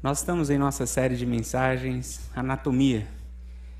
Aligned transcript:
Nós 0.00 0.18
estamos 0.18 0.48
em 0.48 0.56
nossa 0.56 0.86
série 0.86 1.16
de 1.16 1.26
mensagens 1.26 2.30
Anatomia. 2.32 3.04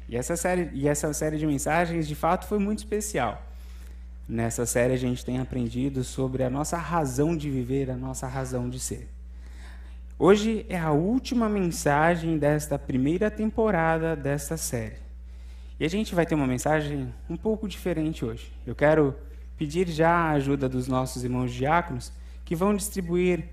E 0.09 0.17
essa 0.17 0.37
série, 0.37 0.69
e 0.73 0.89
essa 0.89 1.13
série 1.13 1.39
de 1.39 1.47
mensagens, 1.47 2.09
de 2.09 2.15
fato, 2.17 2.45
foi 2.49 2.59
muito 2.59 2.79
especial. 2.79 3.41
Nessa 4.29 4.67
série 4.67 4.93
a 4.93 4.97
gente 4.97 5.25
tem 5.25 5.39
aprendido 5.39 6.03
sobre 6.03 6.43
a 6.43 6.51
nossa 6.51 6.77
razão 6.77 7.37
de 7.37 7.49
viver, 7.49 7.89
a 7.89 7.97
nossa 7.97 8.27
razão 8.27 8.69
de 8.69 8.81
ser. 8.81 9.09
Hoje 10.19 10.67
é 10.69 10.77
a 10.77 10.91
última 10.91 11.49
mensagem 11.49 12.37
desta 12.37 12.77
primeira 12.77 13.31
temporada 13.31 14.17
desta 14.17 14.57
série. 14.57 14.97
E 15.79 15.85
a 15.85 15.89
gente 15.89 16.17
vai 16.17 16.27
ter 16.27 16.35
uma 16.35 16.49
mensagem 16.49 17.15
um 17.31 17.37
pouco 17.37 17.69
diferente 17.69 18.25
hoje. 18.25 18.53
Eu 18.67 18.75
quero 18.75 19.15
pedir 19.57 19.87
já 19.87 20.11
a 20.11 20.31
ajuda 20.31 20.69
dos 20.69 20.89
nossos 20.89 21.23
irmãos 21.23 21.53
diáconos 21.53 22.13
que 22.45 22.57
vão 22.57 22.75
distribuir 22.75 23.45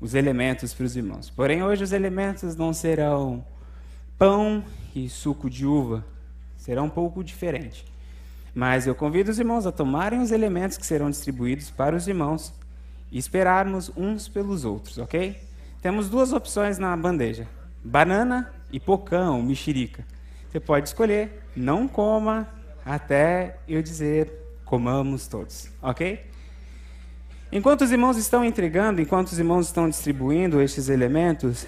os 0.00 0.14
elementos 0.14 0.74
para 0.74 0.84
os 0.84 0.96
irmãos. 0.96 1.30
Porém, 1.30 1.62
hoje 1.62 1.84
os 1.84 1.92
elementos 1.92 2.56
não 2.56 2.72
serão 2.72 3.44
pão 4.18 4.64
e 4.94 5.08
suco 5.08 5.48
de 5.48 5.66
uva, 5.66 6.04
será 6.56 6.82
um 6.82 6.88
pouco 6.88 7.22
diferente. 7.22 7.84
Mas 8.54 8.86
eu 8.86 8.94
convido 8.94 9.30
os 9.30 9.38
irmãos 9.38 9.66
a 9.66 9.72
tomarem 9.72 10.20
os 10.20 10.30
elementos 10.30 10.78
que 10.78 10.86
serão 10.86 11.10
distribuídos 11.10 11.70
para 11.70 11.94
os 11.94 12.08
irmãos 12.08 12.52
e 13.10 13.18
esperarmos 13.18 13.90
uns 13.96 14.28
pelos 14.28 14.64
outros, 14.64 14.98
ok? 14.98 15.38
Temos 15.82 16.08
duas 16.08 16.32
opções 16.32 16.78
na 16.78 16.96
bandeja: 16.96 17.46
banana 17.84 18.50
e 18.72 18.80
pocão, 18.80 19.42
mexerica. 19.42 20.04
Você 20.50 20.58
pode 20.58 20.88
escolher, 20.88 21.42
não 21.54 21.86
coma 21.86 22.48
até 22.84 23.58
eu 23.68 23.82
dizer 23.82 24.32
comamos 24.64 25.28
todos, 25.28 25.70
ok? 25.80 26.24
Enquanto 27.50 27.82
os 27.82 27.92
irmãos 27.92 28.16
estão 28.16 28.44
entregando, 28.44 29.00
enquanto 29.00 29.28
os 29.28 29.38
irmãos 29.38 29.66
estão 29.66 29.88
distribuindo 29.88 30.60
estes 30.60 30.88
elementos, 30.88 31.64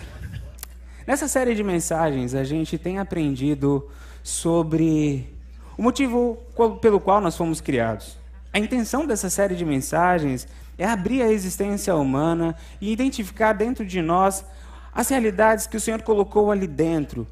nessa 1.07 1.29
série 1.29 1.55
de 1.55 1.63
mensagens 1.63 2.35
a 2.35 2.43
gente 2.43 2.77
tem 2.77 2.99
aprendido 2.99 3.89
sobre 4.23 5.33
o 5.77 5.83
motivo 5.83 6.37
pelo 6.83 6.99
qual 6.99 7.21
nós 7.21 7.37
fomos 7.37 7.61
criados. 7.61 8.19
A 8.53 8.59
intenção 8.59 9.07
dessa 9.07 9.31
série 9.31 9.55
de 9.55 9.65
mensagens 9.65 10.49
é 10.77 10.85
abrir 10.85 11.23
a 11.23 11.31
existência 11.31 11.95
humana 11.95 12.57
e 12.81 12.91
identificar 12.93 13.53
dentro 13.53 13.87
de 13.87 14.03
nós 14.03 14.45
as 14.93 15.09
realidades 15.09 15.69
que 15.69 15.77
o 15.77 15.81
Senhor 15.81 16.03
colocou 16.03 16.51
ali 16.51 16.67
dentro. 16.67 17.25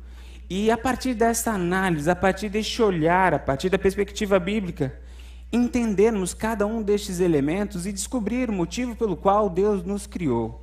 E 0.49 0.71
a 0.71 0.79
partir 0.79 1.15
dessa 1.15 1.51
análise, 1.51 2.09
a 2.09 2.15
partir 2.15 2.49
deste 2.49 2.81
olhar, 2.81 3.35
a 3.35 3.41
partir 3.41 3.69
da 3.69 3.79
perspectiva 3.79 4.39
bíblica, 4.39 4.95
entendermos 5.57 6.35
cada 6.35 6.67
um 6.67 6.83
destes 6.83 7.19
elementos 7.19 7.87
e 7.87 7.93
descobrir 7.93 8.51
o 8.51 8.53
motivo 8.53 8.95
pelo 8.95 9.17
qual 9.17 9.49
Deus 9.49 9.83
nos 9.83 10.07
criou. 10.07 10.63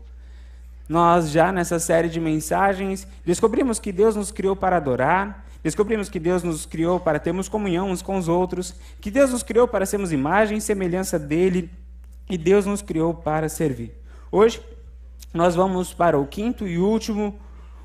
Nós 0.88 1.32
já 1.32 1.52
nessa 1.52 1.80
série 1.80 2.10
de 2.10 2.20
mensagens 2.20 3.08
descobrimos 3.26 3.80
que 3.80 3.92
Deus 3.92 4.16
nos 4.16 4.32
criou 4.32 4.56
para 4.56 4.78
adorar, 4.78 5.46
descobrimos 5.64 6.10
que 6.10 6.20
Deus 6.20 6.44
nos 6.44 6.66
criou 6.66 7.00
para 7.00 7.20
termos 7.20 7.50
comunhão 7.50 7.90
uns 7.90 8.02
com 8.02 8.18
os 8.18 8.28
outros, 8.28 8.76
que 9.02 9.10
Deus 9.10 9.32
nos 9.32 9.44
criou 9.44 9.68
para 9.68 9.86
sermos 9.86 10.12
imagem 10.12 10.58
e 10.58 10.62
semelhança 10.62 11.18
dele 11.18 11.70
e 12.30 12.38
Deus 12.38 12.66
nos 12.66 12.82
criou 12.82 13.14
para 13.14 13.50
servir. 13.50 13.94
Hoje 14.32 14.62
nós 15.34 15.56
vamos 15.56 15.94
para 15.94 16.20
o 16.20 16.28
quinto 16.28 16.68
e 16.68 16.78
último 16.78 17.40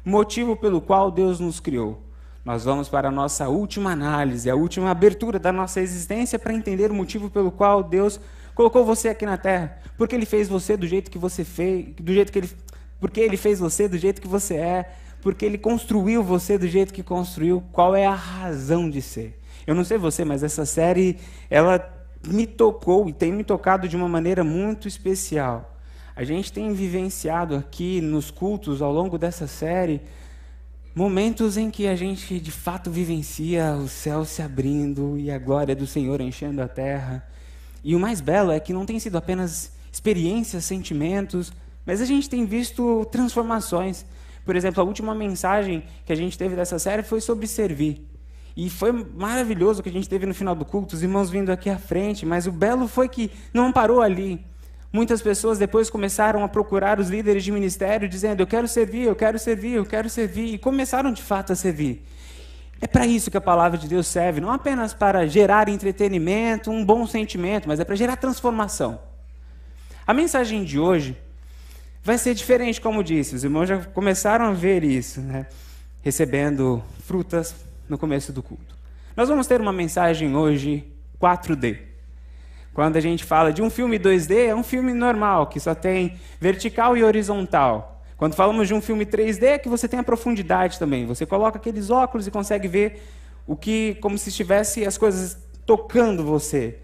motivo 0.04 0.56
pelo 0.56 0.80
qual 0.80 1.10
Deus 1.10 1.40
nos 1.40 1.60
criou. 1.60 2.07
Nós 2.48 2.64
vamos 2.64 2.88
para 2.88 3.08
a 3.08 3.10
nossa 3.10 3.46
última 3.50 3.92
análise, 3.92 4.48
a 4.48 4.54
última 4.54 4.90
abertura 4.90 5.38
da 5.38 5.52
nossa 5.52 5.82
existência 5.82 6.38
para 6.38 6.54
entender 6.54 6.90
o 6.90 6.94
motivo 6.94 7.28
pelo 7.28 7.52
qual 7.52 7.82
Deus 7.82 8.18
colocou 8.54 8.86
você 8.86 9.10
aqui 9.10 9.26
na 9.26 9.36
Terra. 9.36 9.76
Porque 9.98 10.14
Ele 10.14 10.24
fez 10.24 10.48
você 10.48 10.74
do 10.74 10.86
jeito 10.86 11.10
que 11.10 11.18
você 11.18 11.44
fez, 11.44 11.88
do 12.00 12.10
jeito 12.10 12.32
que 12.32 12.38
Ele, 12.38 12.50
porque 12.98 13.20
Ele 13.20 13.36
fez 13.36 13.60
você 13.60 13.86
do 13.86 13.98
jeito 13.98 14.22
que 14.22 14.26
você 14.26 14.54
é, 14.54 14.90
porque 15.20 15.44
Ele 15.44 15.58
construiu 15.58 16.22
você 16.22 16.56
do 16.56 16.66
jeito 16.66 16.94
que 16.94 17.02
construiu. 17.02 17.62
Qual 17.70 17.94
é 17.94 18.06
a 18.06 18.14
razão 18.14 18.88
de 18.88 19.02
ser? 19.02 19.38
Eu 19.66 19.74
não 19.74 19.84
sei 19.84 19.98
você, 19.98 20.24
mas 20.24 20.42
essa 20.42 20.64
série 20.64 21.18
ela 21.50 21.86
me 22.26 22.46
tocou 22.46 23.10
e 23.10 23.12
tem 23.12 23.30
me 23.30 23.44
tocado 23.44 23.86
de 23.86 23.94
uma 23.94 24.08
maneira 24.08 24.42
muito 24.42 24.88
especial. 24.88 25.76
A 26.16 26.24
gente 26.24 26.50
tem 26.50 26.72
vivenciado 26.72 27.56
aqui 27.56 28.00
nos 28.00 28.30
cultos 28.30 28.80
ao 28.80 28.90
longo 28.90 29.18
dessa 29.18 29.46
série 29.46 30.00
Momentos 30.98 31.56
em 31.56 31.70
que 31.70 31.86
a 31.86 31.94
gente 31.94 32.40
de 32.40 32.50
fato 32.50 32.90
vivencia 32.90 33.76
o 33.76 33.86
céu 33.86 34.24
se 34.24 34.42
abrindo 34.42 35.16
e 35.16 35.30
a 35.30 35.38
glória 35.38 35.76
do 35.76 35.86
Senhor 35.86 36.20
enchendo 36.20 36.60
a 36.60 36.66
terra. 36.66 37.24
E 37.84 37.94
o 37.94 38.00
mais 38.00 38.20
belo 38.20 38.50
é 38.50 38.58
que 38.58 38.72
não 38.72 38.84
tem 38.84 38.98
sido 38.98 39.16
apenas 39.16 39.70
experiências, 39.92 40.64
sentimentos, 40.64 41.52
mas 41.86 42.00
a 42.00 42.04
gente 42.04 42.28
tem 42.28 42.44
visto 42.44 43.06
transformações. 43.12 44.04
Por 44.44 44.56
exemplo, 44.56 44.82
a 44.82 44.84
última 44.84 45.14
mensagem 45.14 45.84
que 46.04 46.12
a 46.12 46.16
gente 46.16 46.36
teve 46.36 46.56
dessa 46.56 46.80
série 46.80 47.04
foi 47.04 47.20
sobre 47.20 47.46
servir. 47.46 48.04
E 48.56 48.68
foi 48.68 48.90
maravilhoso 48.90 49.78
o 49.78 49.82
que 49.84 49.90
a 49.90 49.92
gente 49.92 50.08
teve 50.08 50.26
no 50.26 50.34
final 50.34 50.56
do 50.56 50.64
culto, 50.64 50.96
os 50.96 51.02
irmãos 51.04 51.30
vindo 51.30 51.50
aqui 51.50 51.70
à 51.70 51.78
frente, 51.78 52.26
mas 52.26 52.48
o 52.48 52.50
belo 52.50 52.88
foi 52.88 53.08
que 53.08 53.30
não 53.54 53.70
parou 53.70 54.02
ali. 54.02 54.44
Muitas 54.92 55.20
pessoas 55.20 55.58
depois 55.58 55.90
começaram 55.90 56.42
a 56.42 56.48
procurar 56.48 56.98
os 56.98 57.08
líderes 57.08 57.44
de 57.44 57.52
ministério, 57.52 58.08
dizendo: 58.08 58.40
Eu 58.40 58.46
quero 58.46 58.66
servir, 58.66 59.02
eu 59.02 59.14
quero 59.14 59.38
servir, 59.38 59.72
eu 59.72 59.84
quero 59.84 60.08
servir. 60.08 60.54
E 60.54 60.58
começaram 60.58 61.12
de 61.12 61.22
fato 61.22 61.52
a 61.52 61.56
servir. 61.56 62.06
É 62.80 62.86
para 62.86 63.06
isso 63.06 63.30
que 63.30 63.36
a 63.36 63.40
palavra 63.40 63.76
de 63.76 63.88
Deus 63.88 64.06
serve, 64.06 64.40
não 64.40 64.52
apenas 64.52 64.94
para 64.94 65.26
gerar 65.26 65.68
entretenimento, 65.68 66.70
um 66.70 66.84
bom 66.84 67.06
sentimento, 67.06 67.68
mas 67.68 67.80
é 67.80 67.84
para 67.84 67.96
gerar 67.96 68.16
transformação. 68.16 69.00
A 70.06 70.14
mensagem 70.14 70.64
de 70.64 70.78
hoje 70.78 71.16
vai 72.02 72.16
ser 72.16 72.34
diferente, 72.34 72.80
como 72.80 73.02
disse, 73.02 73.34
os 73.34 73.42
irmãos 73.42 73.66
já 73.66 73.84
começaram 73.84 74.46
a 74.46 74.52
ver 74.52 74.84
isso, 74.84 75.20
né? 75.20 75.46
recebendo 76.02 76.82
frutas 77.04 77.54
no 77.88 77.98
começo 77.98 78.32
do 78.32 78.42
culto. 78.42 78.76
Nós 79.16 79.28
vamos 79.28 79.46
ter 79.46 79.60
uma 79.60 79.72
mensagem 79.72 80.36
hoje 80.36 80.84
4D. 81.20 81.87
Quando 82.78 82.96
a 82.96 83.00
gente 83.00 83.24
fala 83.24 83.52
de 83.52 83.60
um 83.60 83.68
filme 83.68 83.98
2D, 83.98 84.50
é 84.50 84.54
um 84.54 84.62
filme 84.62 84.94
normal, 84.94 85.48
que 85.48 85.58
só 85.58 85.74
tem 85.74 86.14
vertical 86.40 86.96
e 86.96 87.02
horizontal. 87.02 88.00
Quando 88.16 88.34
falamos 88.36 88.68
de 88.68 88.72
um 88.72 88.80
filme 88.80 89.04
3D, 89.04 89.42
é 89.42 89.58
que 89.58 89.68
você 89.68 89.88
tem 89.88 89.98
a 89.98 90.04
profundidade 90.04 90.78
também. 90.78 91.04
Você 91.04 91.26
coloca 91.26 91.58
aqueles 91.58 91.90
óculos 91.90 92.28
e 92.28 92.30
consegue 92.30 92.68
ver 92.68 93.02
o 93.48 93.56
que, 93.56 93.96
como 94.00 94.16
se 94.16 94.28
estivesse 94.28 94.86
as 94.86 94.96
coisas 94.96 95.36
tocando 95.66 96.22
você. 96.22 96.78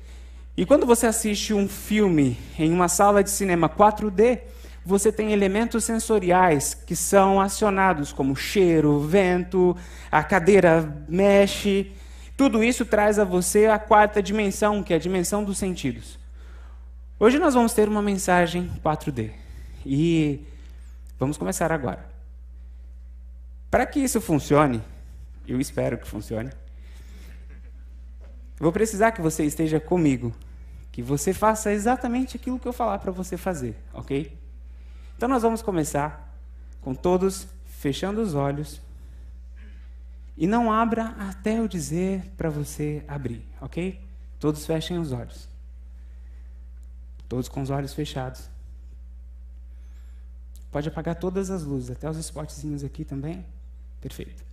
E 0.57 0.67
quando 0.67 0.85
você 0.85 1.07
assiste 1.07 1.55
um 1.55 1.69
filme 1.69 2.37
em 2.59 2.73
uma 2.73 2.89
sala 2.89 3.23
de 3.23 3.31
cinema 3.31 3.69
4D, 3.69 4.41
você 4.85 5.13
tem 5.13 5.33
elementos 5.33 5.85
sensoriais 5.85 6.75
que 6.75 6.97
são 6.97 7.41
acionados, 7.41 8.13
como 8.13 8.35
cheiro, 8.35 8.99
vento, 8.99 9.77
a 10.11 10.25
cadeira 10.25 10.93
mexe. 11.09 11.93
Tudo 12.37 12.65
isso 12.65 12.85
traz 12.85 13.19
a 13.19 13.25
você 13.25 13.67
a 13.67 13.79
quarta 13.79 14.23
dimensão, 14.23 14.83
que 14.83 14.93
é 14.93 14.97
a 14.97 15.01
dimensão 15.01 15.45
dos 15.45 15.59
sentidos. 15.59 16.19
Hoje 17.19 17.39
nós 17.39 17.55
vamos 17.55 17.73
ter 17.73 17.89
uma 17.89 18.03
mensagem 18.03 18.71
4D. 18.85 19.31
E 19.87 20.41
vamos 21.19 21.37
começar 21.37 21.71
agora. 21.71 22.05
Para 23.71 23.87
que 23.87 24.01
isso 24.01 24.21
funcione, 24.21 24.83
eu 25.47 25.61
espero 25.61 25.99
que 25.99 26.07
funcione, 26.07 26.51
vou 28.59 28.73
precisar 28.73 29.13
que 29.13 29.21
você 29.21 29.45
esteja 29.45 29.79
comigo, 29.79 30.33
que 30.91 31.03
você 31.03 31.33
faça 31.33 31.73
exatamente 31.73 32.37
aquilo 32.37 32.59
que 32.59 32.67
eu 32.67 32.73
falar 32.73 32.99
para 32.99 33.13
você 33.13 33.37
fazer, 33.37 33.77
ok? 33.93 34.37
Então 35.17 35.29
nós 35.29 35.43
vamos 35.43 35.63
começar 35.63 36.37
com 36.81 36.95
todos 36.95 37.47
fechando 37.67 38.21
os 38.21 38.35
olhos 38.35 38.81
e 40.37 40.47
não 40.47 40.73
abra 40.73 41.15
até 41.19 41.59
eu 41.59 41.69
dizer 41.69 42.33
para 42.37 42.51
você 42.51 43.05
abrir, 43.07 43.45
ok? 43.61 44.01
Todos 44.41 44.67
fechem 44.67 44.99
os 44.99 45.13
olhos. 45.13 45.49
Todos 47.29 47.49
com 47.49 47.63
os 47.63 47.71
olhos 47.71 47.95
fechados. 47.95 48.51
Pode 50.71 50.89
apagar 50.89 51.15
todas 51.15 51.51
as 51.51 51.63
luzes, 51.63 51.91
até 51.91 52.11
os 52.11 52.17
spotzinhos 52.19 52.83
aqui 52.83 53.05
também. 53.05 53.45
Perfeito. 54.01 54.45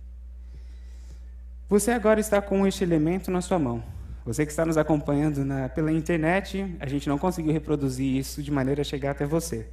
Você 1.68 1.90
agora 1.90 2.20
está 2.20 2.40
com 2.40 2.66
este 2.66 2.84
elemento 2.84 3.30
na 3.30 3.40
sua 3.40 3.58
mão. 3.58 3.82
Você 4.24 4.46
que 4.46 4.52
está 4.52 4.64
nos 4.64 4.76
acompanhando 4.76 5.44
na, 5.44 5.68
pela 5.68 5.90
internet, 5.90 6.76
a 6.78 6.86
gente 6.86 7.08
não 7.08 7.18
conseguiu 7.18 7.52
reproduzir 7.52 8.16
isso 8.16 8.40
de 8.40 8.52
maneira 8.52 8.82
a 8.82 8.84
chegar 8.84 9.10
até 9.10 9.26
você. 9.26 9.68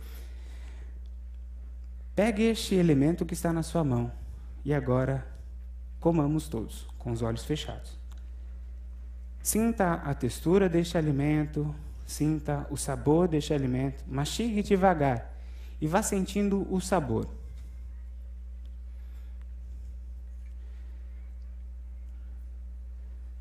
Pegue 2.16 2.44
este 2.44 2.74
elemento 2.74 3.26
que 3.26 3.34
está 3.34 3.54
na 3.54 3.62
sua 3.62 3.84
mão 3.84 4.12
e 4.66 4.74
agora 4.74 5.26
comamos 6.00 6.48
todos, 6.48 6.88
com 6.98 7.12
os 7.12 7.22
olhos 7.22 7.44
fechados. 7.44 7.98
Sinta 9.42 9.94
a 9.94 10.14
textura 10.14 10.70
deste 10.70 10.98
alimento, 10.98 11.74
sinta 12.06 12.68
o 12.70 12.78
sabor 12.78 13.28
deste 13.28 13.54
alimento, 13.54 14.04
mastigue 14.08 14.62
devagar 14.62 15.34
e 15.80 15.88
vá 15.88 16.02
sentindo 16.02 16.68
o 16.72 16.80
sabor. 16.80 17.28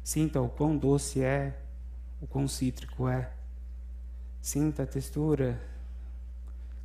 Sinta 0.02 0.40
o 0.40 0.48
quão 0.48 0.76
doce 0.76 1.22
é, 1.22 1.58
o 2.20 2.26
quão 2.26 2.48
cítrico 2.48 3.06
é. 3.08 3.30
Sinta 4.40 4.84
a 4.84 4.86
textura 4.86 5.60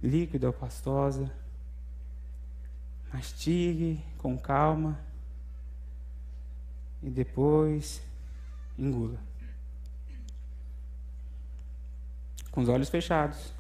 líquida 0.02 0.48
ou 0.48 0.54
pastosa. 0.54 1.32
Mastigue 3.14 4.04
com 4.18 4.38
calma 4.38 5.00
e 7.04 7.10
depois 7.10 8.02
engula. 8.80 9.20
Com 12.52 12.62
os 12.62 12.70
olhos 12.70 12.90
fechados. 12.90 13.52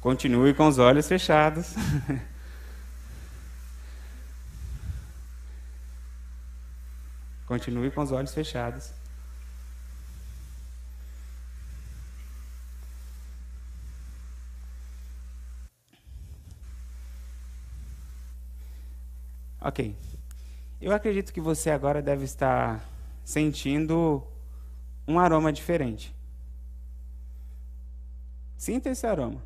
Continue 0.00 0.52
com 0.52 0.68
os 0.68 0.78
olhos 0.78 1.08
fechados. 1.08 1.74
Continue 7.46 7.90
com 7.90 8.02
os 8.02 8.12
olhos 8.12 8.34
fechados. 8.34 8.92
Ok. 19.64 19.96
Eu 20.78 20.92
acredito 20.92 21.32
que 21.32 21.40
você 21.40 21.70
agora 21.70 22.02
deve 22.02 22.24
estar 22.24 22.86
sentindo 23.24 24.22
um 25.08 25.18
aroma 25.18 25.50
diferente. 25.50 26.14
Sinta 28.58 28.90
esse 28.90 29.06
aroma. 29.06 29.42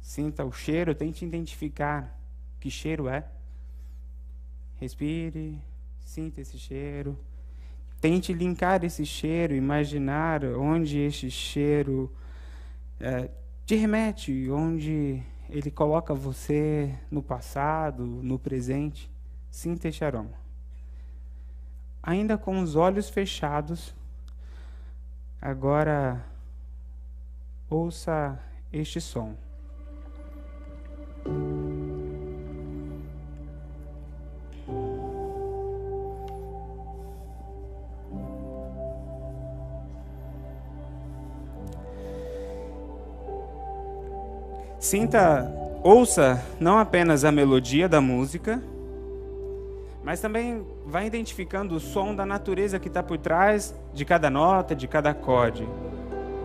Sinta 0.00 0.42
o 0.42 0.50
cheiro, 0.50 0.94
tente 0.94 1.22
identificar 1.22 2.18
que 2.58 2.70
cheiro 2.70 3.10
é. 3.10 3.26
Respire, 4.80 5.58
sinta 6.00 6.40
esse 6.40 6.58
cheiro. 6.58 7.14
Tente 8.00 8.32
linkar 8.32 8.82
esse 8.84 9.04
cheiro, 9.04 9.54
imaginar 9.54 10.46
onde 10.46 10.98
este 10.98 11.30
cheiro 11.30 12.10
é, 12.98 13.28
te 13.66 13.76
remete, 13.76 14.50
onde 14.50 15.22
ele 15.48 15.70
coloca 15.70 16.14
você 16.14 16.94
no 17.10 17.22
passado, 17.22 18.04
no 18.04 18.38
presente. 18.38 19.10
Este 19.50 20.04
aroma. 20.04 20.36
Ainda 22.02 22.38
com 22.38 22.60
os 22.60 22.76
olhos 22.76 23.08
fechados, 23.08 23.94
agora 25.40 26.24
ouça 27.68 28.38
este 28.72 29.00
som. 29.00 29.34
Sinta, 44.88 45.46
ouça 45.82 46.42
não 46.58 46.78
apenas 46.78 47.22
a 47.22 47.30
melodia 47.30 47.86
da 47.86 48.00
música, 48.00 48.58
mas 50.02 50.18
também 50.18 50.66
vai 50.86 51.06
identificando 51.06 51.74
o 51.74 51.78
som 51.78 52.14
da 52.14 52.24
natureza 52.24 52.78
que 52.78 52.88
está 52.88 53.02
por 53.02 53.18
trás 53.18 53.74
de 53.92 54.06
cada 54.06 54.30
nota, 54.30 54.74
de 54.74 54.88
cada 54.88 55.10
acorde. 55.10 55.68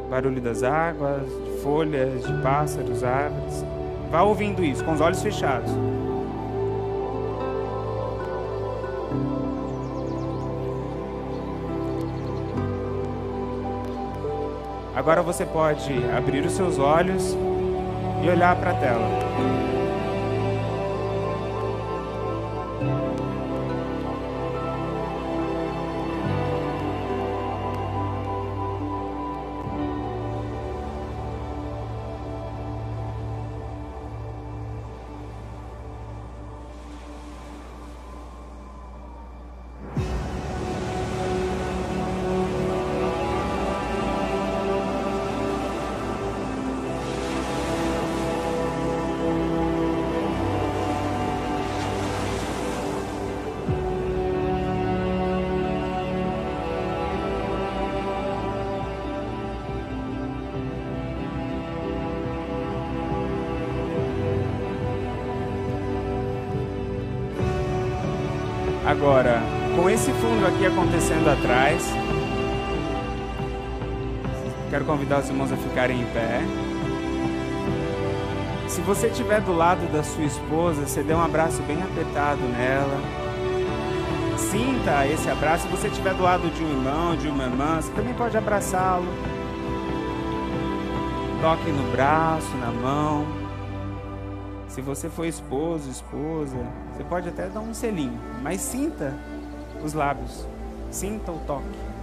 Barulho 0.09 0.41
das 0.41 0.61
águas, 0.61 1.21
de 1.21 1.61
folhas, 1.61 2.27
de 2.27 2.33
pássaros, 2.41 3.01
árvores. 3.01 3.63
Vá 4.11 4.23
ouvindo 4.23 4.61
isso 4.61 4.83
com 4.83 4.91
os 4.91 4.99
olhos 4.99 5.23
fechados. 5.23 5.71
Agora 14.93 15.21
você 15.21 15.45
pode 15.45 15.93
abrir 16.13 16.45
os 16.45 16.51
seus 16.51 16.77
olhos 16.77 17.37
e 18.23 18.29
olhar 18.29 18.55
para 18.55 18.71
a 18.71 18.75
tela. 18.75 19.72
Aqui 71.13 71.24
acontecendo 71.24 71.30
atrás, 71.30 71.83
quero 74.69 74.86
convidar 74.86 75.19
os 75.19 75.30
irmãos 75.30 75.51
a 75.51 75.57
ficarem 75.57 76.01
em 76.01 76.06
pé. 76.07 76.42
Se 78.68 78.81
você 78.81 79.07
estiver 79.07 79.42
do 79.42 79.54
lado 79.54 79.86
da 79.92 80.04
sua 80.04 80.24
esposa, 80.24 80.88
você 80.88 81.04
dê 81.04 81.13
um 81.13 81.24
abraço 81.24 81.62
bem 81.63 81.81
apertado 81.81 82.42
nela. 82.42 83.00
Sinta 84.38 85.07
esse 85.07 85.30
abraço. 85.30 85.68
Se 85.68 85.69
você 85.69 85.88
estiver 85.88 86.13
do 86.15 86.24
lado 86.24 86.50
de 86.50 86.63
um 86.63 86.69
irmão, 86.69 87.15
de 87.15 87.27
uma 87.27 87.44
irmã, 87.44 87.80
você 87.80 87.92
também 87.92 88.13
pode 88.13 88.36
abraçá-lo. 88.36 89.06
Toque 91.42 91.71
no 91.71 91.92
braço, 91.92 92.56
na 92.57 92.71
mão. 92.71 93.25
Se 94.68 94.81
você 94.81 95.07
for 95.07 95.25
esposo, 95.25 95.89
esposa, 95.89 96.57
você 96.92 97.04
pode 97.04 97.30
até 97.30 97.48
dar 97.48 97.60
um 97.60 97.75
selinho, 97.75 98.19
mas 98.42 98.60
sinta 98.60 99.13
os 99.83 99.94
lábios, 99.94 100.48
sinta 100.93 101.31
o 101.31 101.39
toque. 101.39 101.93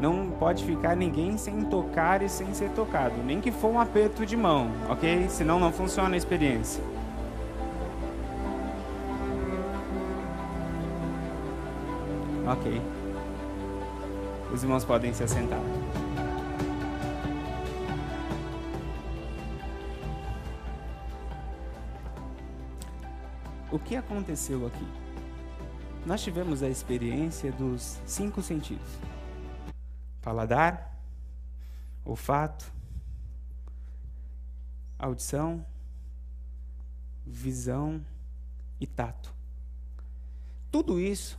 Não 0.00 0.30
pode 0.30 0.64
ficar 0.64 0.94
ninguém 0.94 1.36
sem 1.36 1.62
tocar 1.62 2.22
e 2.22 2.28
sem 2.28 2.54
ser 2.54 2.70
tocado, 2.70 3.16
nem 3.24 3.40
que 3.40 3.50
for 3.50 3.68
um 3.68 3.80
aperto 3.80 4.24
de 4.24 4.36
mão, 4.36 4.70
ok? 4.88 5.28
Senão 5.28 5.58
não 5.58 5.72
funciona 5.72 6.14
a 6.14 6.16
experiência. 6.16 6.82
Ok. 12.46 12.80
Os 14.52 14.62
irmãos 14.62 14.84
podem 14.84 15.12
se 15.12 15.24
assentar. 15.24 15.60
Que 23.88 23.96
aconteceu 23.96 24.66
aqui? 24.66 24.86
Nós 26.04 26.22
tivemos 26.22 26.62
a 26.62 26.68
experiência 26.68 27.50
dos 27.50 27.98
cinco 28.04 28.42
sentidos: 28.42 28.86
paladar, 30.20 30.94
olfato, 32.04 32.70
audição, 34.98 35.64
visão 37.26 38.04
e 38.78 38.86
tato. 38.86 39.32
Tudo 40.70 41.00
isso 41.00 41.38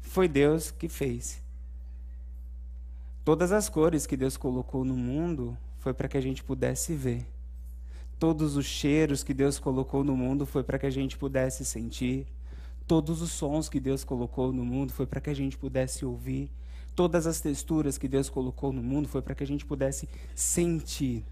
foi 0.00 0.26
Deus 0.26 0.72
que 0.72 0.88
fez. 0.88 1.40
Todas 3.24 3.52
as 3.52 3.68
cores 3.68 4.04
que 4.04 4.16
Deus 4.16 4.36
colocou 4.36 4.84
no 4.84 4.96
mundo 4.96 5.56
foi 5.78 5.94
para 5.94 6.08
que 6.08 6.16
a 6.16 6.20
gente 6.20 6.42
pudesse 6.42 6.92
ver. 6.92 7.24
Todos 8.18 8.56
os 8.56 8.66
cheiros 8.66 9.22
que 9.22 9.32
Deus 9.32 9.58
colocou 9.58 10.02
no 10.02 10.16
mundo 10.16 10.44
foi 10.44 10.64
para 10.64 10.78
que 10.78 10.86
a 10.86 10.90
gente 10.90 11.16
pudesse 11.16 11.64
sentir. 11.64 12.26
Todos 12.86 13.22
os 13.22 13.30
sons 13.30 13.68
que 13.68 13.78
Deus 13.78 14.02
colocou 14.02 14.52
no 14.52 14.64
mundo 14.64 14.92
foi 14.92 15.06
para 15.06 15.20
que 15.20 15.30
a 15.30 15.34
gente 15.34 15.56
pudesse 15.56 16.04
ouvir. 16.04 16.50
Todas 16.96 17.26
as 17.26 17.40
texturas 17.40 17.96
que 17.96 18.08
Deus 18.08 18.28
colocou 18.28 18.72
no 18.72 18.82
mundo 18.82 19.06
foi 19.08 19.22
para 19.22 19.34
que 19.34 19.44
a 19.44 19.46
gente 19.46 19.64
pudesse 19.64 20.08
sentir. 20.34 21.24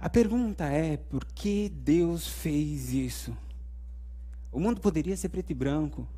A 0.00 0.08
pergunta 0.08 0.64
é: 0.64 0.96
por 0.96 1.24
que 1.24 1.68
Deus 1.68 2.26
fez 2.26 2.92
isso? 2.92 3.36
O 4.50 4.58
mundo 4.58 4.80
poderia 4.80 5.16
ser 5.16 5.28
preto 5.28 5.50
e 5.50 5.54
branco. 5.54 6.08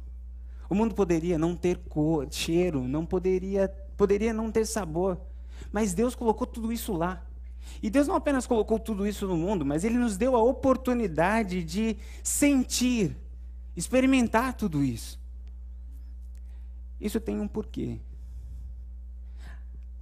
O 0.69 0.75
mundo 0.75 0.95
poderia 0.95 1.37
não 1.37 1.55
ter 1.55 1.77
cor, 1.77 2.27
cheiro, 2.31 2.87
não 2.87 3.05
poderia 3.05 3.69
poderia 3.99 4.33
não 4.33 4.51
ter 4.51 4.65
sabor. 4.65 5.21
Mas 5.71 5.93
Deus 5.93 6.15
colocou 6.15 6.47
tudo 6.47 6.73
isso 6.73 6.95
lá. 6.95 7.27
E 7.83 7.89
Deus 7.89 8.07
não 8.07 8.15
apenas 8.15 8.47
colocou 8.47 8.79
tudo 8.79 9.07
isso 9.07 9.27
no 9.27 9.37
mundo, 9.37 9.65
mas 9.65 9.85
Ele 9.85 9.97
nos 9.97 10.17
deu 10.17 10.37
a 10.37 10.43
oportunidade 10.43 11.63
de 11.65 11.97
sentir, 12.23 13.17
experimentar 13.77 14.55
tudo 14.55 14.85
isso. 14.85 15.19
Isso 17.01 17.19
tem 17.21 17.41
um 17.41 17.49
porquê. 17.49 17.99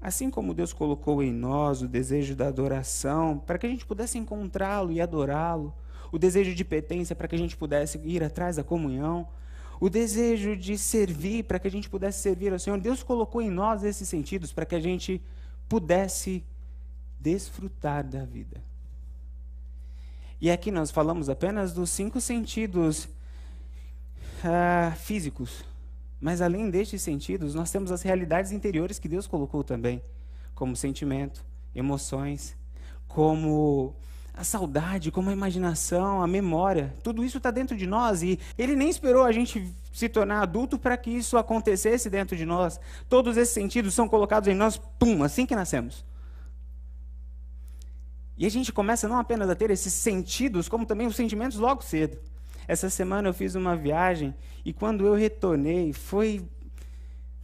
Assim 0.01 0.31
como 0.31 0.55
Deus 0.55 0.73
colocou 0.73 1.23
em 1.23 1.33
nós 1.33 1.83
o 1.83 1.89
desejo 1.89 2.35
da 2.35 2.49
adoração, 2.49 3.39
para 3.39 3.59
que 3.59 3.67
a 3.67 3.69
gente 3.69 3.85
pudesse 3.87 4.17
encontrá-lo 4.19 4.93
e 4.93 5.01
adorá-lo, 5.01 5.75
o 6.11 6.19
desejo 6.19 6.55
de 6.55 6.65
pertença 6.65 7.15
para 7.15 7.29
que 7.29 7.35
a 7.35 7.39
gente 7.39 7.57
pudesse 7.57 8.01
ir 8.05 8.23
atrás 8.23 8.57
da 8.57 8.65
comunhão, 8.65 9.29
o 9.81 9.89
desejo 9.89 10.57
de 10.57 10.77
servir 10.77 11.45
para 11.45 11.59
que 11.59 11.69
a 11.69 11.71
gente 11.71 11.89
pudesse 11.89 12.21
servir 12.21 12.53
ao 12.53 12.59
Senhor. 12.59 12.79
Deus 12.81 13.03
colocou 13.03 13.41
em 13.41 13.51
nós 13.51 13.85
esses 13.85 14.09
sentidos 14.09 14.53
para 14.53 14.67
que 14.67 14.75
a 14.75 14.81
gente 14.81 15.23
pudesse 15.69 16.45
desfrutar 17.21 18.05
da 18.05 18.25
vida. 18.25 18.63
E 20.41 20.51
aqui 20.51 20.71
nós 20.71 20.91
falamos 20.91 21.29
apenas 21.29 21.73
dos 21.73 21.91
cinco 21.91 22.21
sentidos 22.21 23.09
ah, 24.45 24.95
físicos. 24.97 25.65
Mas 26.21 26.41
além 26.41 26.71
destes 26.71 27.03
sentidos, 27.03 27.55
nós 27.55 27.71
temos 27.71 27.93
as 27.93 28.03
realidades 28.03 28.53
interiores 28.53 28.99
que 28.99 29.09
Deus 29.09 29.27
colocou 29.27 29.63
também, 29.63 30.03
como 30.55 30.75
sentimento, 30.75 31.45
emoções, 31.75 32.57
como 33.07 33.95
a 34.35 34.45
saudade, 34.45 35.11
como 35.11 35.31
a 35.31 35.33
imaginação, 35.33 36.23
a 36.23 36.27
memória. 36.27 36.95
Tudo 37.03 37.25
isso 37.25 37.39
está 37.39 37.51
dentro 37.51 37.77
de 37.77 37.87
nós 37.87 38.23
e 38.23 38.39
Ele 38.57 38.77
nem 38.77 38.89
esperou 38.89 39.25
a 39.25 39.33
gente 39.33 39.73
se 39.93 40.09
tornar 40.09 40.43
adulto 40.43 40.79
para 40.79 40.97
que 40.97 41.11
isso 41.11 41.37
acontecesse 41.37 42.09
dentro 42.09 42.37
de 42.37 42.45
nós. 42.45 42.81
Todos 43.09 43.37
esses 43.37 43.55
sentidos 43.55 43.95
são 43.95 44.09
colocados 44.09 44.49
em 44.49 44.55
nós, 44.55 44.77
pum, 44.99 45.25
assim 45.25 45.45
que 45.45 45.57
nascemos. 45.57 46.05
E 48.39 48.47
a 48.47 48.49
gente 48.49 48.73
começa 48.73 49.09
não 49.09 49.19
apenas 49.19 49.51
a 49.51 49.55
ter 49.57 49.69
esses 49.71 49.93
sentidos, 49.93 50.69
como 50.69 50.87
também 50.87 51.09
os 51.09 51.17
sentimentos 51.17 51.59
logo 51.59 51.83
cedo. 51.83 52.19
Essa 52.69 52.89
semana 52.89 53.29
eu 53.29 53.35
fiz 53.35 53.57
uma 53.57 53.75
viagem 53.75 54.33
e 54.65 54.73
quando 54.73 55.05
eu 55.05 55.15
retornei, 55.15 55.93
foi, 55.93 56.47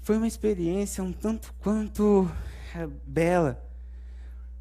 foi 0.03 0.17
uma 0.17 0.29
experiência 0.29 1.03
um 1.03 1.13
tanto 1.13 1.53
quanto 1.61 2.31
é, 2.77 2.87
bela. 3.05 3.61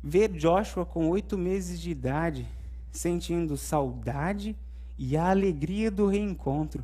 Ver 0.01 0.29
Joshua 0.29 0.85
com 0.85 1.07
oito 1.09 1.37
meses 1.37 1.79
de 1.79 1.91
idade, 1.91 2.47
sentindo 2.91 3.55
saudade 3.55 4.55
e 4.97 5.15
a 5.15 5.29
alegria 5.29 5.91
do 5.91 6.07
reencontro. 6.07 6.83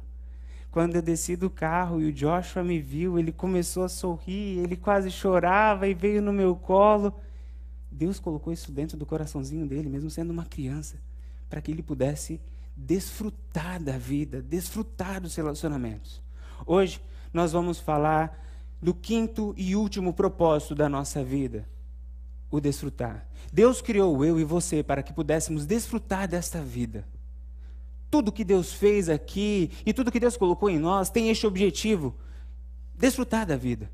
Quando 0.71 0.95
eu 0.95 1.01
desci 1.01 1.35
do 1.35 1.49
carro 1.49 1.99
e 1.99 2.05
o 2.05 2.13
Joshua 2.13 2.63
me 2.63 2.79
viu, 2.79 3.17
ele 3.17 3.31
começou 3.31 3.83
a 3.83 3.89
sorrir, 3.89 4.59
ele 4.59 4.75
quase 4.75 5.09
chorava 5.09 5.87
e 5.87 5.95
veio 5.95 6.21
no 6.21 6.31
meu 6.31 6.55
colo. 6.55 7.19
Deus 7.99 8.17
colocou 8.17 8.53
isso 8.53 8.71
dentro 8.71 8.95
do 8.95 9.05
coraçãozinho 9.05 9.67
dele, 9.67 9.89
mesmo 9.89 10.09
sendo 10.09 10.29
uma 10.29 10.45
criança, 10.45 10.95
para 11.49 11.59
que 11.59 11.69
ele 11.69 11.83
pudesse 11.83 12.39
desfrutar 12.73 13.83
da 13.83 13.97
vida, 13.97 14.41
desfrutar 14.41 15.19
dos 15.19 15.35
relacionamentos. 15.35 16.21
Hoje 16.65 17.01
nós 17.33 17.51
vamos 17.51 17.77
falar 17.77 18.41
do 18.81 18.93
quinto 18.93 19.53
e 19.57 19.75
último 19.75 20.13
propósito 20.13 20.73
da 20.73 20.87
nossa 20.87 21.21
vida, 21.21 21.67
o 22.49 22.61
desfrutar. 22.61 23.27
Deus 23.51 23.81
criou 23.81 24.23
eu 24.23 24.39
e 24.39 24.45
você 24.45 24.81
para 24.81 25.03
que 25.03 25.11
pudéssemos 25.11 25.65
desfrutar 25.65 26.25
desta 26.25 26.61
vida. 26.61 27.05
Tudo 28.09 28.31
que 28.31 28.45
Deus 28.45 28.71
fez 28.71 29.09
aqui 29.09 29.71
e 29.85 29.91
tudo 29.91 30.09
que 30.09 30.21
Deus 30.21 30.37
colocou 30.37 30.69
em 30.69 30.79
nós 30.79 31.09
tem 31.09 31.29
este 31.29 31.45
objetivo: 31.45 32.15
desfrutar 32.95 33.45
da 33.45 33.57
vida. 33.57 33.91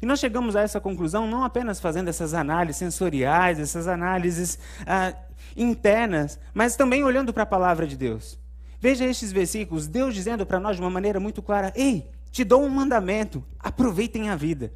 E 0.00 0.06
nós 0.06 0.18
chegamos 0.18 0.56
a 0.56 0.62
essa 0.62 0.80
conclusão 0.80 1.26
não 1.26 1.44
apenas 1.44 1.80
fazendo 1.80 2.08
essas 2.08 2.34
análises 2.34 2.76
sensoriais, 2.76 3.58
essas 3.58 3.86
análises 3.86 4.58
ah, 4.86 5.14
internas, 5.56 6.38
mas 6.54 6.76
também 6.76 7.04
olhando 7.04 7.32
para 7.32 7.42
a 7.42 7.46
palavra 7.46 7.86
de 7.86 7.96
Deus. 7.96 8.38
Veja 8.80 9.04
estes 9.04 9.30
versículos, 9.30 9.86
Deus 9.86 10.14
dizendo 10.14 10.46
para 10.46 10.58
nós 10.58 10.76
de 10.76 10.82
uma 10.82 10.90
maneira 10.90 11.20
muito 11.20 11.42
clara: 11.42 11.72
Ei, 11.76 12.08
te 12.30 12.44
dou 12.44 12.62
um 12.62 12.68
mandamento, 12.68 13.44
aproveitem 13.58 14.30
a 14.30 14.36
vida. 14.36 14.72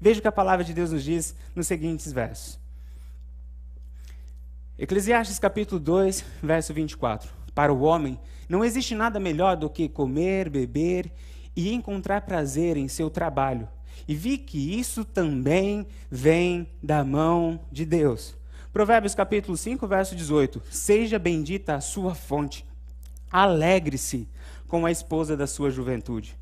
Veja 0.00 0.18
o 0.18 0.22
que 0.22 0.28
a 0.28 0.32
palavra 0.32 0.64
de 0.64 0.72
Deus 0.72 0.90
nos 0.90 1.04
diz 1.04 1.34
nos 1.54 1.66
seguintes 1.66 2.10
versos. 2.10 2.58
Eclesiastes 4.78 5.38
capítulo 5.38 5.78
2, 5.78 6.24
verso 6.42 6.72
24. 6.72 7.30
Para 7.54 7.72
o 7.72 7.82
homem 7.82 8.18
não 8.48 8.64
existe 8.64 8.94
nada 8.94 9.20
melhor 9.20 9.56
do 9.56 9.68
que 9.68 9.88
comer, 9.88 10.48
beber 10.48 11.12
e 11.54 11.72
encontrar 11.72 12.22
prazer 12.22 12.76
em 12.76 12.88
seu 12.88 13.10
trabalho 13.10 13.68
e 14.06 14.14
vi 14.14 14.38
que 14.38 14.78
isso 14.78 15.04
também 15.04 15.86
vem 16.10 16.68
da 16.82 17.04
mão 17.04 17.60
de 17.70 17.84
Deus. 17.84 18.36
Provérbios 18.72 19.14
capítulo 19.14 19.56
5, 19.56 19.86
verso 19.86 20.16
18. 20.16 20.62
Seja 20.70 21.18
bendita 21.18 21.74
a 21.74 21.80
sua 21.80 22.14
fonte. 22.14 22.64
Alegre-se 23.30 24.28
com 24.66 24.86
a 24.86 24.90
esposa 24.90 25.36
da 25.36 25.46
sua 25.46 25.70
juventude. 25.70 26.36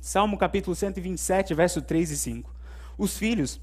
Salmo 0.00 0.36
capítulo 0.36 0.74
127, 0.74 1.54
verso 1.54 1.80
3 1.80 2.10
e 2.10 2.16
5. 2.16 2.54
Os 2.98 3.16
filhos 3.16 3.60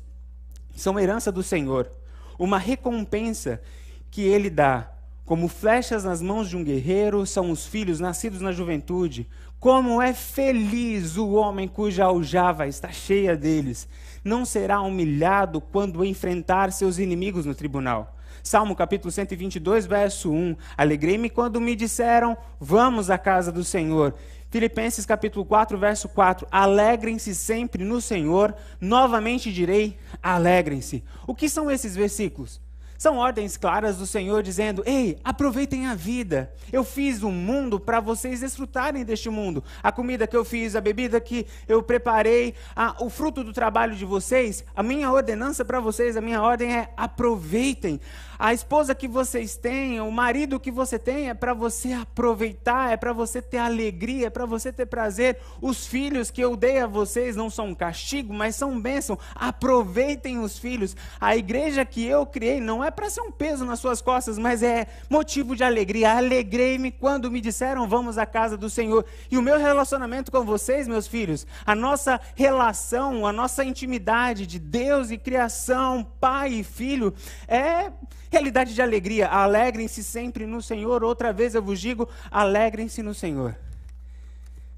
são 0.75 0.99
herança 0.99 1.31
do 1.31 1.43
Senhor, 1.43 1.91
uma 2.39 2.57
recompensa 2.57 3.61
que 4.09 4.21
ele 4.21 4.49
dá. 4.49 4.91
Como 5.31 5.47
flechas 5.47 6.03
nas 6.03 6.21
mãos 6.21 6.49
de 6.49 6.57
um 6.57 6.63
guerreiro 6.65 7.25
são 7.25 7.51
os 7.51 7.65
filhos 7.65 8.01
nascidos 8.01 8.41
na 8.41 8.51
juventude. 8.51 9.29
Como 9.61 10.01
é 10.01 10.13
feliz 10.13 11.15
o 11.15 11.29
homem 11.31 11.69
cuja 11.69 12.03
aljava 12.03 12.67
está 12.67 12.91
cheia 12.91 13.33
deles. 13.33 13.87
Não 14.25 14.43
será 14.43 14.81
humilhado 14.81 15.61
quando 15.61 16.03
enfrentar 16.03 16.73
seus 16.73 16.99
inimigos 16.99 17.45
no 17.45 17.55
tribunal. 17.55 18.13
Salmo 18.43 18.75
capítulo 18.75 19.09
122, 19.09 19.85
verso 19.85 20.29
1. 20.33 20.53
Alegrei-me 20.77 21.29
quando 21.29 21.61
me 21.61 21.77
disseram: 21.77 22.35
Vamos 22.59 23.09
à 23.09 23.17
casa 23.17 23.53
do 23.53 23.63
Senhor. 23.63 24.13
Filipenses 24.49 25.05
capítulo 25.05 25.45
4, 25.45 25.77
verso 25.77 26.09
4. 26.09 26.45
Alegrem-se 26.51 27.33
sempre 27.33 27.85
no 27.85 28.01
Senhor. 28.01 28.53
Novamente 28.81 29.49
direi: 29.49 29.97
alegrem-se. 30.21 31.05
O 31.25 31.33
que 31.33 31.47
são 31.47 31.71
esses 31.71 31.95
versículos? 31.95 32.59
São 33.01 33.17
ordens 33.17 33.57
claras 33.57 33.97
do 33.97 34.05
Senhor 34.05 34.43
dizendo: 34.43 34.83
Ei, 34.85 35.17
aproveitem 35.23 35.87
a 35.87 35.95
vida. 35.95 36.53
Eu 36.71 36.83
fiz 36.83 37.23
um 37.23 37.31
mundo 37.31 37.79
para 37.79 37.99
vocês 37.99 38.41
desfrutarem 38.41 39.03
deste 39.03 39.27
mundo. 39.27 39.63
A 39.81 39.91
comida 39.91 40.27
que 40.27 40.37
eu 40.37 40.45
fiz, 40.45 40.75
a 40.75 40.81
bebida 40.81 41.19
que 41.19 41.47
eu 41.67 41.81
preparei, 41.81 42.53
a, 42.75 43.03
o 43.03 43.09
fruto 43.09 43.43
do 43.43 43.51
trabalho 43.51 43.95
de 43.95 44.05
vocês. 44.05 44.63
A 44.75 44.83
minha 44.83 45.11
ordenança 45.11 45.65
para 45.65 45.79
vocês, 45.79 46.15
a 46.15 46.21
minha 46.21 46.43
ordem 46.43 46.75
é: 46.77 46.93
aproveitem. 46.95 47.99
A 48.43 48.55
esposa 48.55 48.95
que 48.95 49.07
vocês 49.07 49.55
têm, 49.55 50.01
o 50.01 50.09
marido 50.09 50.59
que 50.59 50.71
você 50.71 50.97
tem, 50.97 51.29
é 51.29 51.33
para 51.35 51.53
você 51.53 51.93
aproveitar, 51.93 52.91
é 52.91 52.97
para 52.97 53.13
você 53.13 53.39
ter 53.39 53.59
alegria, 53.59 54.25
é 54.25 54.29
para 54.31 54.47
você 54.47 54.73
ter 54.73 54.87
prazer. 54.87 55.37
Os 55.61 55.85
filhos 55.85 56.31
que 56.31 56.41
eu 56.41 56.55
dei 56.55 56.79
a 56.79 56.87
vocês 56.87 57.35
não 57.35 57.51
são 57.51 57.67
um 57.67 57.75
castigo, 57.75 58.33
mas 58.33 58.55
são 58.55 58.81
bênção. 58.81 59.15
Aproveitem 59.35 60.39
os 60.39 60.57
filhos. 60.57 60.95
A 61.19 61.37
igreja 61.37 61.85
que 61.85 62.03
eu 62.03 62.25
criei 62.25 62.59
não 62.59 62.83
é 62.83 62.89
para 62.89 63.11
ser 63.11 63.21
um 63.21 63.31
peso 63.31 63.63
nas 63.63 63.79
suas 63.79 64.01
costas, 64.01 64.39
mas 64.39 64.63
é 64.63 64.87
motivo 65.07 65.55
de 65.55 65.63
alegria. 65.63 66.17
Alegrei-me 66.17 66.89
quando 66.89 67.29
me 67.29 67.41
disseram 67.41 67.87
vamos 67.87 68.17
à 68.17 68.25
casa 68.25 68.57
do 68.57 68.71
Senhor. 68.71 69.05
E 69.29 69.37
o 69.37 69.41
meu 69.43 69.59
relacionamento 69.59 70.31
com 70.31 70.43
vocês, 70.43 70.87
meus 70.87 71.05
filhos, 71.05 71.45
a 71.63 71.75
nossa 71.75 72.19
relação, 72.33 73.27
a 73.27 73.31
nossa 73.31 73.63
intimidade 73.63 74.47
de 74.47 74.57
Deus 74.57 75.11
e 75.11 75.17
criação, 75.19 76.03
pai 76.19 76.53
e 76.53 76.63
filho, 76.63 77.13
é 77.47 77.91
realidade 78.31 78.73
de 78.73 78.81
alegria. 78.81 79.27
Alegrem-se 79.27 80.03
sempre 80.03 80.47
no 80.47 80.61
Senhor. 80.61 81.03
Outra 81.03 81.33
vez 81.33 81.53
eu 81.53 81.61
vos 81.61 81.79
digo: 81.79 82.09
alegrem-se 82.31 83.03
no 83.03 83.13
Senhor. 83.13 83.55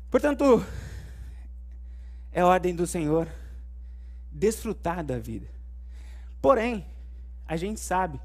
Portanto, 0.09 0.65
é 2.31 2.43
ordem 2.43 2.75
do 2.75 2.87
Senhor 2.87 3.27
desfrutar 4.31 5.03
da 5.03 5.19
vida. 5.19 5.47
Porém, 6.41 6.83
a 7.47 7.55
gente 7.55 7.79
sabe 7.79 8.19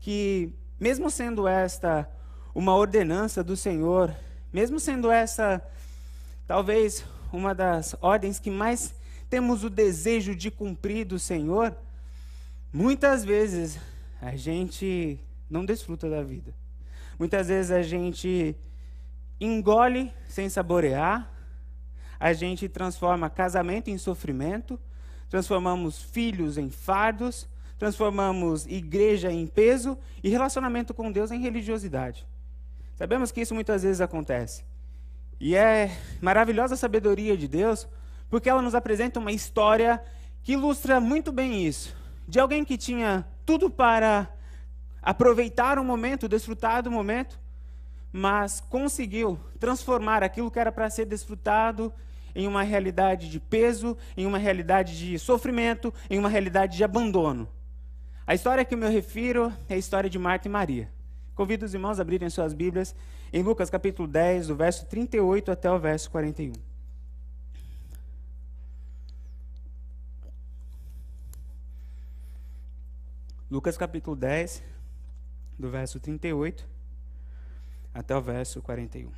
que, 0.00 0.52
mesmo 0.78 1.10
sendo 1.10 1.46
esta 1.46 2.08
uma 2.54 2.74
ordenança 2.74 3.44
do 3.44 3.56
Senhor, 3.56 4.14
mesmo 4.52 4.80
sendo 4.80 5.10
essa 5.10 5.62
talvez 6.46 7.04
uma 7.32 7.54
das 7.54 7.94
ordens 8.00 8.40
que 8.40 8.50
mais 8.50 8.94
temos 9.28 9.62
o 9.62 9.70
desejo 9.70 10.34
de 10.34 10.50
cumprir 10.50 11.04
do 11.04 11.18
Senhor, 11.18 11.76
muitas 12.72 13.24
vezes 13.24 13.78
a 14.20 14.36
gente 14.36 15.18
não 15.48 15.64
desfruta 15.64 16.08
da 16.08 16.22
vida. 16.22 16.54
Muitas 17.18 17.48
vezes 17.48 17.70
a 17.70 17.82
gente 17.82 18.56
engole 19.40 20.12
sem 20.28 20.48
saborear, 20.48 21.30
a 22.18 22.32
gente 22.32 22.68
transforma 22.68 23.30
casamento 23.30 23.88
em 23.88 23.96
sofrimento, 23.96 24.78
transformamos 25.28 26.02
filhos 26.02 26.58
em 26.58 26.70
fardos, 26.70 27.48
transformamos 27.78 28.66
igreja 28.66 29.32
em 29.32 29.46
peso 29.46 29.98
e 30.22 30.28
relacionamento 30.28 30.92
com 30.92 31.10
Deus 31.10 31.30
em 31.30 31.40
religiosidade. 31.40 32.26
Sabemos 32.94 33.32
que 33.32 33.40
isso 33.40 33.54
muitas 33.54 33.82
vezes 33.82 34.02
acontece. 34.02 34.64
E 35.40 35.56
é 35.56 35.96
maravilhosa 36.20 36.74
a 36.74 36.76
sabedoria 36.76 37.34
de 37.34 37.48
Deus, 37.48 37.88
porque 38.28 38.50
ela 38.50 38.60
nos 38.60 38.74
apresenta 38.74 39.18
uma 39.18 39.32
história 39.32 40.02
que 40.42 40.52
ilustra 40.52 41.00
muito 41.00 41.32
bem 41.32 41.66
isso. 41.66 41.96
De 42.28 42.38
alguém 42.38 42.62
que 42.62 42.76
tinha 42.76 43.26
tudo 43.50 43.68
para 43.68 44.30
aproveitar 45.02 45.76
o 45.76 45.84
momento, 45.84 46.28
desfrutar 46.28 46.84
do 46.84 46.90
momento, 46.90 47.36
mas 48.12 48.60
conseguiu 48.60 49.40
transformar 49.58 50.22
aquilo 50.22 50.52
que 50.52 50.58
era 50.60 50.70
para 50.70 50.88
ser 50.88 51.04
desfrutado 51.04 51.92
em 52.32 52.46
uma 52.46 52.62
realidade 52.62 53.28
de 53.28 53.40
peso, 53.40 53.98
em 54.16 54.24
uma 54.24 54.38
realidade 54.38 54.96
de 54.96 55.18
sofrimento, 55.18 55.92
em 56.08 56.16
uma 56.16 56.28
realidade 56.28 56.76
de 56.76 56.84
abandono. 56.84 57.48
A 58.24 58.36
história 58.36 58.64
que 58.64 58.74
eu 58.74 58.78
me 58.78 58.88
refiro 58.88 59.52
é 59.68 59.74
a 59.74 59.78
história 59.78 60.08
de 60.08 60.16
Marta 60.16 60.46
e 60.46 60.50
Maria. 60.50 60.88
Convido 61.34 61.66
os 61.66 61.74
irmãos 61.74 61.98
a 61.98 62.02
abrirem 62.02 62.30
suas 62.30 62.54
Bíblias 62.54 62.94
em 63.32 63.42
Lucas 63.42 63.68
capítulo 63.68 64.06
10, 64.06 64.46
do 64.46 64.54
verso 64.54 64.86
38 64.86 65.50
até 65.50 65.68
o 65.68 65.76
verso 65.76 66.08
41. 66.12 66.69
Lucas 73.50 73.76
capítulo 73.76 74.14
10, 74.14 74.62
do 75.58 75.68
verso 75.68 75.98
38 75.98 76.64
até 77.92 78.16
o 78.16 78.22
verso 78.22 78.62
41. 78.62 79.10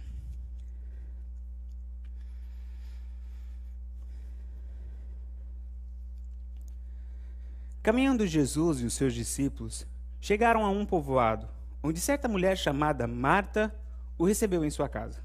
Caminhando 7.82 8.26
Jesus 8.26 8.80
e 8.80 8.86
os 8.86 8.94
seus 8.94 9.12
discípulos, 9.12 9.86
chegaram 10.18 10.64
a 10.64 10.70
um 10.70 10.86
povoado, 10.86 11.46
onde 11.82 12.00
certa 12.00 12.26
mulher 12.26 12.56
chamada 12.56 13.06
Marta 13.06 13.74
o 14.16 14.24
recebeu 14.24 14.64
em 14.64 14.70
sua 14.70 14.88
casa. 14.88 15.22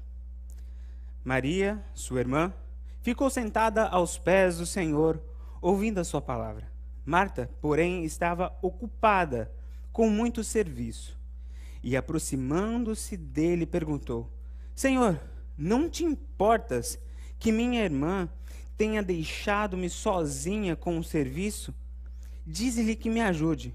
Maria, 1.24 1.82
sua 1.94 2.20
irmã, 2.20 2.52
ficou 3.00 3.30
sentada 3.30 3.86
aos 3.86 4.18
pés 4.18 4.58
do 4.58 4.66
Senhor, 4.66 5.18
ouvindo 5.62 5.98
a 5.98 6.04
sua 6.04 6.20
palavra. 6.20 6.67
Marta, 7.08 7.48
porém, 7.62 8.04
estava 8.04 8.54
ocupada 8.60 9.50
com 9.90 10.10
muito 10.10 10.44
serviço. 10.44 11.18
E 11.82 11.96
aproximando-se 11.96 13.16
dele, 13.16 13.64
perguntou: 13.64 14.30
Senhor, 14.74 15.18
não 15.56 15.88
te 15.88 16.04
importas 16.04 16.98
que 17.38 17.50
minha 17.50 17.82
irmã 17.82 18.28
tenha 18.76 19.02
deixado-me 19.02 19.88
sozinha 19.88 20.76
com 20.76 20.98
o 20.98 21.02
serviço? 21.02 21.74
Dize-lhe 22.46 22.94
que 22.94 23.08
me 23.08 23.22
ajude. 23.22 23.74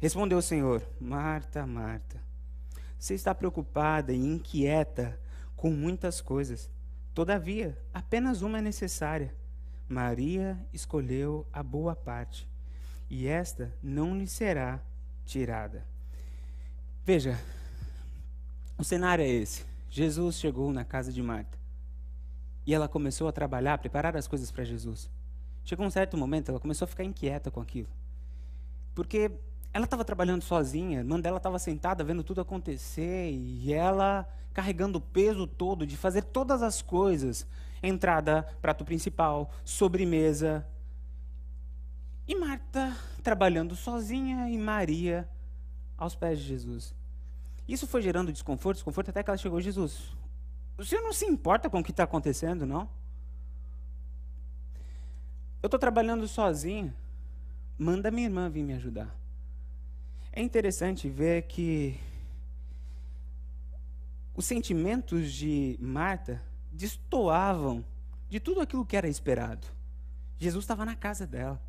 Respondeu 0.00 0.38
o 0.38 0.42
Senhor: 0.42 0.82
Marta, 0.98 1.66
Marta, 1.66 2.22
você 2.98 3.12
está 3.12 3.34
preocupada 3.34 4.14
e 4.14 4.24
inquieta 4.24 5.20
com 5.56 5.70
muitas 5.70 6.22
coisas. 6.22 6.70
Todavia, 7.12 7.78
apenas 7.92 8.40
uma 8.40 8.60
é 8.60 8.62
necessária. 8.62 9.36
Maria 9.86 10.58
escolheu 10.72 11.46
a 11.52 11.62
boa 11.62 11.94
parte, 11.94 12.48
e 13.12 13.28
esta 13.28 13.70
não 13.82 14.16
lhe 14.16 14.26
será 14.26 14.80
tirada. 15.26 15.84
Veja, 17.04 17.38
o 18.78 18.82
cenário 18.82 19.22
é 19.22 19.28
esse. 19.28 19.66
Jesus 19.90 20.36
chegou 20.36 20.72
na 20.72 20.82
casa 20.82 21.12
de 21.12 21.22
Marta. 21.22 21.58
E 22.66 22.72
ela 22.72 22.88
começou 22.88 23.28
a 23.28 23.32
trabalhar, 23.32 23.74
a 23.74 23.78
preparar 23.78 24.16
as 24.16 24.26
coisas 24.26 24.50
para 24.50 24.64
Jesus. 24.64 25.10
Chegou 25.62 25.84
um 25.84 25.90
certo 25.90 26.16
momento, 26.16 26.48
ela 26.48 26.58
começou 26.58 26.86
a 26.86 26.88
ficar 26.88 27.04
inquieta 27.04 27.50
com 27.50 27.60
aquilo. 27.60 27.90
Porque 28.94 29.30
ela 29.74 29.84
estava 29.84 30.06
trabalhando 30.06 30.40
sozinha, 30.40 31.00
a 31.00 31.02
irmã 31.02 31.20
dela 31.20 31.36
estava 31.36 31.58
sentada 31.58 32.02
vendo 32.02 32.24
tudo 32.24 32.40
acontecer 32.40 33.30
e 33.30 33.74
ela 33.74 34.26
carregando 34.54 34.96
o 34.96 35.02
peso 35.02 35.46
todo 35.46 35.86
de 35.86 35.98
fazer 35.98 36.22
todas 36.22 36.62
as 36.62 36.80
coisas: 36.80 37.46
entrada, 37.82 38.48
prato 38.62 38.86
principal, 38.86 39.50
sobremesa. 39.66 40.66
E 42.32 42.34
Marta 42.34 42.96
trabalhando 43.22 43.76
sozinha 43.76 44.48
e 44.48 44.56
Maria 44.56 45.28
aos 45.98 46.14
pés 46.14 46.38
de 46.38 46.46
Jesus. 46.46 46.94
Isso 47.68 47.86
foi 47.86 48.00
gerando 48.00 48.32
desconforto, 48.32 48.76
desconforto 48.76 49.10
até 49.10 49.22
que 49.22 49.28
ela 49.28 49.36
chegou 49.36 49.58
a 49.58 49.60
Jesus. 49.60 50.16
O 50.78 50.82
senhor 50.82 51.02
não 51.02 51.12
se 51.12 51.26
importa 51.26 51.68
com 51.68 51.80
o 51.80 51.84
que 51.84 51.90
está 51.90 52.04
acontecendo, 52.04 52.64
não? 52.64 52.88
Eu 55.62 55.66
estou 55.66 55.78
trabalhando 55.78 56.26
sozinha 56.26 56.94
manda 57.78 58.10
minha 58.10 58.28
irmã 58.28 58.48
vir 58.48 58.62
me 58.62 58.72
ajudar. 58.72 59.14
É 60.32 60.40
interessante 60.40 61.10
ver 61.10 61.42
que 61.42 62.00
os 64.34 64.46
sentimentos 64.46 65.30
de 65.34 65.76
Marta 65.78 66.40
destoavam 66.72 67.84
de 68.30 68.40
tudo 68.40 68.62
aquilo 68.62 68.86
que 68.86 68.96
era 68.96 69.06
esperado. 69.06 69.66
Jesus 70.38 70.64
estava 70.64 70.86
na 70.86 70.96
casa 70.96 71.26
dela 71.26 71.60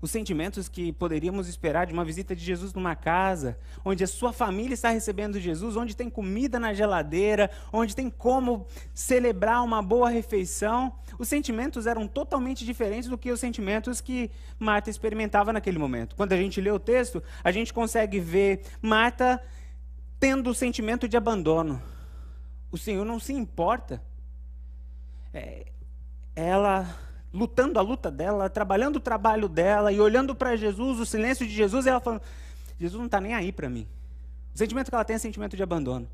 os 0.00 0.10
sentimentos 0.10 0.68
que 0.68 0.92
poderíamos 0.92 1.48
esperar 1.48 1.86
de 1.86 1.92
uma 1.92 2.04
visita 2.04 2.34
de 2.34 2.44
Jesus 2.44 2.72
numa 2.74 2.94
casa, 2.94 3.58
onde 3.84 4.04
a 4.04 4.06
sua 4.06 4.32
família 4.32 4.74
está 4.74 4.90
recebendo 4.90 5.40
Jesus, 5.40 5.76
onde 5.76 5.96
tem 5.96 6.10
comida 6.10 6.58
na 6.58 6.74
geladeira, 6.74 7.50
onde 7.72 7.94
tem 7.94 8.10
como 8.10 8.66
celebrar 8.94 9.62
uma 9.62 9.82
boa 9.82 10.08
refeição. 10.08 10.92
Os 11.18 11.28
sentimentos 11.28 11.86
eram 11.86 12.06
totalmente 12.06 12.64
diferentes 12.64 13.08
do 13.08 13.18
que 13.18 13.30
os 13.30 13.40
sentimentos 13.40 14.00
que 14.00 14.30
Marta 14.58 14.90
experimentava 14.90 15.52
naquele 15.52 15.78
momento. 15.78 16.16
Quando 16.16 16.32
a 16.32 16.36
gente 16.36 16.60
lê 16.60 16.70
o 16.70 16.78
texto, 16.78 17.22
a 17.42 17.50
gente 17.50 17.72
consegue 17.72 18.20
ver 18.20 18.62
Marta 18.80 19.42
tendo 20.18 20.50
o 20.50 20.54
sentimento 20.54 21.08
de 21.08 21.16
abandono. 21.16 21.82
O 22.70 22.78
Senhor 22.78 23.04
não 23.04 23.18
se 23.18 23.32
importa. 23.32 24.02
É, 25.32 25.66
ela 26.34 27.05
lutando 27.36 27.78
a 27.78 27.82
luta 27.82 28.10
dela, 28.10 28.48
trabalhando 28.48 28.96
o 28.96 29.00
trabalho 29.00 29.48
dela 29.48 29.92
e 29.92 30.00
olhando 30.00 30.34
para 30.34 30.56
Jesus, 30.56 30.98
o 30.98 31.06
silêncio 31.06 31.46
de 31.46 31.52
Jesus, 31.52 31.84
e 31.84 31.90
ela 31.90 32.00
falando: 32.00 32.22
Jesus 32.80 32.98
não 32.98 33.06
está 33.06 33.20
nem 33.20 33.34
aí 33.34 33.52
para 33.52 33.68
mim. 33.68 33.86
O 34.54 34.58
sentimento 34.58 34.88
que 34.88 34.94
ela 34.94 35.04
tem 35.04 35.16
é 35.16 35.18
sentimento 35.18 35.54
de 35.54 35.62
abandono. 35.62 36.08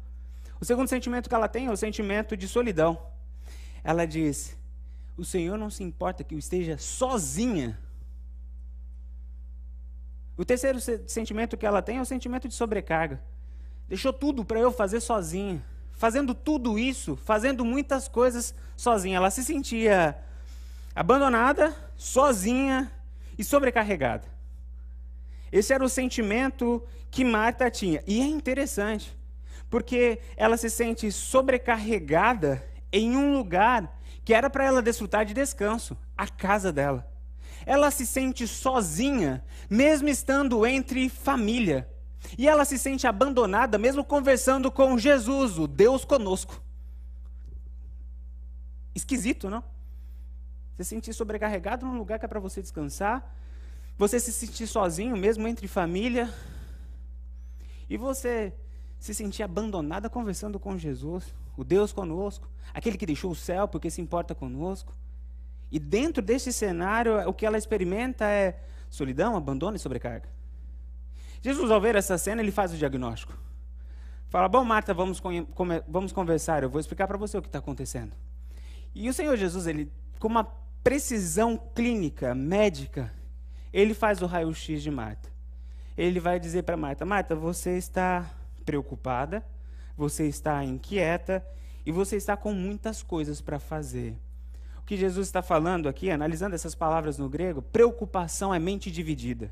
O 0.61 0.65
segundo 0.65 0.89
sentimento 0.89 1.29
que 1.29 1.35
ela 1.35 1.49
tem 1.49 1.67
é 1.67 1.71
o 1.71 1.77
sentimento 1.77 2.37
de 2.37 2.49
solidão. 2.49 3.01
Ela 3.85 4.05
diz: 4.05 4.57
O 5.17 5.25
Senhor 5.25 5.57
não 5.57 5.71
se 5.71 5.85
importa 5.85 6.25
que 6.25 6.35
eu 6.35 6.39
esteja 6.39 6.77
sozinha. 6.77 7.79
O 10.37 10.45
terceiro 10.45 10.81
sentimento 11.07 11.57
que 11.57 11.65
ela 11.65 11.81
tem 11.81 11.99
é 11.99 12.01
o 12.01 12.07
sentimento 12.07 12.49
de 12.49 12.55
sobrecarga. 12.55 13.23
Deixou 13.89 14.13
tudo 14.13 14.45
para 14.45 14.59
eu 14.59 14.73
fazer 14.73 15.01
sozinha. 15.01 15.63
Fazendo 15.93 16.35
tudo 16.35 16.79
isso, 16.79 17.15
fazendo 17.15 17.65
muitas 17.65 18.09
coisas 18.09 18.53
sozinha. 18.77 19.19
Ela 19.19 19.31
se 19.31 19.45
sentia 19.45 20.17
abandonada, 20.95 21.75
sozinha 21.97 22.91
e 23.39 23.45
sobrecarregada. 23.45 24.29
Esse 25.51 25.73
era 25.73 25.85
o 25.85 25.89
sentimento 25.89 26.83
que 27.11 27.25
Marta 27.25 27.71
tinha. 27.71 28.03
E 28.07 28.21
é 28.21 28.25
interessante, 28.25 29.17
porque 29.69 30.21
ela 30.37 30.57
se 30.57 30.71
sente 30.71 31.13
sobrecarregada 31.13 32.65
em 32.91 33.17
um 33.17 33.33
lugar 33.35 33.99
que 34.25 34.33
era 34.33 34.49
para 34.49 34.65
ela 34.65 34.83
desfrutar 34.83 35.25
de 35.25 35.35
descanso 35.35 35.97
a 36.17 36.27
casa 36.29 36.73
dela. 36.73 37.11
Ela 37.67 37.91
se 37.91 38.07
sente 38.07 38.47
sozinha, 38.47 39.45
mesmo 39.69 40.09
estando 40.09 40.67
entre 40.67 41.09
família. 41.09 41.89
E 42.39 42.49
ela 42.49 42.65
se 42.65 42.79
sente 42.79 43.07
abandonada, 43.07 43.79
mesmo 43.79 44.05
conversando 44.05 44.71
com 44.71 44.97
Jesus, 44.99 45.59
o 45.59 45.67
Deus 45.67 46.05
conosco. 46.05 46.61
Esquisito, 48.95 49.51
não? 49.51 49.65
Se 50.83 50.91
sentir 50.91 51.13
sobrecarregado 51.13 51.87
num 51.87 51.97
lugar 51.97 52.19
que 52.19 52.25
é 52.25 52.29
para 52.29 52.41
você 52.41 52.61
descansar. 52.61 53.37
Você 53.97 54.19
se 54.19 54.33
sentir 54.33 54.67
sozinho, 54.67 55.17
mesmo 55.17 55.47
entre 55.47 55.69
família. 55.69 56.29
E 57.89 57.97
você 57.97 58.53
se 58.99 59.15
sentir 59.15 59.43
abandonada 59.43 60.09
conversando 60.09 60.59
com 60.59 60.79
Jesus, 60.79 61.35
o 61.57 61.65
Deus 61.65 61.93
conosco, 61.93 62.49
aquele 62.73 62.97
que 62.97 63.05
deixou 63.05 63.33
o 63.33 63.35
céu 63.35 63.69
porque 63.69 63.91
se 63.91 64.01
importa 64.01 64.35
conosco. 64.35 64.95
E 65.71 65.79
dentro 65.79 66.23
desse 66.23 66.53
cenário, 66.53 67.29
o 67.29 67.33
que 67.33 67.45
ela 67.47 67.59
experimenta 67.59 68.25
é 68.25 68.61
solidão, 68.89 69.37
abandono 69.37 69.77
e 69.77 69.81
sobrecarga. 69.81 70.29
Jesus, 71.41 71.71
ao 71.71 71.81
ver 71.81 71.97
essa 71.97 72.17
cena, 72.19 72.43
ele 72.43 72.53
faz 72.53 72.73
o 72.73 72.77
diagnóstico. 72.77 73.37
Fala, 74.29 74.49
bom, 74.49 74.65
Marta, 74.65 74.95
vamos, 74.95 75.21
vamos 75.87 76.13
conversar, 76.13 76.63
eu 76.63 76.71
vou 76.71 76.81
explicar 76.81 77.07
para 77.07 77.19
você 77.19 77.37
o 77.37 77.43
que 77.43 77.49
está 77.49 77.59
acontecendo. 77.59 78.15
E 78.95 79.09
o 79.09 79.13
Senhor 79.13 79.37
Jesus, 79.37 79.67
ele, 79.67 79.91
com 80.19 80.29
uma 80.29 80.45
precisão 80.83 81.57
clínica, 81.75 82.35
médica, 82.35 83.13
ele 83.73 83.95
faz 83.95 84.21
o 84.21 84.27
raio-x 84.27 84.83
de 84.83 84.91
Marta. 84.91 85.31
Ele 85.97 86.21
vai 86.21 86.41
dizer 86.41 86.63
para 86.63 86.77
Marta: 86.77 87.05
Marta, 87.05 87.35
você 87.35 87.77
está 87.77 88.31
preocupada, 88.65 89.45
você 89.97 90.27
está 90.27 90.65
inquieta 90.65 91.45
e 91.85 91.93
você 91.93 92.17
está 92.17 92.37
com 92.37 92.53
muitas 92.53 93.03
coisas 93.03 93.41
para 93.41 93.59
fazer. 93.59 94.17
O 94.79 94.83
que 94.83 94.97
Jesus 94.97 95.29
está 95.29 95.43
falando 95.43 95.89
aqui, 95.89 96.11
analisando 96.11 96.55
essas 96.55 96.75
palavras 96.75 97.19
no 97.19 97.29
grego, 97.29 97.63
preocupação 97.63 98.53
é 98.53 98.59
mente 98.59 98.91
dividida. 98.91 99.51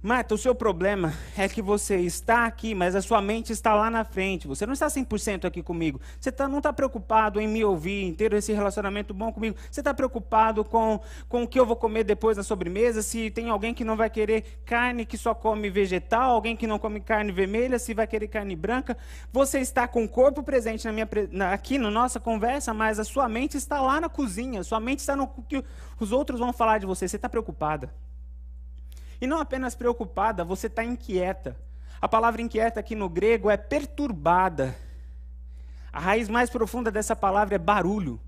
Marta, 0.00 0.32
o 0.32 0.38
seu 0.38 0.54
problema 0.54 1.12
é 1.36 1.48
que 1.48 1.60
você 1.60 1.96
está 1.96 2.46
aqui, 2.46 2.72
mas 2.72 2.94
a 2.94 3.02
sua 3.02 3.20
mente 3.20 3.52
está 3.52 3.74
lá 3.74 3.90
na 3.90 4.04
frente. 4.04 4.46
Você 4.46 4.64
não 4.64 4.72
está 4.72 4.86
100% 4.86 5.44
aqui 5.44 5.60
comigo. 5.60 6.00
Você 6.20 6.30
tá, 6.30 6.46
não 6.46 6.58
está 6.58 6.72
preocupado 6.72 7.40
em 7.40 7.48
me 7.48 7.64
ouvir, 7.64 8.04
em 8.04 8.14
ter 8.14 8.32
esse 8.32 8.52
relacionamento 8.52 9.12
bom 9.12 9.32
comigo. 9.32 9.56
Você 9.68 9.80
está 9.80 9.92
preocupado 9.92 10.64
com, 10.64 11.00
com 11.28 11.42
o 11.42 11.48
que 11.48 11.58
eu 11.58 11.66
vou 11.66 11.74
comer 11.74 12.04
depois 12.04 12.36
na 12.36 12.44
sobremesa, 12.44 13.02
se 13.02 13.28
tem 13.32 13.50
alguém 13.50 13.74
que 13.74 13.82
não 13.82 13.96
vai 13.96 14.08
querer 14.08 14.60
carne 14.64 15.04
que 15.04 15.18
só 15.18 15.34
come 15.34 15.68
vegetal, 15.68 16.30
alguém 16.30 16.54
que 16.54 16.68
não 16.68 16.78
come 16.78 17.00
carne 17.00 17.32
vermelha, 17.32 17.76
se 17.76 17.92
vai 17.92 18.06
querer 18.06 18.28
carne 18.28 18.54
branca. 18.54 18.96
Você 19.32 19.58
está 19.58 19.88
com 19.88 20.04
o 20.04 20.08
corpo 20.08 20.44
presente 20.44 20.84
na 20.84 20.92
minha, 20.92 21.08
na, 21.32 21.52
aqui 21.52 21.76
na 21.76 21.90
nossa 21.90 22.20
conversa, 22.20 22.72
mas 22.72 23.00
a 23.00 23.04
sua 23.04 23.28
mente 23.28 23.56
está 23.56 23.80
lá 23.80 24.00
na 24.00 24.08
cozinha. 24.08 24.62
Sua 24.62 24.78
mente 24.78 25.00
está 25.00 25.16
no 25.16 25.26
que 25.26 25.64
os 25.98 26.12
outros 26.12 26.38
vão 26.38 26.52
falar 26.52 26.78
de 26.78 26.86
você. 26.86 27.08
Você 27.08 27.16
está 27.16 27.28
preocupada. 27.28 27.92
E 29.20 29.26
não 29.26 29.40
apenas 29.40 29.74
preocupada, 29.74 30.44
você 30.44 30.68
está 30.68 30.84
inquieta. 30.84 31.56
A 32.00 32.08
palavra 32.08 32.40
inquieta 32.40 32.78
aqui 32.78 32.94
no 32.94 33.08
grego 33.08 33.50
é 33.50 33.56
perturbada. 33.56 34.76
A 35.92 35.98
raiz 35.98 36.28
mais 36.28 36.48
profunda 36.48 36.90
dessa 36.90 37.16
palavra 37.16 37.56
é 37.56 37.58
barulho. 37.58 38.20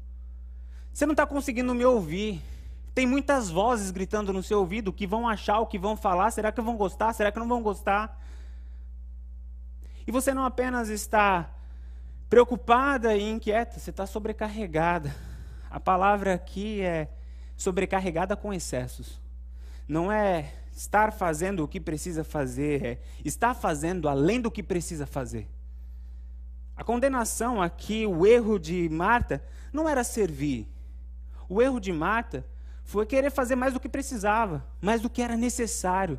Você 0.93 1.07
não 1.07 1.13
está 1.13 1.27
conseguindo 1.27 1.75
me 1.75 1.85
ouvir. 1.85 2.43
Tem 2.95 3.07
muitas 3.07 3.49
vozes 3.49 3.91
gritando 3.93 4.33
no 4.33 4.43
seu 4.43 4.59
ouvido 4.59 4.93
que 4.93 5.07
vão 5.07 5.29
achar 5.29 5.61
o 5.61 5.67
que 5.67 5.79
vão 5.79 5.97
falar. 5.97 6.31
Será 6.33 6.51
que 6.51 6.61
vão 6.61 6.77
gostar? 6.77 7.13
Será 7.13 7.31
que 7.31 7.39
não 7.39 7.47
vão 7.47 7.63
gostar? 7.63 8.21
E 10.07 10.11
você 10.11 10.35
não 10.35 10.45
apenas 10.45 10.89
está 10.89 11.49
preocupada 12.29 13.17
e 13.17 13.29
inquieta, 13.29 13.79
você 13.79 13.91
está 13.91 14.07
sobrecarregada. 14.07 15.15
A 15.71 15.79
palavra 15.79 16.35
aqui 16.35 16.81
é 16.81 17.09
sobrecarregada 17.57 18.37
com 18.37 18.53
excessos. 18.53 19.21
Não 19.87 20.11
é 20.11 20.53
estar 20.81 21.13
fazendo 21.13 21.63
o 21.63 21.69
que 21.69 21.79
precisa 21.79 22.25
fazer, 22.25 22.83
é 22.83 22.99
estar 23.23 23.53
fazendo 23.53 24.09
além 24.09 24.41
do 24.41 24.51
que 24.51 24.63
precisa 24.63 25.05
fazer. 25.07 25.47
A 26.75 26.83
condenação 26.83 27.61
aqui, 27.61 28.07
o 28.07 28.27
erro 28.27 28.59
de 28.59 28.89
Marta, 28.89 29.45
não 29.75 29.87
era 29.87 30.03
servir. 30.03 30.67
O 31.51 31.61
erro 31.61 31.79
de 31.79 31.93
Marta 31.93 32.47
foi 32.83 33.05
querer 33.05 33.31
fazer 33.31 33.57
mais 33.57 33.75
do 33.75 33.81
que 33.81 33.91
precisava, 33.91 34.67
mais 34.81 35.03
do 35.03 35.11
que 35.11 35.21
era 35.21 35.37
necessário. 35.37 36.19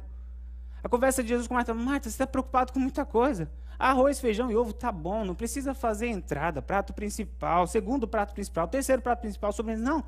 A 0.84 0.88
conversa 0.88 1.24
de 1.24 1.30
Jesus 1.30 1.47
com 1.47 1.56
Marta, 1.56 1.74
Marta, 1.74 2.04
você 2.04 2.10
está 2.10 2.28
preocupado 2.28 2.71
com 2.71 2.80
muita 2.80 3.04
coisa. 3.04 3.50
Arroz, 3.80 4.19
feijão 4.19 4.52
e 4.52 4.56
ovo, 4.56 4.74
tá 4.74 4.91
bom, 4.91 5.26
não 5.26 5.34
precisa 5.34 5.74
fazer 5.74 6.06
entrada, 6.06 6.62
prato 6.62 6.93
principal, 6.93 7.65
segundo 7.65 8.08
prato 8.08 8.32
principal, 8.36 8.67
terceiro 8.67 9.02
prato 9.02 9.21
principal, 9.21 9.52
sobremesa. 9.52 9.84
Não. 9.84 10.04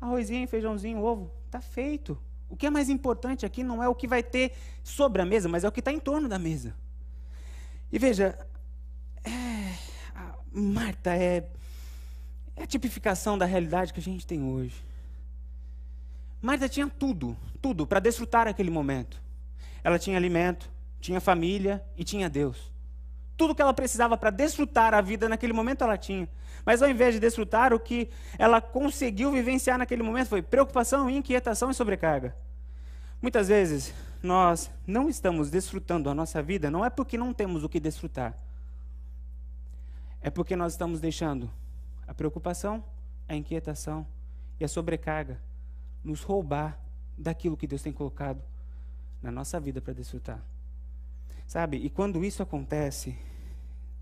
Arrozinho, 0.00 0.46
feijãozinho, 0.46 1.02
ovo, 1.02 1.32
tá 1.50 1.60
feito. 1.60 2.16
O 2.48 2.56
que 2.56 2.66
é 2.66 2.70
mais 2.70 2.88
importante 2.88 3.46
aqui 3.46 3.62
não 3.62 3.82
é 3.82 3.88
o 3.88 3.94
que 3.94 4.06
vai 4.06 4.22
ter 4.22 4.52
sobre 4.82 5.22
a 5.22 5.24
mesa, 5.24 5.48
mas 5.48 5.64
é 5.64 5.68
o 5.68 5.72
que 5.72 5.80
está 5.80 5.92
em 5.92 5.98
torno 5.98 6.28
da 6.28 6.38
mesa. 6.38 6.74
E 7.90 7.98
veja, 7.98 8.38
é, 9.24 9.74
Marta 10.52 11.14
é, 11.14 11.48
é 12.56 12.62
a 12.62 12.66
tipificação 12.66 13.36
da 13.38 13.44
realidade 13.44 13.92
que 13.92 14.00
a 14.00 14.02
gente 14.02 14.26
tem 14.26 14.42
hoje. 14.42 14.84
Marta 16.40 16.68
tinha 16.68 16.86
tudo, 16.88 17.36
tudo 17.62 17.86
para 17.86 18.00
desfrutar 18.00 18.46
aquele 18.46 18.70
momento. 18.70 19.20
Ela 19.82 19.98
tinha 19.98 20.16
alimento, 20.16 20.70
tinha 21.00 21.20
família 21.20 21.84
e 21.96 22.04
tinha 22.04 22.28
Deus. 22.28 22.73
Tudo 23.36 23.54
que 23.54 23.62
ela 23.62 23.74
precisava 23.74 24.16
para 24.16 24.30
desfrutar 24.30 24.94
a 24.94 25.00
vida 25.00 25.28
naquele 25.28 25.52
momento 25.52 25.82
ela 25.82 25.98
tinha. 25.98 26.28
Mas 26.64 26.82
ao 26.82 26.88
invés 26.88 27.14
de 27.14 27.20
desfrutar, 27.20 27.72
o 27.72 27.80
que 27.80 28.08
ela 28.38 28.60
conseguiu 28.60 29.30
vivenciar 29.30 29.76
naquele 29.76 30.02
momento 30.02 30.28
foi 30.28 30.40
preocupação, 30.40 31.10
inquietação 31.10 31.70
e 31.70 31.74
sobrecarga. 31.74 32.34
Muitas 33.20 33.48
vezes 33.48 33.94
nós 34.22 34.70
não 34.86 35.08
estamos 35.08 35.50
desfrutando 35.50 36.08
a 36.08 36.14
nossa 36.14 36.42
vida, 36.42 36.70
não 36.70 36.84
é 36.84 36.90
porque 36.90 37.18
não 37.18 37.32
temos 37.32 37.64
o 37.64 37.68
que 37.68 37.80
desfrutar, 37.80 38.36
é 40.20 40.30
porque 40.30 40.56
nós 40.56 40.72
estamos 40.72 41.00
deixando 41.00 41.50
a 42.06 42.14
preocupação, 42.14 42.84
a 43.28 43.34
inquietação 43.34 44.06
e 44.58 44.64
a 44.64 44.68
sobrecarga 44.68 45.40
nos 46.02 46.22
roubar 46.22 46.78
daquilo 47.16 47.56
que 47.56 47.66
Deus 47.66 47.82
tem 47.82 47.92
colocado 47.92 48.42
na 49.22 49.30
nossa 49.30 49.58
vida 49.58 49.80
para 49.80 49.92
desfrutar. 49.92 50.42
Sabe? 51.46 51.76
E 51.76 51.90
quando 51.90 52.24
isso 52.24 52.42
acontece, 52.42 53.16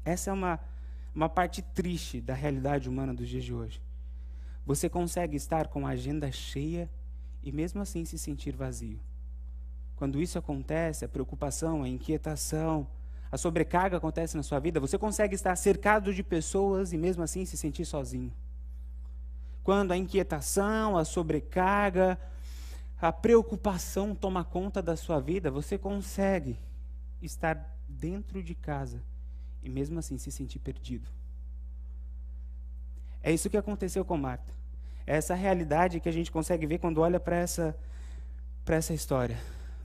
essa 0.05 0.31
é 0.31 0.33
uma, 0.33 0.61
uma 1.15 1.29
parte 1.29 1.63
triste 1.63 2.21
da 2.21 2.35
realidade 2.35 2.89
humana 2.89 3.13
dos 3.13 3.29
dias 3.29 3.45
de 3.45 3.53
hoje. 3.53 3.81
Você 4.65 4.89
consegue 4.89 5.37
estar 5.37 5.69
com 5.69 5.87
a 5.87 5.91
agenda 5.91 6.31
cheia 6.31 6.89
e 7.43 7.51
mesmo 7.51 7.83
assim 7.83 8.05
se 8.05 8.17
sentir 8.17 8.55
vazio. 8.55 9.01
Quando 9.97 10.21
isso 10.21 10.39
acontece, 10.39 11.05
a 11.05 11.09
preocupação, 11.09 11.83
a 11.83 11.89
inquietação, 11.89 12.87
a 13.31 13.37
sobrecarga 13.37 13.97
acontece 13.97 14.37
na 14.37 14.43
sua 14.43 14.59
vida, 14.59 14.79
você 14.79 14.99
consegue 14.99 15.35
estar 15.35 15.57
cercado 15.57 16.13
de 16.13 16.23
pessoas 16.23 16.93
e 16.93 16.99
mesmo 16.99 17.23
assim 17.23 17.45
se 17.45 17.57
sentir 17.57 17.85
sozinho. 17.85 18.33
Quando 19.65 19.93
a 19.93 19.97
inquietação, 19.97 20.97
a 20.97 21.05
sobrecarga, 21.05 22.19
a 23.01 23.13
preocupação 23.13 24.15
toma 24.15 24.45
conta 24.45 24.83
da 24.83 24.97
sua 24.97 25.21
vida, 25.21 25.51
você 25.51 25.79
consegue 25.79 26.59
estar 27.23 27.79
dentro 27.89 28.43
de 28.43 28.55
casa 28.55 29.03
e 29.63 29.69
mesmo 29.69 29.99
assim 29.99 30.19
se 30.19 30.31
sentir 30.31 30.59
perdido. 30.59 31.09
É 33.23 33.33
isso 33.33 33.49
que 33.49 33.57
aconteceu 33.57 34.05
com 34.05 34.17
Marta. 34.17 34.53
É 35.07 35.17
essa 35.17 35.35
realidade 35.35 36.01
que 36.01 36.09
a 36.09 36.13
gente 36.13 36.31
consegue 36.31 36.67
ver 36.67 36.79
quando 36.79 37.01
olha 37.01 37.21
para 37.21 37.37
essa, 37.37 37.77
essa 38.67 38.93
história. 38.93 39.39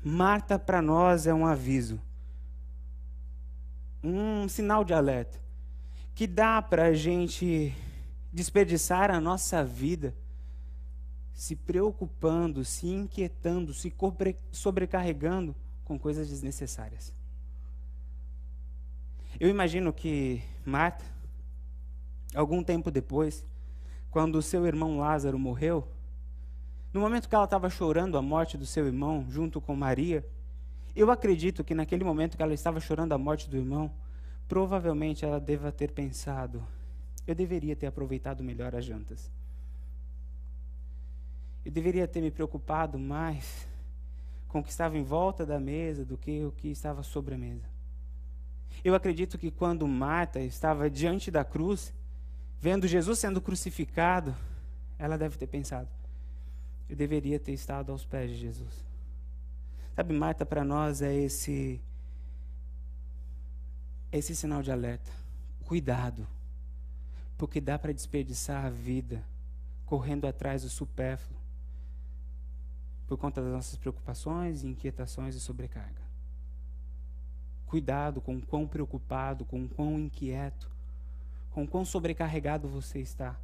Marta 0.04 0.58
para 0.58 0.82
nós 0.82 1.28
é 1.28 1.34
um 1.34 1.46
aviso, 1.46 2.00
um 4.04 4.48
sinal 4.48 4.84
de 4.84 4.94
alerta, 4.94 5.40
que 6.16 6.26
dá 6.26 6.62
para 6.62 6.86
a 6.86 6.94
gente 6.94 7.76
desperdiçar 8.32 9.12
a 9.12 9.20
nossa 9.20 9.64
vida 9.64 10.16
se 11.38 11.56
preocupando, 11.56 12.66
se 12.66 12.88
inquietando, 12.88 13.72
se 13.72 13.94
sobrecarregando 14.52 15.56
com 15.86 15.98
coisas 15.98 16.30
desnecessárias. 16.30 17.14
Eu 19.40 19.50
imagino 19.50 19.94
que 19.94 20.42
Marta, 20.66 21.06
algum 22.34 22.64
tempo 22.64 22.90
depois, 22.90 23.46
quando 24.10 24.42
seu 24.42 24.66
irmão 24.66 24.98
Lázaro 24.98 25.38
morreu, 25.38 25.88
no 26.92 27.02
momento 27.02 27.30
que 27.30 27.36
ela 27.36 27.44
estava 27.44 27.70
chorando 27.70 28.18
a 28.18 28.22
morte 28.22 28.58
do 28.58 28.66
seu 28.66 28.88
irmão, 28.88 29.28
junto 29.30 29.62
com 29.62 29.76
Maria, 29.76 30.26
eu 30.96 31.12
acredito 31.12 31.64
que 31.64 31.76
naquele 31.76 32.04
momento 32.04 32.36
que 32.36 32.42
ela 32.42 32.56
estava 32.56 32.80
chorando 32.80 33.14
a 33.14 33.18
morte 33.20 33.48
do 33.48 33.56
irmão, 33.56 33.92
provavelmente 34.48 35.24
ela 35.24 35.40
deva 35.40 35.72
ter 35.72 35.92
pensado: 35.92 36.66
eu 37.28 37.36
deveria 37.36 37.76
ter 37.76 37.86
aproveitado 37.86 38.44
melhor 38.44 38.74
as 38.74 38.86
jantas. 38.86 39.32
Eu 41.64 41.72
deveria 41.72 42.08
ter 42.08 42.22
me 42.22 42.32
preocupado 42.32 42.98
mais 42.98 43.68
com 44.48 44.60
o 44.60 44.64
que 44.64 44.72
estava 44.72 44.98
em 44.98 45.04
volta 45.04 45.46
da 45.46 45.60
mesa 45.60 46.04
do 46.04 46.18
que 46.18 46.44
o 46.44 46.52
que 46.52 46.70
estava 46.70 47.04
sobre 47.04 47.36
a 47.36 47.38
mesa. 47.38 47.77
Eu 48.84 48.96
acredito 48.96 49.38
que 49.38 49.52
quando 49.52 49.88
Marta 49.88 50.40
estava 50.40 50.90
diante 50.90 51.30
da 51.30 51.44
cruz, 51.44 51.94
vendo 52.60 52.88
Jesus 52.88 53.20
sendo 53.20 53.42
crucificado, 53.42 54.36
ela 54.98 55.18
deve 55.18 55.38
ter 55.38 55.48
pensado: 55.48 55.90
eu 56.90 56.96
deveria 56.96 57.40
ter 57.40 57.54
estado 57.54 57.92
aos 57.92 58.06
pés 58.06 58.30
de 58.32 58.38
Jesus. 58.38 58.86
Sabe, 59.96 60.14
Marta 60.14 60.46
para 60.46 60.64
nós 60.64 61.02
é 61.02 61.14
esse 61.14 61.82
esse 64.12 64.36
sinal 64.36 64.62
de 64.62 64.72
alerta. 64.72 65.12
Cuidado. 65.66 66.28
Porque 67.38 67.60
dá 67.60 67.78
para 67.78 67.94
desperdiçar 67.94 68.66
a 68.66 68.70
vida 68.70 69.24
correndo 69.86 70.26
atrás 70.26 70.64
do 70.64 70.70
supérfluo 70.70 71.38
por 73.08 73.18
conta 73.18 73.42
das 73.42 73.52
nossas 73.52 73.78
preocupações, 73.78 74.64
inquietações 74.64 75.36
e 75.36 75.40
sobrecarga. 75.40 76.07
Cuidado 77.68 78.20
com 78.20 78.36
o 78.38 78.42
quão 78.42 78.66
preocupado, 78.66 79.46
com 79.46 79.64
o 79.64 79.70
quão 79.70 80.00
inquieto, 80.00 80.70
com 81.52 81.64
o 81.64 81.68
quão 81.68 81.86
sobrecarregado 81.86 82.68
você 82.68 83.00
está 83.00 83.38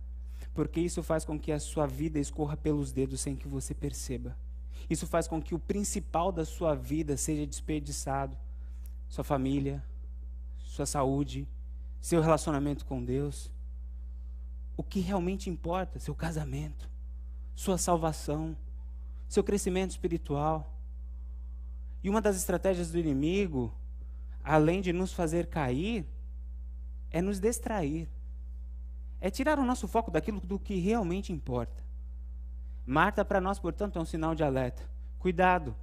porque 0.54 0.80
isso 0.80 1.02
faz 1.02 1.26
com 1.26 1.40
que 1.40 1.52
a 1.52 1.60
sua 1.60 1.88
vida 1.88 2.20
escorra 2.20 2.56
pelos 2.56 2.92
dedos 2.92 3.22
sem 3.22 3.36
que 3.36 3.48
você 3.48 3.74
perceba. 3.74 4.38
Isso 4.90 5.08
faz 5.08 5.28
com 5.28 5.42
que 5.42 5.56
o 5.56 5.60
principal 5.60 6.32
da 6.32 6.46
sua 6.46 6.76
vida 6.76 7.18
seja 7.18 7.46
desperdiçado: 7.46 8.38
sua 9.10 9.24
família, 9.24 9.84
sua 10.60 10.86
saúde, 10.86 11.48
seu 12.00 12.22
relacionamento 12.22 12.86
com 12.86 13.04
Deus. 13.04 13.52
O 14.76 14.84
que 14.84 15.00
realmente 15.00 15.50
importa, 15.50 16.00
seu 16.00 16.16
casamento, 16.16 16.90
sua 17.56 17.78
salvação, 17.78 18.56
seu 19.28 19.44
crescimento 19.44 19.92
espiritual. 19.92 20.72
E 22.04 22.10
uma 22.10 22.20
das 22.22 22.36
estratégias 22.36 22.92
do 22.92 23.00
inimigo, 23.00 23.74
além 24.44 24.82
de 24.82 24.92
nos 24.92 25.14
fazer 25.14 25.48
cair, 25.48 26.06
é 27.10 27.22
nos 27.22 27.40
distrair 27.40 28.10
é 29.24 29.30
tirar 29.30 29.58
o 29.58 29.64
nosso 29.64 29.88
foco 29.88 30.12
daquilo 30.12 30.42
do 30.42 30.60
que 30.60 30.76
realmente 30.76 31.32
importa. 31.32 31.82
Marta, 32.86 33.24
para 33.24 33.40
nós, 33.40 33.58
portanto, 33.58 33.98
é 33.98 34.02
um 34.02 34.06
sinal 34.06 34.36
de 34.36 34.44
alerta. 34.44 34.84
Cuidado. 35.18 35.74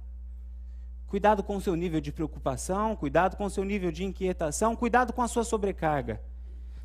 Cuidado 1.07 1.41
com 1.41 1.55
o 1.55 1.61
seu 1.61 1.75
nível 1.75 1.99
de 1.99 2.11
preocupação, 2.11 2.95
cuidado 2.95 3.35
com 3.35 3.45
o 3.45 3.49
seu 3.49 3.63
nível 3.63 3.91
de 3.91 4.05
inquietação, 4.05 4.75
cuidado 4.75 5.11
com 5.11 5.23
a 5.23 5.27
sua 5.27 5.43
sobrecarga. 5.43 6.21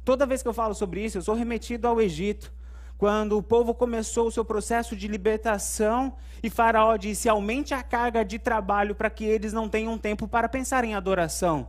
Toda 0.02 0.24
vez 0.24 0.42
que 0.42 0.48
eu 0.48 0.54
falo 0.54 0.72
sobre 0.74 1.04
isso, 1.04 1.18
eu 1.18 1.22
sou 1.22 1.34
remetido 1.34 1.86
ao 1.86 2.00
Egito, 2.00 2.50
quando 2.98 3.36
o 3.36 3.42
povo 3.42 3.74
começou 3.74 4.26
o 4.26 4.32
seu 4.32 4.44
processo 4.44 4.96
de 4.96 5.06
libertação 5.06 6.16
e 6.42 6.48
Faraó 6.48 6.96
disse: 6.96 7.28
aumente 7.28 7.74
a 7.74 7.82
carga 7.82 8.24
de 8.24 8.38
trabalho 8.38 8.94
para 8.94 9.10
que 9.10 9.24
eles 9.24 9.52
não 9.52 9.68
tenham 9.68 9.98
tempo 9.98 10.26
para 10.26 10.48
pensar 10.48 10.84
em 10.84 10.94
adoração. 10.94 11.68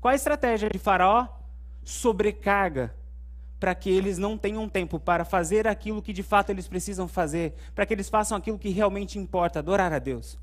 Qual 0.00 0.12
a 0.12 0.14
estratégia 0.14 0.70
de 0.70 0.78
Faraó? 0.78 1.28
Sobrecarga, 1.84 2.94
para 3.60 3.74
que 3.74 3.90
eles 3.90 4.16
não 4.16 4.38
tenham 4.38 4.68
tempo 4.68 4.98
para 4.98 5.24
fazer 5.24 5.66
aquilo 5.66 6.00
que 6.00 6.12
de 6.12 6.22
fato 6.22 6.50
eles 6.50 6.68
precisam 6.68 7.06
fazer, 7.06 7.54
para 7.74 7.84
que 7.84 7.92
eles 7.92 8.08
façam 8.08 8.38
aquilo 8.38 8.58
que 8.58 8.70
realmente 8.70 9.18
importa, 9.18 9.58
adorar 9.58 9.92
a 9.92 9.98
Deus. 9.98 10.38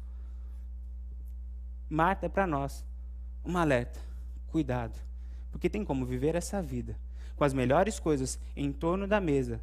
Marta 1.89 2.28
é 2.28 2.30
para 2.30 2.46
nós 2.46 2.86
um 3.44 3.58
alerta. 3.58 4.00
Cuidado, 4.52 5.00
porque 5.52 5.70
tem 5.70 5.86
como 5.86 6.06
viver 6.06 6.36
essa 6.36 6.62
vida 6.62 6.98
com 7.36 7.44
as 7.44 7.54
melhores 7.54 8.00
coisas 8.00 8.38
em 8.56 8.72
torno 8.72 9.08
da 9.08 9.22
mesa 9.22 9.62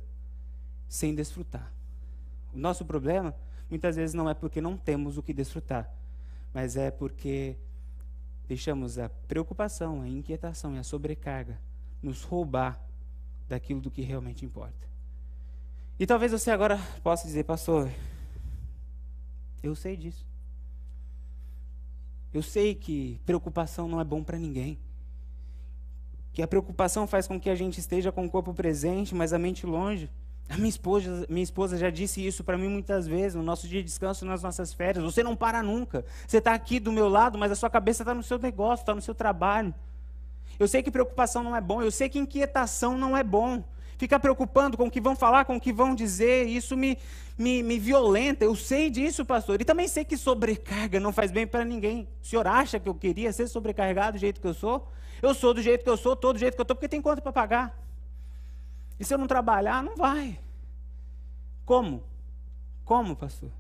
sem 0.89 1.15
desfrutar. 1.15 1.73
O 2.55 2.59
nosso 2.59 2.85
problema 2.85 3.35
muitas 3.69 3.97
vezes 3.97 4.15
não 4.15 4.29
é 4.29 4.35
porque 4.35 4.61
não 4.61 4.77
temos 4.77 5.19
o 5.19 5.23
que 5.23 5.33
desfrutar, 5.33 5.91
mas 6.53 6.77
é 6.77 6.91
porque 6.91 7.57
deixamos 8.47 8.99
a 8.99 9.09
preocupação, 9.09 10.03
a 10.03 10.09
inquietação 10.09 10.75
e 10.75 10.79
a 10.79 10.85
sobrecarga 10.85 11.59
nos 12.03 12.23
roubar 12.23 12.81
daquilo 13.49 13.81
do 13.81 13.91
que 13.91 14.03
realmente 14.03 14.45
importa. 14.45 14.87
E 15.99 16.07
talvez 16.07 16.33
você 16.33 16.51
agora 16.51 16.79
possa 17.03 17.27
dizer, 17.27 17.45
pastor, 17.45 17.91
eu 19.63 19.75
sei 19.75 19.97
disso. 19.97 20.27
Eu 22.33 22.43
sei 22.43 22.75
que 22.75 23.19
preocupação 23.25 23.89
não 23.89 24.01
é 24.01 24.05
bom 24.05 24.23
para 24.23 24.39
ninguém. 24.39 24.79
Que 26.33 26.43
a 26.43 26.47
preocupação 26.47 27.07
faz 27.07 27.27
com 27.27 27.41
que 27.41 27.49
a 27.49 27.55
gente 27.55 27.81
esteja 27.81 28.13
com 28.13 28.27
o 28.27 28.31
corpo 28.31 28.53
presente, 28.53 29.15
mas 29.15 29.33
a 29.33 29.39
mente 29.39 29.65
longe. 29.65 30.11
A 30.49 30.57
minha 30.57 30.69
esposa, 30.69 31.27
minha 31.29 31.43
esposa 31.43 31.77
já 31.77 31.91
disse 31.91 32.25
isso 32.25 32.45
para 32.45 32.57
mim 32.57 32.69
muitas 32.69 33.07
vezes, 33.07 33.35
no 33.35 33.43
nosso 33.43 33.67
dia 33.67 33.81
de 33.81 33.87
descanso, 33.87 34.25
nas 34.25 34.43
nossas 34.43 34.73
férias. 34.73 35.05
Você 35.05 35.23
não 35.23 35.35
para 35.35 35.63
nunca. 35.63 36.05
Você 36.27 36.39
está 36.39 36.55
aqui 36.55 36.79
do 36.79 36.93
meu 36.93 37.09
lado, 37.09 37.37
mas 37.37 37.51
a 37.51 37.57
sua 37.57 37.69
cabeça 37.69 38.03
está 38.03 38.15
no 38.15 38.23
seu 38.23 38.39
negócio, 38.39 38.83
está 38.83 38.95
no 38.95 39.03
seu 39.03 39.15
trabalho. 39.15 39.75
Eu 40.59 40.69
sei 40.69 40.83
que 40.83 40.91
preocupação 40.91 41.43
não 41.43 41.55
é 41.55 41.61
bom, 41.61 41.83
eu 41.83 41.91
sei 41.91 42.09
que 42.09 42.19
inquietação 42.19 42.97
não 42.97 43.17
é 43.17 43.25
bom. 43.25 43.63
Ficar 43.99 44.21
preocupando 44.21 44.77
com 44.77 44.85
o 44.87 44.91
que 44.91 45.01
vão 45.01 45.17
falar, 45.17 45.47
com 45.47 45.57
o 45.57 45.61
que 45.61 45.73
vão 45.73 45.95
dizer, 45.95 46.47
isso 46.47 46.77
me, 46.77 46.99
me, 47.37 47.63
me 47.63 47.79
violenta. 47.79 48.45
Eu 48.45 48.55
sei 48.55 48.91
disso, 48.91 49.25
pastor. 49.25 49.61
E 49.61 49.65
também 49.65 49.89
sei 49.89 50.05
que 50.05 50.17
sobrecarga 50.17 51.01
não 51.01 51.13
faz 51.13 51.33
bem 51.33 51.47
para 51.47 51.65
ninguém. 51.65 52.07
O 52.23 52.27
senhor 52.27 52.47
acha 52.47 52.79
que 52.79 52.89
eu 52.89 52.95
queria 52.95 53.33
ser 53.33 53.49
sobrecarregado 53.49 54.13
do 54.13 54.21
jeito 54.21 54.41
que 54.41 54.47
eu 54.47 54.55
sou? 54.55 54.87
Eu 55.21 55.35
sou 55.35 55.55
do 55.55 55.63
jeito 55.63 55.83
que 55.83 55.91
eu 55.91 55.97
sou, 55.97 56.15
todo 56.15 56.37
do 56.37 56.39
jeito 56.39 56.55
que 56.55 56.61
eu 56.61 56.65
estou, 56.65 56.77
porque 56.77 56.89
tem 56.89 57.01
conta 57.01 57.23
para 57.23 57.33
pagar. 57.33 57.86
E 58.99 59.05
se 59.05 59.13
eu 59.13 59.19
não 59.19 59.27
trabalhar, 59.27 59.83
não 59.83 59.97
vai. 59.97 60.41
Como? 61.65 62.03
Como, 62.85 63.17
pastor? 63.17 63.51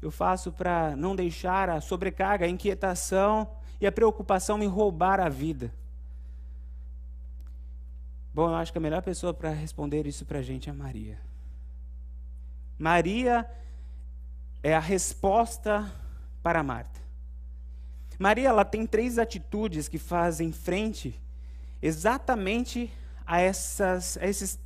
Eu 0.00 0.10
faço 0.10 0.52
para 0.52 0.96
não 0.96 1.14
deixar 1.14 1.68
a 1.68 1.80
sobrecarga, 1.80 2.46
a 2.46 2.48
inquietação 2.48 3.48
e 3.80 3.86
a 3.86 3.92
preocupação 3.92 4.58
me 4.58 4.66
roubar 4.66 5.20
a 5.20 5.28
vida. 5.28 5.72
Bom, 8.32 8.50
eu 8.50 8.54
acho 8.56 8.72
que 8.72 8.78
a 8.78 8.80
melhor 8.80 9.02
pessoa 9.02 9.32
para 9.32 9.50
responder 9.50 10.06
isso 10.06 10.24
para 10.24 10.40
a 10.40 10.42
gente 10.42 10.68
é 10.68 10.72
Maria. 10.72 11.18
Maria 12.78 13.50
é 14.62 14.74
a 14.74 14.80
resposta 14.80 15.90
para 16.42 16.62
Marta. 16.62 17.00
Maria 18.18 18.48
ela 18.48 18.64
tem 18.64 18.86
três 18.86 19.18
atitudes 19.18 19.88
que 19.88 19.98
fazem 19.98 20.52
frente 20.52 21.20
exatamente 21.80 22.92
a, 23.26 23.40
essas, 23.40 24.16
a 24.18 24.26
esses 24.26 24.58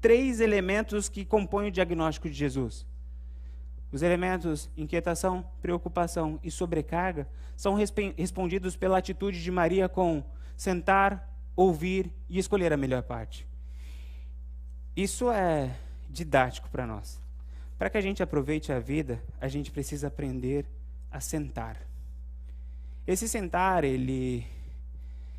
três 0.00 0.40
elementos 0.40 1.08
que 1.08 1.24
compõem 1.24 1.68
o 1.68 1.72
diagnóstico 1.72 2.28
de 2.28 2.34
Jesus. 2.34 2.86
Os 3.90 4.02
elementos 4.02 4.70
inquietação, 4.76 5.44
preocupação 5.60 6.38
e 6.42 6.50
sobrecarga 6.50 7.28
são 7.56 7.74
respondidos 7.74 8.76
pela 8.76 8.98
atitude 8.98 9.42
de 9.42 9.50
Maria 9.50 9.88
com 9.88 10.24
sentar, 10.56 11.32
ouvir 11.54 12.10
e 12.28 12.38
escolher 12.38 12.72
a 12.72 12.76
melhor 12.76 13.02
parte. 13.02 13.46
Isso 14.96 15.30
é 15.30 15.76
didático 16.10 16.68
para 16.70 16.86
nós. 16.86 17.20
Para 17.78 17.90
que 17.90 17.98
a 17.98 18.00
gente 18.00 18.22
aproveite 18.22 18.72
a 18.72 18.78
vida, 18.78 19.22
a 19.40 19.48
gente 19.48 19.70
precisa 19.70 20.08
aprender 20.08 20.66
a 21.10 21.20
sentar. 21.20 21.76
Esse 23.06 23.28
sentar, 23.28 23.84
ele 23.84 24.46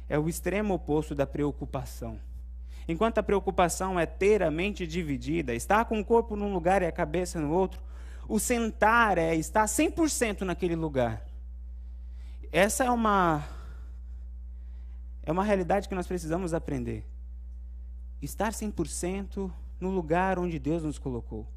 é 0.08 0.20
o 0.20 0.30
extremo 0.30 0.74
oposto 0.74 1.16
da 1.16 1.26
preocupação. 1.26 2.20
Enquanto 2.88 3.18
a 3.18 3.24
preocupação 3.24 4.00
é 4.00 4.06
ter 4.06 4.44
a 4.44 4.52
mente 4.52 4.86
dividida, 4.86 5.54
estar 5.54 5.86
com 5.86 6.00
o 6.00 6.06
corpo 6.06 6.36
num 6.36 6.54
lugar 6.54 6.82
e 6.82 6.86
a 6.86 6.92
cabeça 6.92 7.40
no 7.40 7.52
outro, 7.52 7.82
o 8.28 8.40
sentar 8.40 9.18
é 9.18 9.36
estar 9.36 9.66
100% 9.66 10.42
naquele 10.42 10.76
lugar. 10.76 11.26
Essa 12.52 12.86
é 12.86 12.92
uma 12.92 13.44
é 15.24 15.32
uma 15.32 15.44
realidade 15.44 15.90
que 15.90 15.96
nós 15.96 16.06
precisamos 16.06 16.54
aprender. 16.54 17.04
Estar 18.22 18.52
100% 18.52 19.52
no 19.80 19.90
lugar 19.90 20.38
onde 20.38 20.60
Deus 20.60 20.84
nos 20.84 21.00
colocou. 21.00 21.48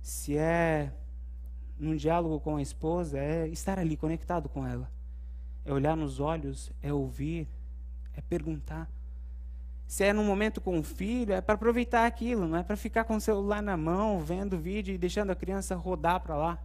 Se 0.00 0.36
é 0.38 0.92
num 1.78 1.94
diálogo 1.94 2.40
com 2.40 2.56
a 2.56 2.62
esposa, 2.62 3.18
é 3.18 3.46
estar 3.48 3.78
ali 3.78 3.96
conectado 3.96 4.48
com 4.48 4.66
ela. 4.66 4.90
É 5.64 5.72
olhar 5.72 5.96
nos 5.96 6.20
olhos, 6.20 6.72
é 6.82 6.92
ouvir, 6.92 7.46
é 8.14 8.22
perguntar. 8.22 8.90
Se 9.86 10.04
é 10.04 10.12
num 10.12 10.24
momento 10.24 10.60
com 10.60 10.78
o 10.78 10.82
filho, 10.82 11.32
é 11.32 11.40
para 11.40 11.54
aproveitar 11.54 12.06
aquilo, 12.06 12.46
não 12.46 12.58
é 12.58 12.62
para 12.62 12.76
ficar 12.76 13.04
com 13.04 13.16
o 13.16 13.20
celular 13.20 13.62
na 13.62 13.76
mão, 13.76 14.20
vendo 14.20 14.58
vídeo 14.58 14.94
e 14.94 14.98
deixando 14.98 15.30
a 15.30 15.36
criança 15.36 15.76
rodar 15.76 16.20
para 16.20 16.36
lá. 16.36 16.58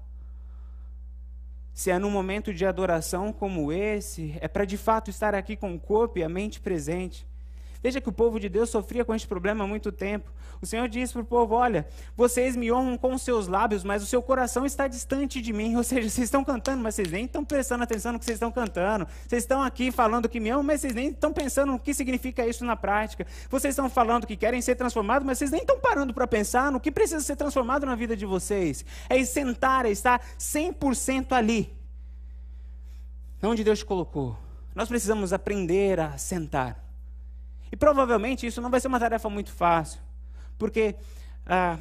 Se 1.74 1.90
é 1.90 1.98
num 1.98 2.12
momento 2.12 2.54
de 2.54 2.66
adoração 2.66 3.32
como 3.32 3.72
esse, 3.72 4.36
é 4.42 4.48
para 4.48 4.66
de 4.66 4.78
fato 4.78 5.10
estar 5.10 5.34
aqui 5.36 5.56
com 5.56 5.74
o 5.74 5.80
corpo 5.80 6.20
e 6.20 6.24
a 6.24 6.30
mente 6.30 6.60
presente. 6.60 7.28
Veja 7.82 8.00
que 8.00 8.10
o 8.10 8.12
povo 8.12 8.40
de 8.40 8.48
Deus 8.48 8.70
sofria 8.70 9.04
com 9.04 9.14
este 9.16 9.28
problema 9.28 9.64
há 9.64 9.68
muito 9.68 9.92
tempo. 9.92 10.32
O 10.62 10.66
Senhor 10.68 10.88
disse 10.88 11.14
para 11.14 11.24
o 11.24 11.26
povo: 11.26 11.56
Olha, 11.56 11.88
vocês 12.16 12.56
me 12.56 12.72
honram 12.72 12.96
com 12.96 13.14
os 13.16 13.24
seus 13.24 13.48
lábios, 13.48 13.84
mas 13.84 14.04
o 14.04 14.06
seu 14.06 14.22
coração 14.22 14.66
está 14.66 14.88
distante 14.88 15.42
de 15.42 15.52
mim. 15.52 15.76
Ou 15.78 15.84
seja, 15.84 16.08
vocês 16.08 16.26
estão 16.26 16.44
cantando, 16.44 16.84
mas 16.84 16.96
vocês 16.96 17.10
nem 17.10 17.26
estão 17.26 17.44
prestando 17.44 17.84
atenção 17.84 18.14
no 18.14 18.20
que 18.20 18.26
vocês 18.26 18.36
estão 18.36 18.52
cantando. 18.52 19.08
Vocês 19.28 19.44
estão 19.44 19.64
aqui 19.64 19.92
falando 19.92 20.30
que 20.30 20.40
me 20.40 20.50
amam, 20.50 20.64
mas 20.64 20.82
vocês 20.82 20.94
nem 20.94 21.10
estão 21.10 21.34
pensando 21.34 21.72
no 21.72 21.80
que 21.80 21.94
significa 21.94 22.46
isso 22.46 22.64
na 22.64 22.76
prática. 22.76 23.26
Vocês 23.50 23.72
estão 23.72 23.90
falando 23.90 24.28
que 24.28 24.38
querem 24.38 24.62
ser 24.62 24.76
transformados, 24.76 25.26
mas 25.26 25.40
vocês 25.40 25.50
nem 25.50 25.62
estão 25.62 25.80
parando 25.80 26.14
para 26.14 26.28
pensar 26.28 26.72
no 26.72 26.80
que 26.80 26.92
precisa 26.92 27.22
ser 27.22 27.36
transformado 27.36 27.86
na 27.86 27.96
vida 27.96 28.16
de 28.16 28.26
vocês. 28.26 28.86
É 29.10 29.24
sentar, 29.26 29.88
é 29.88 29.90
estar 29.90 30.22
100% 30.38 31.32
ali. 31.32 31.74
Onde 33.42 33.64
Deus 33.64 33.80
te 33.80 33.86
colocou. 33.86 34.38
Nós 34.76 34.88
precisamos 34.88 35.34
aprender 35.34 36.00
a 36.00 36.16
sentar. 36.18 36.91
E 37.72 37.78
provavelmente 37.78 38.46
isso 38.46 38.62
não 38.62 38.70
vai 38.70 38.80
ser 38.80 38.90
uma 38.90 39.00
tarefa 39.00 39.30
muito 39.30 39.52
fácil, 39.52 40.02
porque 40.58 40.96
ah, 41.46 41.78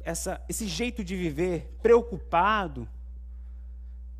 essa, 0.00 0.40
esse 0.48 0.66
jeito 0.66 1.04
de 1.04 1.14
viver 1.14 1.76
preocupado, 1.82 2.88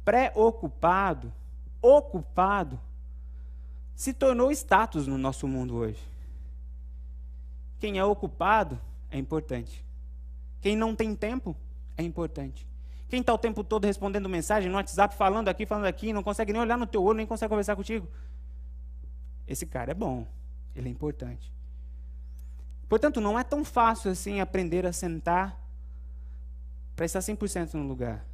preocupado, 0.05 1.33
ocupado, 1.81 2.79
se 3.95 4.12
tornou 4.12 4.53
status 4.53 5.07
no 5.07 5.17
nosso 5.17 5.49
mundo 5.49 5.77
hoje. 5.77 6.01
Quem 7.79 7.99
é 7.99 8.05
ocupado 8.05 8.79
é 9.11 9.19
importante. 9.19 9.83
Quem 10.61 10.77
não 10.77 10.95
tem 10.95 11.15
tempo 11.15 11.57
é 11.97 12.03
importante. 12.03 12.67
Quem 13.09 13.21
está 13.21 13.33
o 13.33 13.39
tempo 13.39 13.65
todo 13.65 13.85
respondendo 13.85 14.29
mensagem 14.29 14.69
no 14.69 14.77
WhatsApp, 14.77 15.15
falando 15.15 15.49
aqui, 15.49 15.65
falando 15.65 15.87
aqui, 15.87 16.12
não 16.12 16.23
consegue 16.23 16.53
nem 16.53 16.61
olhar 16.61 16.77
no 16.77 16.87
teu 16.87 17.03
olho, 17.03 17.19
nem 17.19 17.27
consegue 17.27 17.49
conversar 17.49 17.77
contigo. 17.77 18.07
Esse 19.47 19.65
cara 19.65 19.93
é 19.93 19.95
bom 19.95 20.27
ele 20.79 20.89
é 20.89 20.93
importante. 20.93 21.53
Portanto, 22.89 23.21
não 23.21 23.39
é 23.39 23.43
tão 23.43 23.65
fácil 23.65 24.11
assim 24.11 24.41
aprender 24.41 24.87
a 24.87 24.93
sentar 24.93 25.61
para 26.95 27.05
estar 27.05 27.21
100% 27.21 27.75
no 27.75 27.87
lugar. 27.87 28.25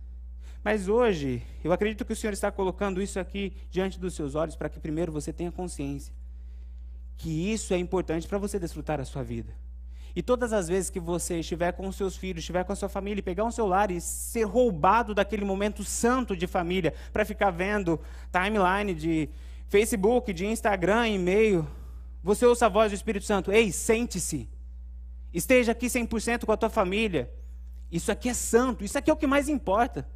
Mas 0.62 0.88
hoje, 0.88 1.42
eu 1.64 1.72
acredito 1.72 2.04
que 2.04 2.12
o 2.12 2.16
Senhor 2.16 2.32
está 2.32 2.52
colocando 2.52 3.02
isso 3.02 3.18
aqui 3.18 3.56
diante 3.70 3.98
dos 3.98 4.14
seus 4.14 4.34
olhos 4.34 4.54
para 4.54 4.68
que 4.68 4.78
primeiro 4.78 5.10
você 5.10 5.32
tenha 5.32 5.50
consciência 5.50 6.14
que 7.22 7.52
isso 7.52 7.72
é 7.72 7.78
importante 7.78 8.26
para 8.26 8.36
você 8.36 8.58
desfrutar 8.58 9.00
a 9.00 9.04
sua 9.04 9.22
vida. 9.22 9.54
E 10.14 10.22
todas 10.22 10.52
as 10.52 10.68
vezes 10.68 10.90
que 10.90 10.98
você 10.98 11.38
estiver 11.38 11.72
com 11.72 11.86
os 11.86 11.94
seus 11.94 12.16
filhos, 12.16 12.42
estiver 12.42 12.64
com 12.64 12.72
a 12.72 12.76
sua 12.76 12.88
família, 12.88 13.22
pegar 13.22 13.44
um 13.44 13.50
celular 13.50 13.92
e 13.92 14.00
ser 14.00 14.42
roubado 14.42 15.14
daquele 15.14 15.44
momento 15.44 15.84
santo 15.84 16.36
de 16.36 16.46
família 16.46 16.92
para 17.12 17.24
ficar 17.24 17.50
vendo 17.50 17.98
timeline 18.30 18.92
de 18.92 19.28
Facebook, 19.68 20.32
de 20.32 20.46
Instagram, 20.46 21.08
e-mail, 21.08 21.66
você 22.22 22.46
ouça 22.46 22.66
a 22.66 22.68
voz 22.68 22.92
do 22.92 22.94
Espírito 22.94 23.26
Santo: 23.26 23.50
Ei, 23.50 23.72
sente-se. 23.72 24.48
Esteja 25.32 25.72
aqui 25.72 25.86
100% 25.86 26.44
com 26.44 26.52
a 26.52 26.56
tua 26.56 26.70
família. 26.70 27.32
Isso 27.90 28.12
aqui 28.12 28.28
é 28.28 28.34
santo, 28.34 28.84
isso 28.84 28.96
aqui 28.96 29.10
é 29.10 29.12
o 29.12 29.16
que 29.16 29.26
mais 29.26 29.48
importa. 29.48 30.08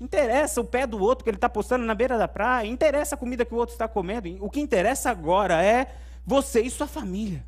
interessa 0.00 0.60
o 0.60 0.64
pé 0.64 0.86
do 0.86 0.98
outro 0.98 1.24
que 1.24 1.30
ele 1.30 1.36
está 1.36 1.48
postando 1.48 1.84
na 1.84 1.94
beira 1.94 2.18
da 2.18 2.26
praia, 2.26 2.66
interessa 2.66 3.14
a 3.14 3.18
comida 3.18 3.44
que 3.44 3.54
o 3.54 3.56
outro 3.56 3.74
está 3.74 3.86
comendo. 3.86 4.28
O 4.44 4.50
que 4.50 4.60
interessa 4.60 5.10
agora 5.10 5.62
é 5.62 5.94
você 6.26 6.60
e 6.60 6.70
sua 6.70 6.86
família. 6.86 7.46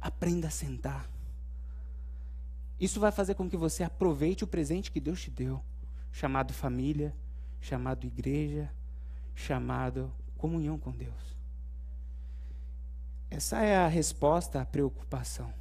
Aprenda 0.00 0.48
a 0.48 0.50
sentar. 0.50 1.08
Isso 2.78 2.98
vai 2.98 3.12
fazer 3.12 3.34
com 3.34 3.48
que 3.48 3.56
você 3.56 3.84
aproveite 3.84 4.42
o 4.42 4.46
presente 4.46 4.90
que 4.90 5.00
Deus 5.00 5.22
te 5.22 5.30
deu, 5.30 5.62
chamado 6.10 6.52
família, 6.52 7.14
chamado 7.60 8.04
igreja, 8.04 8.68
chamado 9.36 10.12
comunhão 10.42 10.76
com 10.76 10.90
Deus. 10.90 11.36
Essa 13.30 13.60
é 13.60 13.76
a 13.76 13.86
resposta 13.86 14.60
à 14.60 14.66
preocupação. 14.66 15.54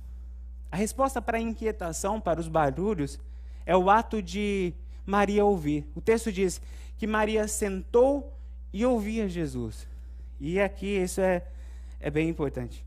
A 0.71 0.75
resposta 0.75 1.21
para 1.21 1.37
a 1.37 1.41
inquietação, 1.41 2.19
para 2.19 2.39
os 2.39 2.47
barulhos, 2.47 3.19
é 3.63 3.77
o 3.77 3.91
ato 3.91 4.23
de 4.23 4.73
Maria 5.05 5.45
ouvir. 5.45 5.87
O 5.95 6.01
texto 6.01 6.31
diz 6.31 6.59
que 6.97 7.05
Maria 7.05 7.47
sentou 7.47 8.35
e 8.73 8.83
ouvia 8.83 9.29
Jesus. 9.29 9.87
E 10.39 10.59
aqui 10.59 10.87
isso 10.87 11.21
é, 11.21 11.45
é 11.99 12.09
bem 12.09 12.27
importante. 12.27 12.83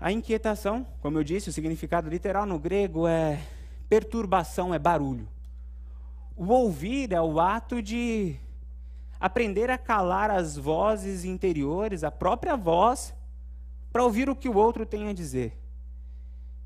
A 0.00 0.10
inquietação, 0.10 0.86
como 1.02 1.18
eu 1.18 1.24
disse, 1.24 1.50
o 1.50 1.52
significado 1.52 2.08
literal 2.08 2.46
no 2.46 2.58
grego 2.58 3.06
é 3.06 3.38
perturbação, 3.86 4.72
é 4.72 4.78
barulho. 4.78 5.28
O 6.34 6.46
ouvir 6.46 7.12
é 7.12 7.20
o 7.20 7.38
ato 7.38 7.82
de 7.82 8.40
aprender 9.20 9.70
a 9.70 9.76
calar 9.76 10.30
as 10.30 10.56
vozes 10.56 11.24
interiores, 11.24 12.02
a 12.02 12.10
própria 12.10 12.56
voz, 12.56 13.14
para 13.92 14.02
ouvir 14.02 14.30
o 14.30 14.36
que 14.36 14.48
o 14.48 14.56
outro 14.56 14.86
tem 14.86 15.08
a 15.08 15.12
dizer. 15.12 15.58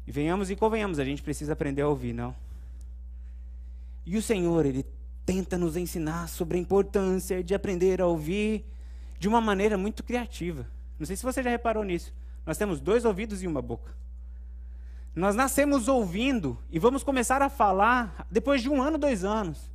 E 0.07 0.13
venhamos 0.13 0.51
e 0.51 0.57
convenhamos, 0.57 0.99
a 0.99 1.05
gente 1.05 1.23
precisa 1.23 1.55
aprender 1.55 1.83
a 1.83 1.89
ouvir, 1.89 2.13
não? 2.13 2.35
E 4.07 4.17
o 4.17 4.23
Senhor, 4.23 4.65
Ele 4.65 4.87
tenta 5.27 5.57
nos 5.57 5.77
ensinar 5.77 6.29
sobre 6.29 6.59
a 6.59 6.61
importância 6.61 7.43
de 7.43 7.55
aprender 7.55 8.01
a 8.01 8.07
ouvir 8.07 8.65
de 9.19 9.27
uma 9.27 9.41
maneira 9.41 9.77
muito 9.79 10.05
criativa. 10.05 10.67
Não 10.99 11.07
sei 11.07 11.17
se 11.17 11.23
você 11.23 11.43
já 11.43 11.51
reparou 11.51 11.83
nisso. 11.83 12.13
Nós 12.47 12.59
temos 12.59 12.79
dois 12.79 13.05
ouvidos 13.05 13.43
e 13.43 13.47
uma 13.47 13.63
boca. 13.63 13.95
Nós 15.15 15.35
nascemos 15.35 15.89
ouvindo 15.89 16.59
e 16.71 16.79
vamos 16.79 17.03
começar 17.03 17.41
a 17.41 17.49
falar 17.49 18.27
depois 18.31 18.61
de 18.61 18.69
um 18.69 18.83
ano, 18.83 18.99
dois 18.99 19.25
anos. 19.25 19.71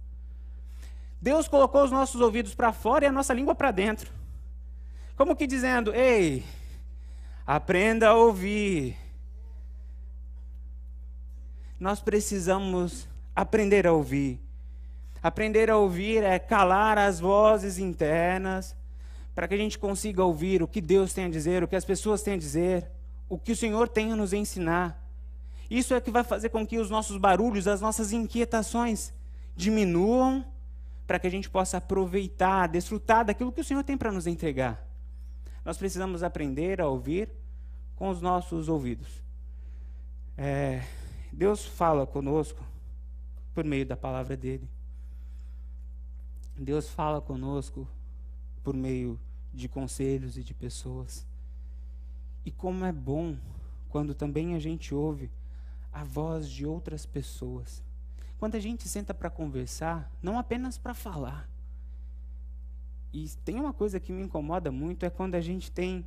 Deus 1.22 1.48
colocou 1.48 1.84
os 1.84 1.92
nossos 1.92 2.22
ouvidos 2.22 2.56
para 2.56 2.72
fora 2.72 3.06
e 3.06 3.08
a 3.08 3.12
nossa 3.12 3.34
língua 3.34 3.54
para 3.54 3.72
dentro. 3.72 4.12
Como 5.16 5.36
que 5.36 5.46
dizendo: 5.46 5.94
Ei, 5.94 6.46
aprenda 7.46 8.10
a 8.10 8.16
ouvir. 8.16 8.96
Nós 11.80 12.00
precisamos 12.00 13.08
aprender 13.36 13.86
a 13.86 13.94
ouvir. 13.94 14.40
Aprender 15.22 15.70
a 15.70 15.78
ouvir 15.78 16.24
é 16.24 16.40
calar 16.40 16.98
as 16.98 17.20
vozes 17.20 17.78
internas, 17.78 18.76
para 19.36 19.48
que 19.48 19.54
a 19.54 19.58
gente 19.58 19.78
consiga 19.78 20.24
ouvir 20.24 20.64
o 20.64 20.68
que 20.68 20.80
Deus 20.80 21.14
tem 21.14 21.26
a 21.26 21.30
dizer, 21.30 21.64
o 21.64 21.68
que 21.68 21.76
as 21.76 21.84
pessoas 21.84 22.22
têm 22.22 22.36
a 22.36 22.38
dizer, 22.38 22.90
o 23.28 23.38
que 23.38 23.52
o 23.52 23.56
Senhor 23.56 23.90
tem 23.90 24.14
a 24.14 24.16
nos 24.16 24.32
ensinar. 24.32 25.06
Isso 25.70 25.94
é 25.94 26.02
que 26.02 26.10
vai 26.10 26.24
fazer 26.24 26.50
com 26.50 26.66
que 26.66 26.80
os 26.80 26.90
nossos 26.90 27.18
barulhos, 27.18 27.68
as 27.68 27.82
nossas 27.82 28.14
inquietações 28.14 29.14
diminuam, 29.56 30.46
para 31.10 31.18
que 31.18 31.26
a 31.26 31.32
gente 31.32 31.50
possa 31.50 31.78
aproveitar, 31.78 32.68
desfrutar 32.68 33.26
daquilo 33.26 33.52
que 33.52 33.62
o 33.62 33.64
Senhor 33.64 33.84
tem 33.84 33.98
para 33.98 34.12
nos 34.12 34.28
entregar. 34.28 34.88
Nós 35.66 35.76
precisamos 35.76 36.22
aprender 36.22 36.80
a 36.80 36.88
ouvir 36.88 37.32
com 37.96 38.10
os 38.10 38.22
nossos 38.22 38.70
ouvidos. 38.70 39.24
É, 40.38 40.84
Deus 41.34 41.66
fala 41.66 42.06
conosco 42.06 42.64
por 43.56 43.64
meio 43.64 43.88
da 43.88 43.98
palavra 43.98 44.38
dele. 44.38 44.70
Deus 46.56 46.88
fala 46.88 47.20
conosco 47.20 47.88
por 48.64 48.76
meio 48.76 49.20
de 49.52 49.68
conselhos 49.68 50.38
e 50.38 50.44
de 50.44 50.54
pessoas. 50.54 51.26
E 52.46 52.52
como 52.52 52.86
é 52.86 52.92
bom 52.92 53.36
quando 53.90 54.14
também 54.14 54.54
a 54.54 54.60
gente 54.60 54.94
ouve 54.94 55.32
a 55.92 56.04
voz 56.04 56.48
de 56.48 56.68
outras 56.68 57.04
pessoas. 57.08 57.82
Quando 58.40 58.56
a 58.56 58.60
gente 58.60 58.88
senta 58.88 59.14
para 59.14 59.30
conversar, 59.30 60.10
não 60.22 60.40
apenas 60.40 60.78
para 60.78 60.94
falar. 60.94 61.48
E 63.14 63.28
tem 63.44 63.60
uma 63.60 63.74
coisa 63.74 64.00
que 64.00 64.12
me 64.12 64.24
incomoda 64.24 64.72
muito 64.72 65.06
é 65.06 65.10
quando 65.10 65.36
a 65.36 65.42
gente 65.42 65.72
tem 65.72 66.06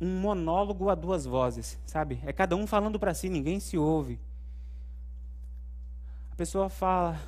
um 0.00 0.20
monólogo 0.20 0.88
a 0.88 0.94
duas 0.94 1.26
vozes, 1.26 1.78
sabe? 1.84 2.20
É 2.24 2.32
cada 2.32 2.54
um 2.54 2.66
falando 2.66 2.98
para 2.98 3.12
si, 3.12 3.28
ninguém 3.28 3.58
se 3.58 3.76
ouve 3.76 4.20
pessoa 6.38 6.68
fala, 6.68 7.20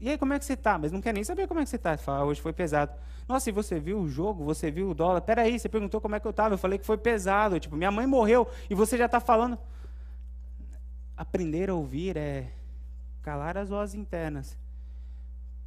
e 0.00 0.08
aí, 0.08 0.16
como 0.16 0.32
é 0.32 0.38
que 0.38 0.44
você 0.44 0.54
está? 0.54 0.78
Mas 0.78 0.90
não 0.90 1.02
quer 1.02 1.12
nem 1.12 1.22
saber 1.22 1.46
como 1.46 1.60
é 1.60 1.64
que 1.64 1.68
você 1.68 1.76
está. 1.76 1.98
Fala, 1.98 2.20
ah, 2.20 2.24
hoje 2.24 2.40
foi 2.40 2.52
pesado. 2.52 2.92
Nossa, 3.28 3.50
e 3.50 3.52
você 3.52 3.78
viu 3.78 4.00
o 4.00 4.08
jogo? 4.08 4.42
Você 4.44 4.70
viu 4.70 4.88
o 4.88 4.94
dólar? 4.94 5.20
Peraí, 5.20 5.58
você 5.58 5.68
perguntou 5.68 6.00
como 6.00 6.14
é 6.14 6.20
que 6.20 6.26
eu 6.26 6.30
estava. 6.30 6.54
Eu 6.54 6.58
falei 6.58 6.78
que 6.78 6.86
foi 6.86 6.96
pesado. 6.96 7.60
Tipo, 7.60 7.76
minha 7.76 7.90
mãe 7.90 8.06
morreu 8.06 8.48
e 8.68 8.74
você 8.74 8.96
já 8.96 9.04
está 9.04 9.20
falando. 9.20 9.58
Aprender 11.14 11.68
a 11.68 11.74
ouvir 11.74 12.16
é 12.16 12.50
calar 13.24 13.56
as 13.56 13.70
vozes 13.70 13.94
internas 13.94 14.56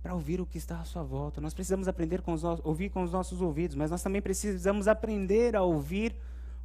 para 0.01 0.13
ouvir 0.13 0.39
o 0.39 0.45
que 0.45 0.59
está 0.59 0.79
à 0.79 0.85
sua 0.85 1.03
volta. 1.03 1.41
Nós 1.41 1.55
precisamos 1.55 1.87
aprender 1.87 2.21
com 2.21 2.31
os 2.31 2.43
no... 2.43 2.61
ouvir 2.63 2.89
com 2.89 3.03
os 3.03 3.11
nossos 3.11 3.41
ouvidos, 3.41 3.75
mas 3.75 3.89
nós 3.89 4.01
também 4.01 4.21
precisamos 4.21 4.87
aprender 4.87 5.55
a 5.55 5.63
ouvir 5.63 6.15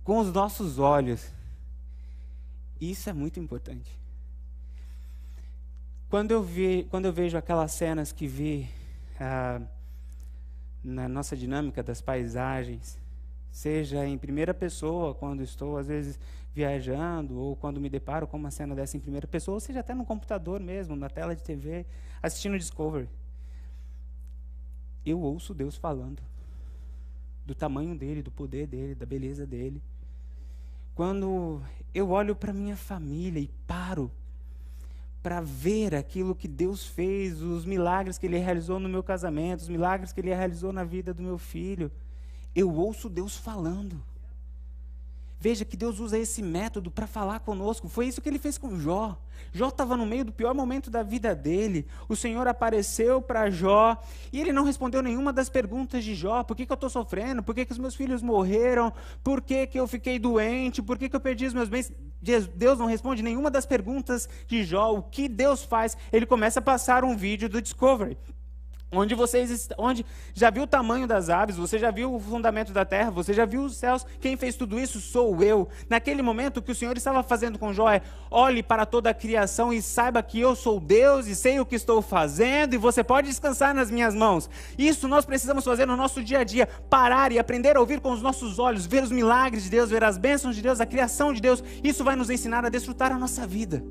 com 0.05 0.19
os 0.19 0.31
nossos 0.33 0.79
olhos. 0.79 1.33
Isso 2.79 3.09
é 3.09 3.13
muito 3.13 3.41
importante. 3.41 3.91
Quando 6.11 6.31
eu, 6.31 6.43
vi, 6.43 6.87
quando 6.91 7.07
eu 7.07 7.13
vejo 7.13 7.39
aquelas 7.39 7.73
cenas 7.73 8.13
que 8.13 8.27
vi 8.27 8.69
ah, 9.19 9.63
na 10.85 11.09
nossa 11.09 11.35
dinâmica 11.35 11.83
das 11.83 12.03
paisagens, 12.03 12.99
seja 13.53 14.05
em 14.05 14.19
primeira 14.19 14.53
pessoa, 14.53 15.15
quando 15.15 15.43
estou 15.43 15.77
às 15.77 15.87
vezes 15.87 16.19
viajando, 16.55 17.39
ou 17.39 17.55
quando 17.55 17.81
me 17.81 17.89
deparo 17.89 18.27
com 18.27 18.37
uma 18.37 18.51
cena 18.51 18.75
dessa 18.75 18.97
em 18.97 19.01
primeira 19.01 19.27
pessoa, 19.27 19.55
ou 19.55 19.61
seja 19.61 19.81
até 19.81 19.95
no 19.95 20.05
computador 20.05 20.59
mesmo, 20.59 20.97
na 20.97 21.09
tela 21.09 21.37
de 21.37 21.43
TV, 21.43 21.87
assistindo 22.23 22.59
Discovery, 22.59 23.09
eu 25.05 25.21
ouço 25.21 25.55
Deus 25.55 25.77
falando 25.77 26.23
do 27.45 27.55
tamanho 27.55 27.95
dele, 27.95 28.23
do 28.23 28.31
poder 28.31 28.67
dele, 28.67 28.95
da 28.95 29.05
beleza 29.05 29.47
dele. 29.47 29.83
Quando 30.95 31.61
eu 31.95 32.11
olho 32.11 32.35
para 32.35 32.53
minha 32.53 32.77
família 32.77 33.41
e 33.41 33.51
paro 33.67 34.11
para 35.23 35.41
ver 35.41 35.95
aquilo 35.95 36.35
que 36.35 36.49
Deus 36.49 36.87
fez, 36.87 37.43
os 37.43 37.65
milagres 37.65 38.19
que 38.19 38.27
Ele 38.27 38.39
realizou 38.39 38.81
no 38.81 38.89
meu 38.89 39.03
casamento, 39.03 39.61
os 39.61 39.69
milagres 39.69 40.13
que 40.13 40.21
Ele 40.21 40.35
realizou 40.35 40.73
na 40.73 40.85
vida 40.85 41.13
do 41.15 41.23
meu 41.23 41.39
filho. 41.39 41.91
Eu 42.55 42.75
ouço 42.75 43.09
Deus 43.09 43.37
falando. 43.37 44.03
Veja 45.43 45.65
que 45.65 45.77
Deus 45.77 45.99
usa 45.99 46.17
esse 46.17 46.41
método 46.41 46.89
para 46.89 47.05
falar 47.05 47.41
conosco. 47.41 47.89
Foi 47.89 48.07
isso 48.07 48.23
que 48.23 48.29
ele 48.29 48.39
fez 48.39 48.57
com 48.57 48.79
Jó. 48.79 49.19
Jó 49.53 49.71
estava 49.71 49.97
no 49.97 50.07
meio 50.07 50.25
do 50.25 50.31
pior 50.31 50.55
momento 50.55 50.89
da 50.89 51.03
vida 51.03 51.35
dele. 51.35 51.85
O 52.09 52.15
Senhor 52.15 52.47
apareceu 52.47 53.21
para 53.21 53.51
Jó 53.51 54.01
e 54.33 54.41
ele 54.41 54.53
não 54.53 54.63
respondeu 54.63 55.03
nenhuma 55.03 55.33
das 55.33 55.49
perguntas 55.49 56.05
de 56.05 56.15
Jó. 56.15 56.45
Por 56.45 56.57
que, 56.57 56.65
que 56.65 56.71
eu 56.71 56.77
estou 56.77 56.89
sofrendo? 56.89 57.43
Por 57.43 57.57
que, 57.57 57.65
que 57.65 57.73
os 57.73 57.79
meus 57.79 57.97
filhos 57.97 58.23
morreram? 58.23 58.93
Por 59.25 59.43
que, 59.43 59.67
que 59.67 59.81
eu 59.81 59.89
fiquei 59.89 60.17
doente? 60.17 60.81
Por 60.81 60.97
que, 60.97 61.09
que 61.09 61.17
eu 61.17 61.21
perdi 61.21 61.47
os 61.47 61.55
meus 61.55 61.69
bens? 61.69 61.93
Deus 62.55 62.79
não 62.79 62.87
responde 62.87 63.21
nenhuma 63.21 63.51
das 63.51 63.67
perguntas 63.67 64.29
de 64.47 64.63
Jó. 64.63 64.93
O 64.93 65.03
que 65.03 65.29
Deus 65.29 65.65
faz? 65.65 65.97
Ele 66.13 66.25
começa 66.25 66.61
a 66.61 66.63
passar 66.63 67.03
um 67.03 67.17
vídeo 67.17 67.49
do 67.49 67.61
Discovery. 67.61 68.17
Onde 68.95 69.15
vocês 69.15 69.69
onde 69.79 70.05
já 70.35 70.51
viu 70.51 70.65
o 70.65 70.67
tamanho 70.67 71.07
das 71.07 71.31
aves, 71.31 71.57
você 71.57 71.79
já 71.79 71.91
viu 71.91 72.15
o 72.15 72.21
fundamento 72.21 72.73
da 72.73 72.85
terra, 72.85 73.11
você 73.11 73.33
já 73.33 73.47
viu 73.47 73.65
os 73.65 73.75
céus. 73.75 74.05
Quem 74.21 74.37
fez 74.37 74.55
tudo 74.55 74.79
isso 74.79 75.01
sou 75.01 75.43
eu. 75.43 75.67
Naquele 75.89 76.21
momento 76.21 76.59
o 76.59 76.63
que 76.63 76.73
o 76.73 76.75
Senhor 76.75 76.95
estava 76.95 77.23
fazendo 77.23 77.59
com 77.59 77.73
Jó 77.73 77.91
é: 77.91 78.03
olhe 78.31 78.63
para 78.63 78.85
toda 78.85 79.09
a 79.09 79.15
criação 79.15 79.73
e 79.73 79.81
saiba 79.81 80.23
que 80.23 80.39
eu 80.39 80.55
sou 80.55 80.79
Deus 80.79 81.27
e 81.27 81.35
sei 81.35 81.59
o 81.59 81.65
que 81.65 81.75
estou 81.75 82.03
fazendo 82.03 82.75
e 82.75 82.79
você 82.79 83.03
pode 83.03 83.29
descansar 83.29 83.75
nas 83.75 83.91
minhas 83.91 84.15
mãos. 84.15 84.51
Isso 84.77 85.09
nós 85.09 85.25
precisamos 85.25 85.65
fazer 85.65 85.87
no 85.87 85.97
nosso 85.97 86.23
dia 86.23 86.41
a 86.41 86.45
dia, 86.45 86.67
parar 86.91 87.33
e 87.33 87.39
aprender 87.39 87.79
a 87.79 87.81
ouvir 87.81 87.99
com 87.99 88.13
os 88.13 88.21
nossos 88.21 88.59
olhos, 88.59 88.85
ver 88.85 89.03
os 89.03 89.11
milagres 89.11 89.65
de 89.65 89.71
Deus, 89.71 89.89
ver 89.89 90.05
as 90.05 90.19
bênçãos 90.19 90.55
de 90.55 90.61
Deus, 90.61 90.81
a 90.81 90.87
criação 90.87 91.33
de 91.33 91.41
Deus. 91.41 91.65
Isso 91.83 92.05
vai 92.05 92.15
nos 92.15 92.29
ensinar 92.29 92.63
a 92.65 92.69
desfrutar 92.69 93.11
a 93.11 93.19
nossa 93.19 93.47
vida. 93.47 93.83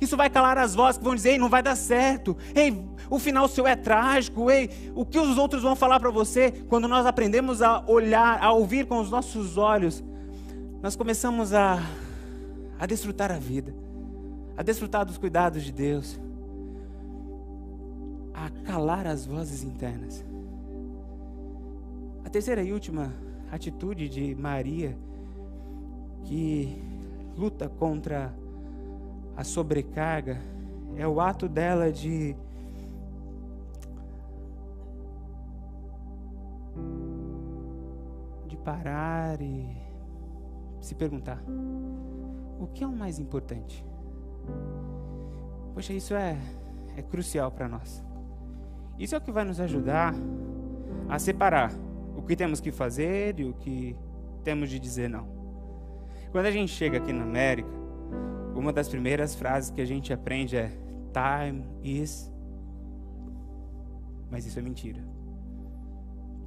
Isso 0.00 0.16
vai 0.16 0.30
calar 0.30 0.56
as 0.56 0.74
vozes 0.74 0.98
que 0.98 1.04
vão 1.04 1.14
dizer: 1.14 1.30
Ei, 1.30 1.38
não 1.38 1.48
vai 1.48 1.62
dar 1.62 1.76
certo. 1.76 2.36
Ei, 2.54 2.82
o 3.10 3.18
final 3.18 3.46
seu 3.48 3.66
é 3.66 3.76
trágico. 3.76 4.50
Ei, 4.50 4.70
o 4.94 5.04
que 5.04 5.18
os 5.18 5.36
outros 5.36 5.62
vão 5.62 5.76
falar 5.76 6.00
para 6.00 6.10
você? 6.10 6.50
Quando 6.68 6.88
nós 6.88 7.04
aprendemos 7.04 7.60
a 7.60 7.84
olhar, 7.86 8.42
a 8.42 8.52
ouvir 8.52 8.86
com 8.86 8.98
os 8.98 9.10
nossos 9.10 9.58
olhos, 9.58 10.02
nós 10.82 10.96
começamos 10.96 11.52
a, 11.52 11.78
a 12.78 12.86
desfrutar 12.86 13.30
a 13.30 13.38
vida, 13.38 13.74
a 14.56 14.62
desfrutar 14.62 15.04
dos 15.04 15.18
cuidados 15.18 15.62
de 15.62 15.72
Deus, 15.72 16.18
a 18.32 18.48
calar 18.64 19.06
as 19.06 19.26
vozes 19.26 19.62
internas. 19.62 20.24
A 22.24 22.30
terceira 22.30 22.62
e 22.62 22.72
última 22.72 23.12
atitude 23.52 24.08
de 24.08 24.34
Maria, 24.34 24.96
que 26.24 26.82
luta 27.36 27.68
contra 27.68 28.32
a 29.40 29.44
sobrecarga 29.44 30.36
é 30.96 31.08
o 31.08 31.18
ato 31.18 31.48
dela 31.48 31.90
de 31.90 32.36
de 38.46 38.56
parar 38.58 39.40
e 39.40 39.66
se 40.78 40.94
perguntar: 40.94 41.42
o 42.60 42.66
que 42.66 42.84
é 42.84 42.86
o 42.86 42.92
mais 42.92 43.18
importante? 43.18 43.82
Poxa, 45.72 45.94
isso 45.94 46.14
é 46.14 46.36
é 46.94 47.00
crucial 47.00 47.50
para 47.50 47.66
nós. 47.66 48.04
Isso 48.98 49.14
é 49.14 49.18
o 49.18 49.22
que 49.22 49.32
vai 49.32 49.44
nos 49.44 49.58
ajudar 49.58 50.12
a 51.08 51.18
separar 51.18 51.72
o 52.14 52.20
que 52.20 52.36
temos 52.36 52.60
que 52.60 52.70
fazer 52.70 53.40
e 53.40 53.46
o 53.46 53.54
que 53.54 53.96
temos 54.44 54.68
de 54.68 54.78
dizer 54.78 55.08
não. 55.08 55.26
Quando 56.30 56.44
a 56.44 56.50
gente 56.50 56.70
chega 56.70 56.98
aqui 56.98 57.10
na 57.10 57.22
América, 57.22 57.79
uma 58.60 58.72
das 58.72 58.88
primeiras 58.88 59.34
frases 59.34 59.70
que 59.70 59.80
a 59.80 59.86
gente 59.86 60.12
aprende 60.12 60.56
é 60.56 60.70
time 61.12 61.64
is 61.82 62.30
mas 64.30 64.46
isso 64.46 64.58
é 64.58 64.62
mentira. 64.62 65.02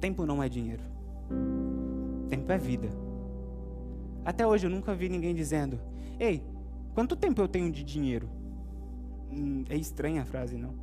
Tempo 0.00 0.24
não 0.24 0.42
é 0.42 0.48
dinheiro. 0.48 0.82
Tempo 2.30 2.50
é 2.50 2.56
vida. 2.56 2.88
Até 4.24 4.46
hoje 4.46 4.66
eu 4.66 4.70
nunca 4.70 4.94
vi 4.94 5.08
ninguém 5.08 5.34
dizendo: 5.34 5.78
"Ei, 6.18 6.42
quanto 6.94 7.14
tempo 7.14 7.42
eu 7.42 7.48
tenho 7.48 7.70
de 7.70 7.84
dinheiro?" 7.84 8.28
Hum, 9.30 9.64
é 9.68 9.76
estranha 9.76 10.22
a 10.22 10.24
frase, 10.24 10.56
não? 10.56 10.74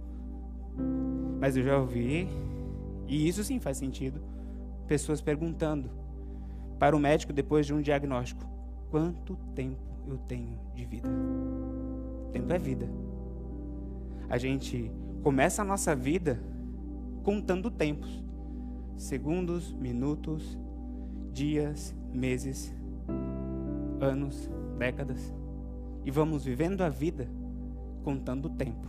Mas 1.39 1.57
eu 1.57 1.63
já 1.63 1.77
ouvi, 1.79 2.27
e 3.07 3.27
isso 3.27 3.43
sim 3.43 3.59
faz 3.59 3.77
sentido, 3.77 4.21
pessoas 4.87 5.21
perguntando 5.21 5.89
para 6.77 6.95
o 6.95 6.99
médico 6.99 7.33
depois 7.33 7.65
de 7.65 7.73
um 7.73 7.81
diagnóstico: 7.81 8.45
quanto 8.91 9.35
tempo 9.55 9.90
eu 10.11 10.17
tenho 10.17 10.57
de 10.73 10.85
vida? 10.85 11.09
Tempo 12.31 12.53
é 12.53 12.57
vida. 12.57 12.89
A 14.29 14.37
gente 14.37 14.91
começa 15.23 15.61
a 15.61 15.65
nossa 15.65 15.95
vida 15.95 16.41
contando 17.23 17.69
tempos 17.69 18.21
segundos, 19.01 19.73
minutos, 19.73 20.57
dias, 21.33 21.95
meses, 22.13 22.73
anos, 23.99 24.49
décadas 24.77 25.33
e 26.05 26.11
vamos 26.11 26.45
vivendo 26.45 26.81
a 26.81 26.89
vida 26.89 27.27
contando 28.03 28.49
tempo. 28.49 28.87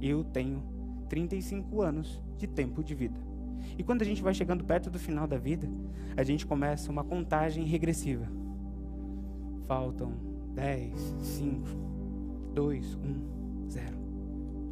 Eu 0.00 0.24
tenho 0.24 0.62
35 1.08 1.82
anos 1.82 2.20
de 2.38 2.46
tempo 2.46 2.82
de 2.82 2.94
vida. 2.94 3.20
E 3.78 3.82
quando 3.82 4.02
a 4.02 4.04
gente 4.04 4.22
vai 4.22 4.34
chegando 4.34 4.64
perto 4.64 4.90
do 4.90 4.98
final 4.98 5.26
da 5.26 5.36
vida, 5.36 5.68
a 6.16 6.22
gente 6.22 6.46
começa 6.46 6.90
uma 6.90 7.04
contagem 7.04 7.64
regressiva. 7.64 8.26
Faltam 9.66 10.12
10, 10.54 11.14
5, 11.20 11.68
2, 12.54 12.94
1, 12.94 13.68
0. 13.68 13.86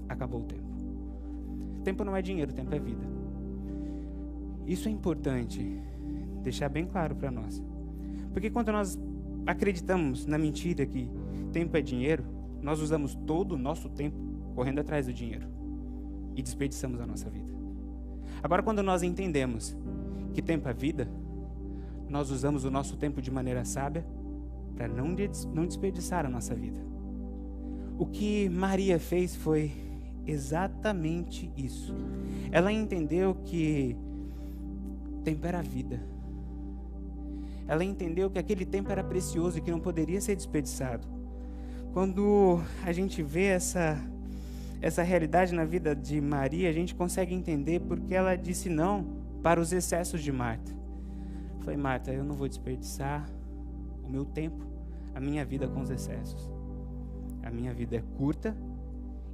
Acabou 0.08 0.40
o 0.40 0.44
tempo. 0.44 0.62
Tempo 1.84 2.04
não 2.04 2.16
é 2.16 2.22
dinheiro, 2.22 2.52
tempo 2.52 2.74
é 2.74 2.78
vida. 2.78 3.04
Isso 4.66 4.88
é 4.88 4.90
importante 4.92 5.80
deixar 6.42 6.68
bem 6.68 6.86
claro 6.86 7.16
para 7.16 7.30
nós. 7.30 7.62
Porque 8.32 8.50
quando 8.50 8.70
nós 8.70 8.98
acreditamos 9.46 10.24
na 10.26 10.38
mentira 10.38 10.86
que 10.86 11.10
tempo 11.52 11.76
é 11.76 11.82
dinheiro, 11.82 12.24
nós 12.60 12.80
usamos 12.80 13.14
todo 13.26 13.52
o 13.52 13.58
nosso 13.58 13.88
tempo 13.88 14.16
correndo 14.54 14.78
atrás 14.78 15.06
do 15.06 15.12
dinheiro 15.12 15.48
e 16.36 16.42
desperdiçamos 16.42 17.00
a 17.00 17.06
nossa 17.06 17.28
vida. 17.28 17.52
Agora, 18.42 18.62
quando 18.62 18.82
nós 18.82 19.02
entendemos 19.02 19.76
que 20.32 20.40
tempo 20.40 20.68
é 20.68 20.72
vida, 20.72 21.08
nós 22.08 22.30
usamos 22.30 22.64
o 22.64 22.70
nosso 22.70 22.96
tempo 22.96 23.20
de 23.20 23.30
maneira 23.30 23.64
sábia 23.64 24.04
para 24.76 24.88
não, 24.88 25.14
não 25.54 25.66
desperdiçar 25.66 26.26
a 26.26 26.28
nossa 26.28 26.54
vida. 26.54 26.80
O 27.98 28.06
que 28.06 28.48
Maria 28.48 28.98
fez 28.98 29.36
foi 29.36 29.72
exatamente 30.26 31.50
isso. 31.56 31.94
Ela 32.50 32.72
entendeu 32.72 33.34
que 33.44 33.96
tempo 35.24 35.46
era 35.46 35.62
vida. 35.62 36.00
Ela 37.66 37.84
entendeu 37.84 38.30
que 38.30 38.38
aquele 38.38 38.64
tempo 38.64 38.90
era 38.90 39.04
precioso 39.04 39.58
e 39.58 39.60
que 39.60 39.70
não 39.70 39.80
poderia 39.80 40.20
ser 40.20 40.34
desperdiçado. 40.34 41.06
Quando 41.92 42.60
a 42.84 42.92
gente 42.92 43.22
vê 43.22 43.44
essa 43.44 44.02
essa 44.80 45.04
realidade 45.04 45.54
na 45.54 45.64
vida 45.64 45.94
de 45.94 46.20
Maria, 46.20 46.68
a 46.68 46.72
gente 46.72 46.92
consegue 46.92 47.32
entender 47.32 47.80
porque 47.80 48.12
ela 48.12 48.34
disse 48.34 48.68
não 48.68 49.06
para 49.40 49.60
os 49.60 49.72
excessos 49.72 50.20
de 50.20 50.32
Marta. 50.32 50.72
Falei, 51.60 51.76
Marta, 51.76 52.12
eu 52.12 52.24
não 52.24 52.34
vou 52.34 52.48
desperdiçar 52.48 53.30
o 54.03 54.09
meu 54.09 54.24
tempo, 54.24 54.64
a 55.14 55.20
minha 55.20 55.44
vida 55.44 55.68
com 55.68 55.80
os 55.80 55.90
excessos. 55.90 56.50
A 57.42 57.50
minha 57.50 57.72
vida 57.72 57.96
é 57.96 58.03
curta 58.16 58.57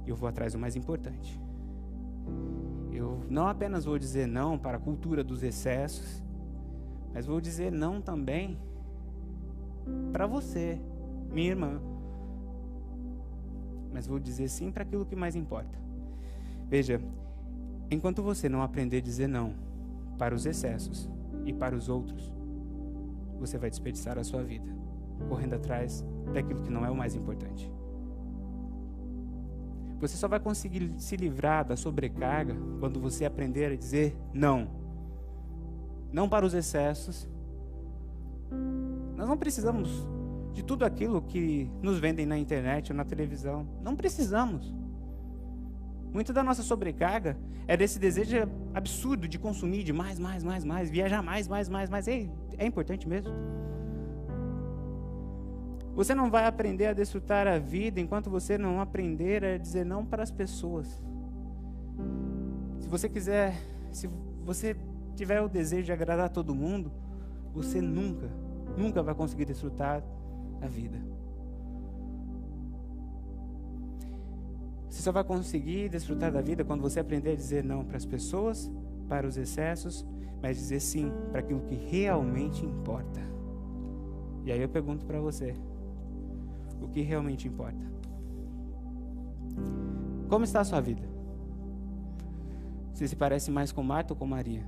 e 0.05 0.09
eu 0.09 0.15
vou 0.15 0.27
atrás 0.27 0.53
do 0.53 0.59
mais 0.59 0.75
importante. 0.75 1.39
Eu 2.91 3.23
não 3.29 3.47
apenas 3.47 3.85
vou 3.85 3.97
dizer 3.97 4.27
não 4.27 4.57
para 4.57 4.77
a 4.77 4.79
cultura 4.79 5.23
dos 5.23 5.43
excessos, 5.43 6.23
mas 7.13 7.25
vou 7.25 7.39
dizer 7.39 7.71
não 7.71 8.01
também 8.01 8.57
para 10.11 10.27
você, 10.27 10.79
minha 11.31 11.49
irmã, 11.49 11.81
mas 13.91 14.07
vou 14.07 14.19
dizer 14.19 14.47
sim 14.49 14.71
para 14.71 14.83
aquilo 14.83 15.05
que 15.05 15.15
mais 15.15 15.35
importa. 15.35 15.77
Veja, 16.67 17.01
enquanto 17.89 18.21
você 18.21 18.47
não 18.47 18.61
aprender 18.61 18.97
a 18.97 19.01
dizer 19.01 19.27
não 19.27 19.53
para 20.17 20.35
os 20.35 20.45
excessos 20.45 21.09
e 21.45 21.53
para 21.53 21.75
os 21.75 21.89
outros, 21.89 22.31
você 23.39 23.57
vai 23.57 23.69
desperdiçar 23.69 24.17
a 24.17 24.23
sua 24.23 24.43
vida, 24.43 24.69
correndo 25.27 25.53
atrás 25.55 26.05
daquilo 26.33 26.61
que 26.61 26.69
não 26.69 26.85
é 26.85 26.91
o 26.91 26.95
mais 26.95 27.15
importante. 27.15 27.71
Você 29.99 30.15
só 30.15 30.27
vai 30.27 30.39
conseguir 30.39 30.93
se 30.97 31.17
livrar 31.17 31.65
da 31.65 31.75
sobrecarga 31.75 32.55
quando 32.79 32.99
você 32.99 33.25
aprender 33.25 33.71
a 33.71 33.75
dizer 33.75 34.15
não. 34.33 34.69
Não 36.11 36.29
para 36.29 36.45
os 36.45 36.53
excessos. 36.53 37.27
Nós 39.15 39.27
não 39.27 39.37
precisamos 39.37 40.07
de 40.53 40.63
tudo 40.63 40.85
aquilo 40.85 41.21
que 41.21 41.69
nos 41.81 41.99
vendem 41.99 42.25
na 42.25 42.37
internet 42.37 42.91
ou 42.91 42.97
na 42.97 43.03
televisão. 43.03 43.67
Não 43.83 43.95
precisamos. 43.95 44.73
Muita 46.11 46.33
da 46.33 46.43
nossa 46.43 46.63
sobrecarga 46.63 47.37
é 47.67 47.77
desse 47.77 47.99
desejo 47.99 48.35
absurdo 48.73 49.27
de 49.27 49.37
consumir 49.37 49.83
de 49.83 49.93
mais, 49.93 50.17
mais, 50.17 50.43
mais, 50.43 50.63
mais, 50.63 50.89
viajar 50.89 51.21
mais, 51.21 51.47
mais, 51.47 51.69
mais, 51.69 51.89
mais. 51.89 52.07
É, 52.07 52.27
é 52.59 52.65
importante 52.65 53.07
mesmo. 53.07 53.33
Você 55.95 56.13
não 56.13 56.29
vai 56.29 56.45
aprender 56.45 56.85
a 56.85 56.93
desfrutar 56.93 57.47
a 57.47 57.57
vida 57.57 57.99
enquanto 57.99 58.29
você 58.29 58.57
não 58.57 58.79
aprender 58.79 59.43
a 59.43 59.57
dizer 59.57 59.85
não 59.85 60.05
para 60.05 60.21
as 60.21 60.29
pessoas. 60.29 60.87
Se 62.79 62.87
você 62.87 63.09
quiser, 63.09 63.59
se 63.91 64.07
você 64.45 64.75
tiver 65.15 65.41
o 65.41 65.49
desejo 65.49 65.85
de 65.85 65.91
agradar 65.91 66.29
todo 66.29 66.53
mundo, 66.53 66.91
você 67.53 67.81
nunca, 67.81 68.29
nunca 68.77 69.01
vai 69.01 69.15
conseguir 69.15 69.45
desfrutar 69.45 70.03
a 70.61 70.67
vida. 70.67 70.99
Você 74.89 75.01
só 75.01 75.11
vai 75.11 75.23
conseguir 75.23 75.89
desfrutar 75.89 76.31
da 76.31 76.41
vida 76.41 76.63
quando 76.63 76.81
você 76.81 76.99
aprender 76.99 77.31
a 77.31 77.35
dizer 77.35 77.63
não 77.63 77.85
para 77.85 77.97
as 77.97 78.05
pessoas, 78.05 78.71
para 79.07 79.27
os 79.27 79.37
excessos, 79.37 80.05
mas 80.41 80.57
dizer 80.57 80.79
sim 80.79 81.11
para 81.31 81.39
aquilo 81.41 81.61
que 81.61 81.75
realmente 81.75 82.65
importa. 82.65 83.19
E 84.45 84.51
aí 84.51 84.61
eu 84.61 84.69
pergunto 84.69 85.05
para 85.05 85.19
você: 85.19 85.55
o 86.81 86.87
que 86.87 87.01
realmente 87.01 87.47
importa? 87.47 87.85
Como 90.29 90.43
está 90.45 90.61
a 90.61 90.63
sua 90.63 90.79
vida? 90.79 91.07
Você 92.93 93.07
se 93.07 93.15
parece 93.15 93.49
mais 93.49 93.71
com 93.71 93.81
Marta 93.81 94.13
ou 94.13 94.17
com 94.17 94.25
Maria? 94.25 94.65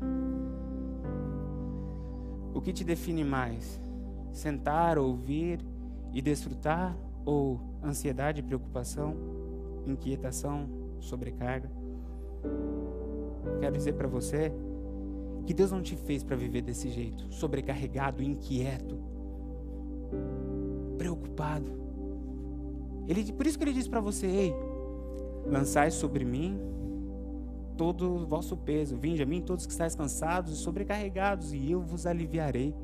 O 2.53 2.61
que 2.61 2.74
te 2.74 2.84
define 2.84 3.24
mais? 3.24 3.80
Sentar, 4.32 4.97
ouvir 4.97 5.59
e 6.13 6.22
desfrutar 6.22 6.95
ou 7.26 7.59
ansiedade, 7.84 8.41
preocupação, 8.41 9.15
inquietação, 9.86 10.67
sobrecarga. 10.99 11.69
Quero 13.59 13.76
dizer 13.76 13.93
para 13.93 14.07
você 14.07 14.51
que 15.46 15.54
Deus 15.54 15.72
não 15.72 15.82
te 15.82 15.96
fez 15.96 16.24
para 16.24 16.36
viver 16.36 16.62
desse 16.62 16.89
jeito, 16.89 17.32
sobrecarregado, 17.32 18.22
inquieto, 18.22 18.98
preocupado. 20.98 21.72
Ele, 23.08 23.32
por 23.34 23.48
isso 23.48 23.58
que 23.58 23.64
ele 23.64 23.74
diz 23.74 23.88
para 23.88 24.00
você: 24.00 24.28
Ei, 24.28 24.54
lançai 25.46 25.92
sobre 25.92 26.24
mim 26.24 26.60
todo 27.78 28.14
o 28.14 28.26
vosso 28.26 28.56
peso, 28.56 28.96
vinde 28.96 29.24
a 29.24 29.26
mim 29.26 29.42
todos 29.42 29.66
que 29.66 29.72
estáis 29.72 29.96
cansados 29.96 30.54
e 30.54 30.56
sobrecarregados, 30.58 31.52
e 31.52 31.72
eu 31.72 31.82
vos 31.82 32.06
aliviarei. 32.06 32.76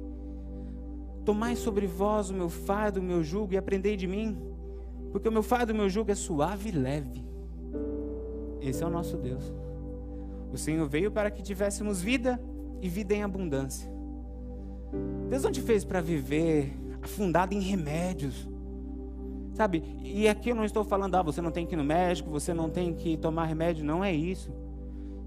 Tomai 1.24 1.56
sobre 1.56 1.86
vós 1.86 2.30
o 2.30 2.34
meu 2.34 2.50
fardo, 2.50 3.00
o 3.00 3.04
meu 3.04 3.24
jugo 3.24 3.54
e 3.54 3.58
aprendei 3.58 3.96
de 3.96 4.08
mim, 4.08 4.38
porque 5.12 5.30
o 5.30 5.32
meu 5.32 5.44
fardo 5.44 5.74
o 5.74 5.76
meu 5.76 5.90
jugo 5.90 6.10
é 6.10 6.16
suave 6.16 6.70
e 6.70 6.72
leve. 6.72 7.24
Esse 8.62 8.84
é 8.84 8.88
o 8.88 8.90
nosso 8.90 9.18
Deus. 9.18 9.54
O 10.52 10.58
Senhor 10.58 10.88
veio 10.88 11.12
para 11.12 11.30
que 11.32 11.42
tivéssemos 11.42 12.02
vida 12.02 12.42
e 12.82 12.88
vida 12.88 13.14
em 13.14 13.24
abundância. 13.24 13.90
Deus 15.30 15.44
não 15.44 15.52
te 15.52 15.62
fez 15.62 15.84
para 15.84 16.02
viver 16.02 16.74
afundado 17.02 17.54
em 17.54 17.60
remédios, 17.60 18.48
Sabe? 19.58 19.84
E 20.04 20.28
aqui 20.28 20.50
eu 20.52 20.56
não 20.56 20.64
estou 20.64 20.84
falando, 20.84 21.16
ah, 21.16 21.24
você 21.24 21.42
não 21.42 21.50
tem 21.50 21.66
que 21.66 21.74
ir 21.74 21.78
no 21.78 21.84
médico, 21.84 22.30
você 22.30 22.54
não 22.54 22.70
tem 22.70 22.94
que 22.94 23.18
tomar 23.18 23.46
remédio, 23.46 23.84
não 23.84 24.04
é 24.04 24.14
isso. 24.14 24.54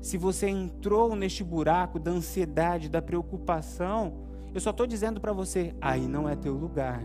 Se 0.00 0.16
você 0.16 0.48
entrou 0.48 1.16
neste 1.16 1.42
buraco 1.42 1.98
da 1.98 2.12
ansiedade, 2.12 2.88
da 2.88 3.02
preocupação, 3.02 4.14
eu 4.54 4.60
só 4.60 4.70
estou 4.70 4.86
dizendo 4.86 5.20
para 5.20 5.32
você, 5.32 5.74
aí 5.80 6.06
não 6.06 6.28
é 6.28 6.36
teu 6.36 6.54
lugar. 6.54 7.02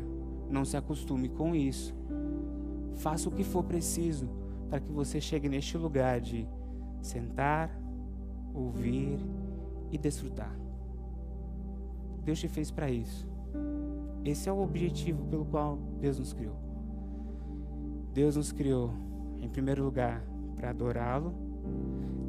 Não 0.52 0.64
se 0.64 0.78
acostume 0.78 1.28
com 1.28 1.56
isso. 1.56 1.96
Faça 2.98 3.28
o 3.28 3.32
que 3.32 3.44
for 3.44 3.64
preciso 3.64 4.30
para 4.70 4.80
que 4.80 4.92
você 4.92 5.20
chegue 5.20 5.50
neste 5.50 5.80
lugar 5.80 6.22
de 6.22 6.48
sentar, 7.02 7.76
ouvir 8.56 9.20
e 9.92 9.98
desfrutar. 9.98 10.56
Deus 12.24 12.40
te 12.40 12.48
fez 12.48 12.72
para 12.72 12.90
isso. 12.90 13.28
Esse 14.24 14.50
é 14.50 14.52
o 14.52 14.62
objetivo 14.62 15.24
pelo 15.26 15.46
qual 15.46 15.78
Deus 16.00 16.18
nos 16.18 16.34
criou. 16.34 16.56
Deus 18.14 18.36
nos 18.36 18.52
criou, 18.52 18.92
em 19.40 19.50
primeiro 19.50 19.84
lugar, 19.84 20.24
para 20.56 20.72
adorá-lo. 20.72 21.34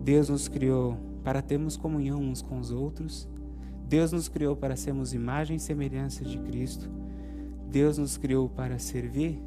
Deus 0.05 0.29
nos 0.29 0.49
criou 0.49 0.97
para 1.24 1.41
termos 1.41 1.77
comunhão 1.77 2.18
uns 2.18 2.43
com 2.43 2.59
os 2.59 2.70
outros. 2.70 3.29
Deus 3.89 4.12
nos 4.12 4.29
criou 4.29 4.55
para 4.55 4.77
sermos 4.77 5.14
imagem 5.14 5.57
e 5.57 5.61
semelhança 5.61 6.24
de 6.24 6.39
Cristo. 6.39 6.91
Deus 7.70 7.99
nos 7.99 8.16
criou 8.16 8.49
para 8.49 8.79
servir, 8.79 9.41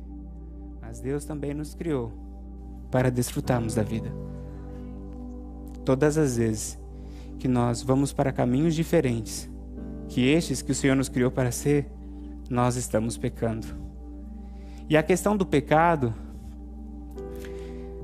mas 0.82 1.00
Deus 1.00 1.26
também 1.26 1.54
nos 1.54 1.76
criou 1.76 2.12
para 2.90 3.12
desfrutarmos 3.12 3.76
da 3.76 3.84
vida. 3.84 4.12
Todas 5.90 6.20
as 6.20 6.38
vezes 6.38 6.78
que 7.40 7.48
nós 7.48 7.82
vamos 7.82 8.14
para 8.14 8.32
caminhos 8.32 8.76
diferentes 8.76 9.50
que 10.08 10.22
estes 10.22 10.62
que 10.62 10.72
o 10.72 10.76
Senhor 10.76 10.96
nos 10.96 11.10
criou 11.10 11.32
para 11.32 11.52
ser, 11.52 11.88
nós 12.48 12.76
estamos 12.76 13.18
pecando. 13.18 13.66
E 14.88 14.96
a 14.96 15.02
questão 15.02 15.36
do 15.36 15.48
pecado 15.48 16.14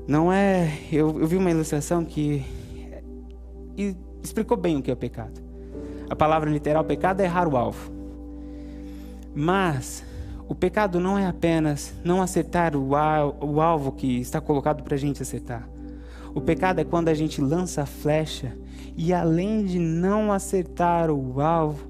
não 0.04 0.32
é. 0.32 0.68
Eu, 0.90 1.20
eu 1.20 1.28
vi 1.28 1.36
uma 1.36 1.48
ilustração 1.48 2.04
que 2.04 2.44
explicou 4.20 4.56
bem 4.56 4.78
o 4.78 4.82
que 4.82 4.90
é 4.90 4.94
o 4.94 4.96
pecado. 4.96 5.40
A 6.10 6.16
palavra 6.16 6.50
literal 6.50 6.82
pecado 6.82 7.20
é 7.20 7.24
errar 7.24 7.46
o 7.46 7.56
alvo. 7.56 7.92
Mas 9.32 10.04
o 10.48 10.56
pecado 10.56 10.98
não 10.98 11.16
é 11.16 11.24
apenas 11.24 11.94
não 12.02 12.20
acertar 12.20 12.74
o 12.74 13.60
alvo 13.60 13.92
que 13.92 14.18
está 14.18 14.40
colocado 14.40 14.82
para 14.82 14.96
a 14.96 14.98
gente 14.98 15.22
acertar. 15.22 15.75
O 16.36 16.40
pecado 16.42 16.80
é 16.80 16.84
quando 16.84 17.08
a 17.08 17.14
gente 17.14 17.40
lança 17.40 17.80
a 17.80 17.86
flecha 17.86 18.54
e 18.94 19.10
além 19.14 19.64
de 19.64 19.78
não 19.78 20.30
acertar 20.30 21.10
o 21.10 21.40
alvo, 21.40 21.88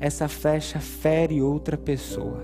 essa 0.00 0.26
flecha 0.28 0.80
fere 0.80 1.42
outra 1.42 1.76
pessoa. 1.76 2.42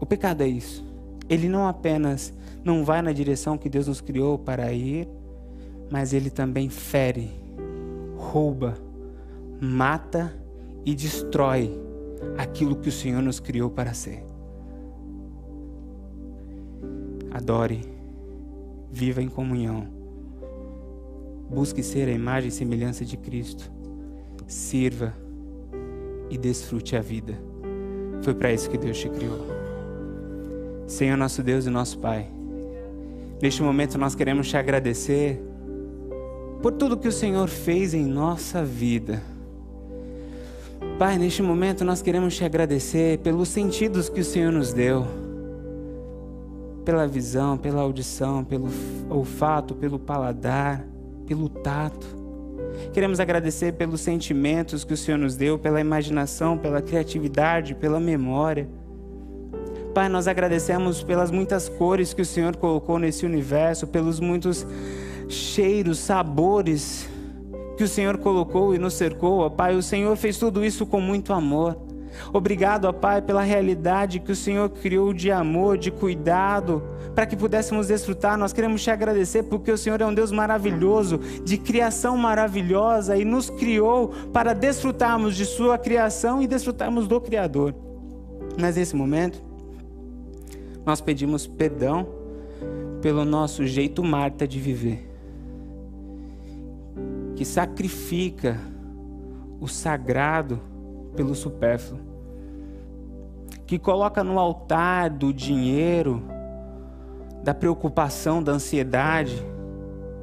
O 0.00 0.06
pecado 0.06 0.40
é 0.40 0.48
isso. 0.48 0.82
Ele 1.28 1.50
não 1.50 1.68
apenas 1.68 2.32
não 2.64 2.82
vai 2.82 3.02
na 3.02 3.12
direção 3.12 3.58
que 3.58 3.68
Deus 3.68 3.88
nos 3.88 4.00
criou 4.00 4.38
para 4.38 4.72
ir, 4.72 5.06
mas 5.90 6.14
ele 6.14 6.30
também 6.30 6.70
fere, 6.70 7.30
rouba, 8.16 8.78
mata 9.60 10.34
e 10.82 10.94
destrói 10.94 11.78
aquilo 12.38 12.76
que 12.76 12.88
o 12.88 12.92
Senhor 12.92 13.20
nos 13.20 13.38
criou 13.38 13.68
para 13.68 13.92
ser. 13.92 14.24
Adore, 17.30 17.92
viva 18.92 19.22
em 19.22 19.28
comunhão, 19.28 19.88
busque 21.48 21.82
ser 21.82 22.08
a 22.08 22.12
imagem 22.12 22.50
e 22.50 22.52
semelhança 22.52 23.06
de 23.06 23.16
Cristo, 23.16 23.72
sirva 24.46 25.14
e 26.28 26.36
desfrute 26.36 26.94
a 26.94 27.00
vida. 27.00 27.38
Foi 28.20 28.34
para 28.34 28.52
isso 28.52 28.68
que 28.68 28.76
Deus 28.76 28.98
te 28.98 29.08
criou. 29.08 29.46
Senhor 30.86 31.16
nosso 31.16 31.42
Deus 31.42 31.64
e 31.64 31.70
nosso 31.70 31.98
Pai, 31.98 32.28
neste 33.40 33.62
momento 33.62 33.96
nós 33.96 34.14
queremos 34.14 34.46
te 34.46 34.58
agradecer 34.58 35.40
por 36.60 36.72
tudo 36.72 36.98
que 36.98 37.08
o 37.08 37.12
Senhor 37.12 37.48
fez 37.48 37.94
em 37.94 38.04
nossa 38.04 38.62
vida. 38.62 39.22
Pai, 40.98 41.16
neste 41.16 41.42
momento 41.42 41.82
nós 41.82 42.02
queremos 42.02 42.36
te 42.36 42.44
agradecer 42.44 43.18
pelos 43.20 43.48
sentidos 43.48 44.10
que 44.10 44.20
o 44.20 44.24
Senhor 44.24 44.52
nos 44.52 44.74
deu, 44.74 45.06
pela 46.84 47.06
visão, 47.06 47.56
pela 47.56 47.82
audição, 47.82 48.44
pelo 48.44 48.68
olfato, 49.08 49.74
pelo 49.74 49.98
paladar, 49.98 50.84
pelo 51.26 51.48
tato. 51.48 52.06
Queremos 52.92 53.20
agradecer 53.20 53.72
pelos 53.72 54.00
sentimentos 54.00 54.84
que 54.84 54.92
o 54.92 54.96
Senhor 54.96 55.18
nos 55.18 55.36
deu, 55.36 55.58
pela 55.58 55.80
imaginação, 55.80 56.58
pela 56.58 56.82
criatividade, 56.82 57.74
pela 57.74 58.00
memória. 58.00 58.68
Pai, 59.94 60.08
nós 60.08 60.26
agradecemos 60.26 61.02
pelas 61.02 61.30
muitas 61.30 61.68
cores 61.68 62.14
que 62.14 62.22
o 62.22 62.26
Senhor 62.26 62.56
colocou 62.56 62.98
nesse 62.98 63.26
universo, 63.26 63.86
pelos 63.86 64.20
muitos 64.20 64.66
cheiros, 65.28 65.98
sabores 65.98 67.08
que 67.76 67.84
o 67.84 67.88
Senhor 67.88 68.18
colocou 68.18 68.74
e 68.74 68.78
nos 68.78 68.94
cercou, 68.94 69.50
Pai. 69.50 69.74
O 69.76 69.82
Senhor 69.82 70.16
fez 70.16 70.38
tudo 70.38 70.64
isso 70.64 70.86
com 70.86 71.00
muito 71.00 71.32
amor. 71.32 71.76
Obrigado, 72.32 72.86
ó 72.86 72.92
Pai, 72.92 73.22
pela 73.22 73.42
realidade 73.42 74.20
que 74.20 74.32
o 74.32 74.36
Senhor 74.36 74.68
criou 74.68 75.12
de 75.12 75.30
amor, 75.30 75.78
de 75.78 75.90
cuidado, 75.90 76.82
para 77.14 77.26
que 77.26 77.36
pudéssemos 77.36 77.88
desfrutar. 77.88 78.38
Nós 78.38 78.52
queremos 78.52 78.82
te 78.82 78.90
agradecer 78.90 79.44
porque 79.44 79.70
o 79.70 79.78
Senhor 79.78 80.00
é 80.00 80.06
um 80.06 80.14
Deus 80.14 80.32
maravilhoso, 80.32 81.18
de 81.44 81.58
criação 81.58 82.16
maravilhosa 82.16 83.16
e 83.16 83.24
nos 83.24 83.50
criou 83.50 84.08
para 84.32 84.52
desfrutarmos 84.52 85.36
de 85.36 85.46
Sua 85.46 85.78
criação 85.78 86.42
e 86.42 86.46
desfrutarmos 86.46 87.06
do 87.06 87.20
Criador. 87.20 87.74
Mas 88.60 88.76
nesse 88.76 88.94
momento, 88.94 89.42
nós 90.84 91.00
pedimos 91.00 91.46
perdão 91.46 92.06
pelo 93.00 93.24
nosso 93.24 93.66
jeito 93.66 94.02
Marta 94.02 94.46
de 94.46 94.58
viver 94.58 95.12
que 97.42 97.44
sacrifica 97.44 98.56
o 99.60 99.66
sagrado 99.66 100.60
pelo 101.14 101.34
supérfluo, 101.34 102.00
que 103.66 103.78
coloca 103.78 104.22
no 104.22 104.38
altar 104.38 105.10
do 105.10 105.32
dinheiro, 105.32 106.22
da 107.42 107.54
preocupação, 107.54 108.42
da 108.42 108.52
ansiedade, 108.52 109.44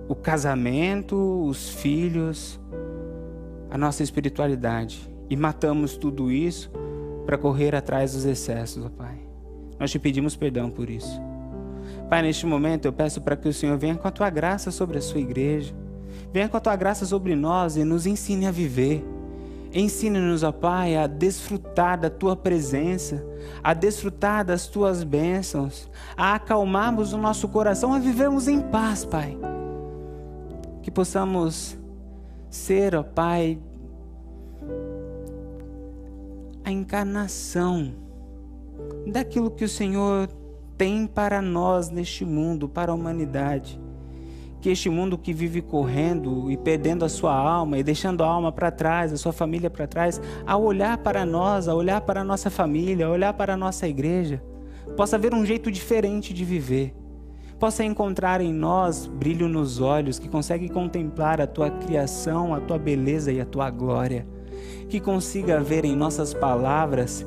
o 0.08 0.16
casamento, 0.16 1.16
os 1.46 1.70
filhos, 1.70 2.60
a 3.70 3.78
nossa 3.78 4.02
espiritualidade 4.02 5.00
e 5.30 5.36
matamos 5.36 5.96
tudo 5.96 6.32
isso 6.32 6.72
para 7.26 7.38
correr 7.38 7.76
atrás 7.76 8.14
dos 8.14 8.26
excessos, 8.26 8.84
ó 8.84 8.90
Pai. 8.90 9.20
Nós 9.80 9.92
te 9.92 10.00
pedimos 10.00 10.36
perdão 10.36 10.70
por 10.70 10.90
isso. 10.90 11.22
Pai, 12.10 12.22
neste 12.22 12.46
momento 12.46 12.86
eu 12.86 12.94
peço 12.94 13.22
para 13.22 13.36
que 13.36 13.48
o 13.48 13.54
Senhor 13.54 13.78
venha 13.78 13.96
com 13.96 14.08
a 14.08 14.12
tua 14.12 14.30
graça 14.30 14.72
sobre 14.72 14.98
a 14.98 15.02
sua 15.02 15.20
igreja 15.20 15.74
Venha 16.32 16.48
com 16.48 16.58
a 16.58 16.60
tua 16.60 16.76
graça 16.76 17.06
sobre 17.06 17.36
nós 17.36 17.76
e 17.76 17.84
nos 17.84 18.06
ensine 18.06 18.46
a 18.46 18.52
viver. 18.52 19.04
Ensine-nos, 19.72 20.42
ó 20.42 20.52
Pai, 20.52 20.96
a 20.98 21.06
desfrutar 21.06 22.00
da 22.00 22.10
tua 22.10 22.36
presença, 22.36 23.24
a 23.64 23.74
desfrutar 23.74 24.44
das 24.44 24.68
tuas 24.68 25.04
bênçãos, 25.04 25.90
a 26.18 26.36
acalmarmos 26.36 27.14
o 27.14 27.18
nosso 27.18 27.48
coração, 27.48 27.94
a 27.94 28.00
vivermos 28.00 28.48
em 28.48 28.62
paz, 28.62 29.06
Pai. 29.06 29.38
Que 30.82 30.90
possamos 30.90 31.78
ser, 32.50 32.96
ó 32.96 33.04
Pai, 33.04 33.60
a 36.64 36.72
encarnação 36.72 37.94
daquilo 39.06 39.52
que 39.52 39.66
o 39.66 39.70
Senhor 39.70 40.28
tem 40.78 41.06
para 41.06 41.42
nós 41.42 41.92
neste 41.92 42.26
mundo, 42.26 42.68
para 42.68 42.92
a 42.92 42.96
humanidade 42.96 43.80
que 44.62 44.70
este 44.70 44.90
mundo 44.90 45.18
que 45.18 45.34
vive 45.34 45.62
correndo 45.62 46.52
e 46.52 46.58
perdendo 46.58 47.06
a 47.06 47.10
sua 47.10 47.34
alma 47.34 47.78
e 47.78 47.84
deixando 47.84 48.24
a 48.24 48.28
alma 48.28 48.52
para 48.52 48.70
trás, 48.70 49.14
a 49.14 49.18
sua 49.18 49.32
família 49.32 49.70
para 49.70 49.88
trás, 49.88 50.22
ao 50.46 50.64
olhar 50.64 50.98
para 50.98 51.26
nós, 51.26 51.68
a 51.68 51.76
olhar 51.76 52.02
para 52.02 52.22
a 52.22 52.24
nossa 52.24 52.50
família, 52.50 53.06
a 53.06 53.10
olhar 53.10 53.34
para 53.34 53.54
a 53.54 53.58
nossa 53.58 53.88
igreja, 53.88 54.44
possa 54.98 55.16
haver 55.16 55.34
um 55.34 55.46
jeito 55.46 55.72
diferente 55.72 56.34
de 56.34 56.44
viver. 56.44 56.94
Possa 57.58 57.84
encontrar 57.84 58.40
em 58.40 58.54
nós 58.54 59.06
brilho 59.06 59.48
nos 59.48 59.82
olhos 59.82 60.18
que 60.18 60.30
consegue 60.30 60.70
contemplar 60.70 61.42
a 61.42 61.48
tua 61.48 61.70
criação, 61.70 62.54
a 62.54 62.60
tua 62.60 62.78
beleza 62.78 63.32
e 63.32 63.42
a 63.42 63.46
tua 63.46 63.70
glória. 63.70 64.26
Que 64.90 65.00
consiga 65.00 65.62
ver 65.62 65.86
em 65.86 65.96
nossas 65.96 66.34
palavras 66.34 67.26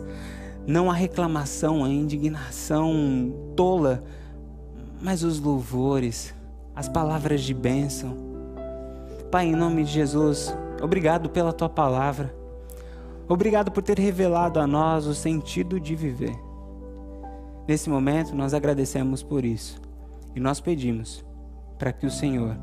não 0.67 0.91
a 0.91 0.95
reclamação, 0.95 1.85
a 1.85 1.89
indignação 1.89 3.35
tola, 3.57 4.03
mas 5.03 5.23
os 5.23 5.39
louvores 5.41 6.35
as 6.75 6.89
palavras 6.89 7.43
de 7.43 7.55
bênção. 7.55 8.17
Pai, 9.31 9.47
em 9.47 9.57
nome 9.57 9.85
de 9.85 9.93
Jesus, 9.93 10.55
obrigado 10.81 11.31
pela 11.31 11.53
tua 11.53 11.69
palavra. 11.69 12.35
Obrigado 13.29 13.71
por 13.71 13.83
ter 13.83 13.99
revelado 13.99 14.61
a 14.61 14.67
nós 14.67 15.07
o 15.07 15.15
sentido 15.15 15.81
de 15.81 15.95
viver. 15.95 16.35
Nesse 17.67 17.89
momento, 17.89 18.35
nós 18.35 18.53
agradecemos 18.53 19.23
por 19.23 19.45
isso 19.45 19.81
e 20.35 20.41
nós 20.41 20.61
pedimos 20.61 21.25
para 21.79 21.93
que 21.93 22.07
o 22.07 22.11
Senhor 22.11 22.57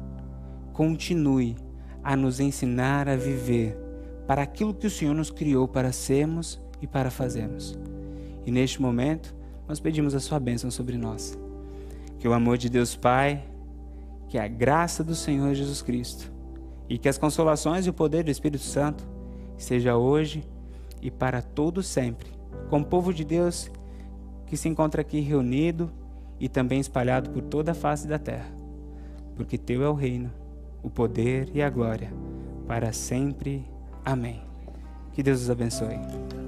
continue 0.74 1.56
a 2.04 2.16
nos 2.16 2.40
ensinar 2.40 3.08
a 3.08 3.16
viver 3.16 3.78
para 4.28 4.44
aquilo 4.44 4.74
que 4.74 4.88
o 4.88 4.92
Senhor 4.92 5.14
nos 5.14 5.32
criou 5.32 5.68
para 5.68 5.92
sermos 5.92 6.62
e 6.82 6.88
para 6.88 7.10
fazermos. 7.10 7.78
E 8.46 8.52
neste 8.52 8.82
momento, 8.82 9.36
nós 9.68 9.80
pedimos 9.80 10.14
a 10.14 10.20
sua 10.20 10.40
bênção 10.40 10.70
sobre 10.70 10.98
nós. 10.98 11.38
Que 12.20 12.28
o 12.28 12.34
amor 12.34 12.58
de 12.58 12.70
Deus 12.70 12.96
Pai, 12.96 13.44
que 14.30 14.38
a 14.38 14.48
graça 14.48 15.04
do 15.04 15.16
Senhor 15.16 15.54
Jesus 15.56 15.82
Cristo 15.82 16.32
e 16.88 16.98
que 16.98 17.10
as 17.10 17.18
consolações 17.18 17.86
e 17.86 17.90
o 17.90 17.94
poder 17.94 18.24
do 18.24 18.32
Espírito 18.32 18.64
Santo 18.64 19.06
seja 19.58 19.98
hoje 19.98 20.48
e 21.02 21.10
para 21.10 21.42
todo 21.42 21.84
sempre, 21.84 22.30
com 22.70 22.80
o 22.80 22.86
povo 22.86 23.14
de 23.14 23.26
Deus 23.26 23.70
que 24.46 24.56
se 24.56 24.70
encontra 24.70 25.02
aqui 25.02 25.20
reunido 25.20 25.92
e 26.40 26.48
também 26.48 26.80
espalhado 26.80 27.32
por 27.32 27.42
toda 27.42 27.72
a 27.72 27.76
face 27.76 28.08
da 28.08 28.18
terra. 28.18 28.50
Porque 29.36 29.58
teu 29.58 29.84
é 29.84 29.90
o 29.90 29.94
reino, 29.94 30.32
o 30.82 30.90
poder 30.90 31.50
e 31.54 31.62
a 31.62 31.70
glória, 31.70 32.12
para 32.68 32.94
sempre. 32.94 33.66
Amém. 34.06 34.42
Que 35.14 35.22
Deus 35.22 35.42
os 35.42 35.50
abençoe. 35.50 36.39